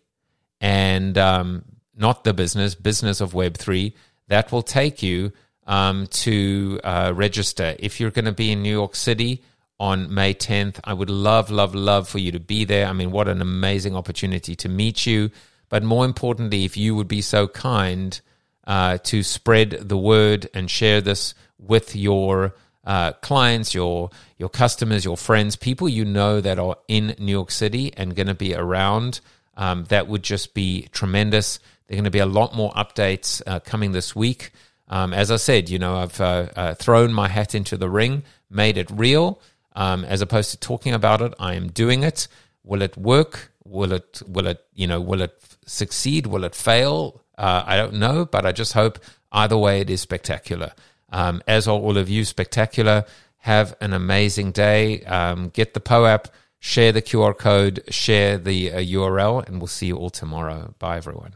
And 0.59 1.17
um, 1.17 1.65
not 1.95 2.23
the 2.23 2.33
business, 2.33 2.75
business 2.75 3.21
of 3.21 3.33
Web3 3.33 3.93
that 4.27 4.51
will 4.51 4.61
take 4.61 5.01
you 5.01 5.31
um, 5.65 6.07
to 6.07 6.79
uh, 6.83 7.13
register. 7.15 7.75
If 7.79 7.99
you're 7.99 8.11
going 8.11 8.25
to 8.25 8.31
be 8.31 8.51
in 8.51 8.61
New 8.61 8.71
York 8.71 8.95
City 8.95 9.43
on 9.79 10.13
May 10.13 10.33
10th, 10.33 10.79
I 10.83 10.93
would 10.93 11.09
love, 11.09 11.51
love, 11.51 11.75
love 11.75 12.07
for 12.07 12.19
you 12.19 12.31
to 12.31 12.39
be 12.39 12.65
there. 12.65 12.87
I 12.87 12.93
mean, 12.93 13.11
what 13.11 13.27
an 13.27 13.41
amazing 13.41 13.95
opportunity 13.95 14.55
to 14.55 14.69
meet 14.69 15.05
you. 15.05 15.29
But 15.69 15.83
more 15.83 16.05
importantly, 16.05 16.65
if 16.65 16.77
you 16.77 16.95
would 16.95 17.07
be 17.07 17.21
so 17.21 17.47
kind 17.47 18.19
uh, 18.65 18.97
to 18.99 19.23
spread 19.23 19.71
the 19.71 19.97
word 19.97 20.49
and 20.53 20.71
share 20.71 21.01
this 21.01 21.33
with 21.59 21.95
your 21.95 22.55
uh, 22.85 23.11
clients, 23.13 23.73
your 23.73 24.09
your 24.37 24.49
customers, 24.49 25.03
your 25.03 25.17
friends, 25.17 25.57
people 25.57 25.89
you 25.89 26.05
know 26.05 26.39
that 26.39 26.57
are 26.57 26.77
in 26.87 27.15
New 27.19 27.31
York 27.31 27.51
City 27.51 27.91
and 27.97 28.15
going 28.15 28.27
to 28.27 28.33
be 28.33 28.55
around, 28.55 29.19
um, 29.57 29.83
that 29.89 30.07
would 30.07 30.23
just 30.23 30.53
be 30.53 30.87
tremendous. 30.93 31.59
There 31.87 31.95
are 31.95 31.99
going 31.99 32.05
to 32.05 32.11
be 32.11 32.19
a 32.19 32.25
lot 32.25 32.55
more 32.55 32.71
updates 32.71 33.41
uh, 33.47 33.59
coming 33.61 33.93
this 33.93 34.15
week. 34.15 34.51
Um, 34.89 35.13
as 35.13 35.31
I 35.31 35.37
said, 35.37 35.69
you 35.69 35.79
know, 35.79 35.97
I've 35.97 36.19
uh, 36.19 36.47
uh, 36.55 36.73
thrown 36.75 37.13
my 37.13 37.27
hat 37.27 37.55
into 37.55 37.77
the 37.77 37.89
ring, 37.89 38.23
made 38.49 38.77
it 38.77 38.89
real. 38.91 39.41
Um, 39.75 40.03
as 40.05 40.21
opposed 40.21 40.51
to 40.51 40.57
talking 40.57 40.93
about 40.93 41.21
it, 41.21 41.33
I 41.39 41.53
am 41.53 41.69
doing 41.69 42.03
it. 42.03 42.27
Will 42.63 42.81
it 42.81 42.97
work? 42.97 43.51
Will 43.63 43.93
it? 43.93 44.21
Will 44.27 44.47
it? 44.47 44.65
You 44.73 44.87
know? 44.87 44.99
Will 44.99 45.21
it 45.21 45.41
succeed? 45.65 46.25
Will 46.25 46.43
it 46.43 46.55
fail? 46.55 47.21
Uh, 47.37 47.63
I 47.65 47.77
don't 47.77 47.93
know, 47.93 48.25
but 48.25 48.45
I 48.45 48.51
just 48.51 48.73
hope 48.73 48.99
either 49.31 49.57
way 49.57 49.81
it 49.81 49.89
is 49.89 50.01
spectacular. 50.01 50.73
Um, 51.09 51.41
as 51.47 51.67
are 51.67 51.77
all 51.77 51.97
of 51.97 52.09
you, 52.09 52.25
spectacular. 52.25 53.05
Have 53.37 53.75
an 53.79 53.93
amazing 53.93 54.51
day. 54.51 55.03
Um, 55.03 55.49
get 55.49 55.73
the 55.73 55.79
POAP, 55.79 56.27
share 56.59 56.91
the 56.91 57.01
QR 57.01 57.37
code, 57.37 57.83
share 57.89 58.37
the 58.37 58.73
uh, 58.73 58.79
URL, 58.79 59.47
and 59.47 59.59
we'll 59.59 59.67
see 59.67 59.87
you 59.87 59.95
all 59.95 60.09
tomorrow. 60.09 60.73
Bye, 60.79 60.97
everyone. 60.97 61.35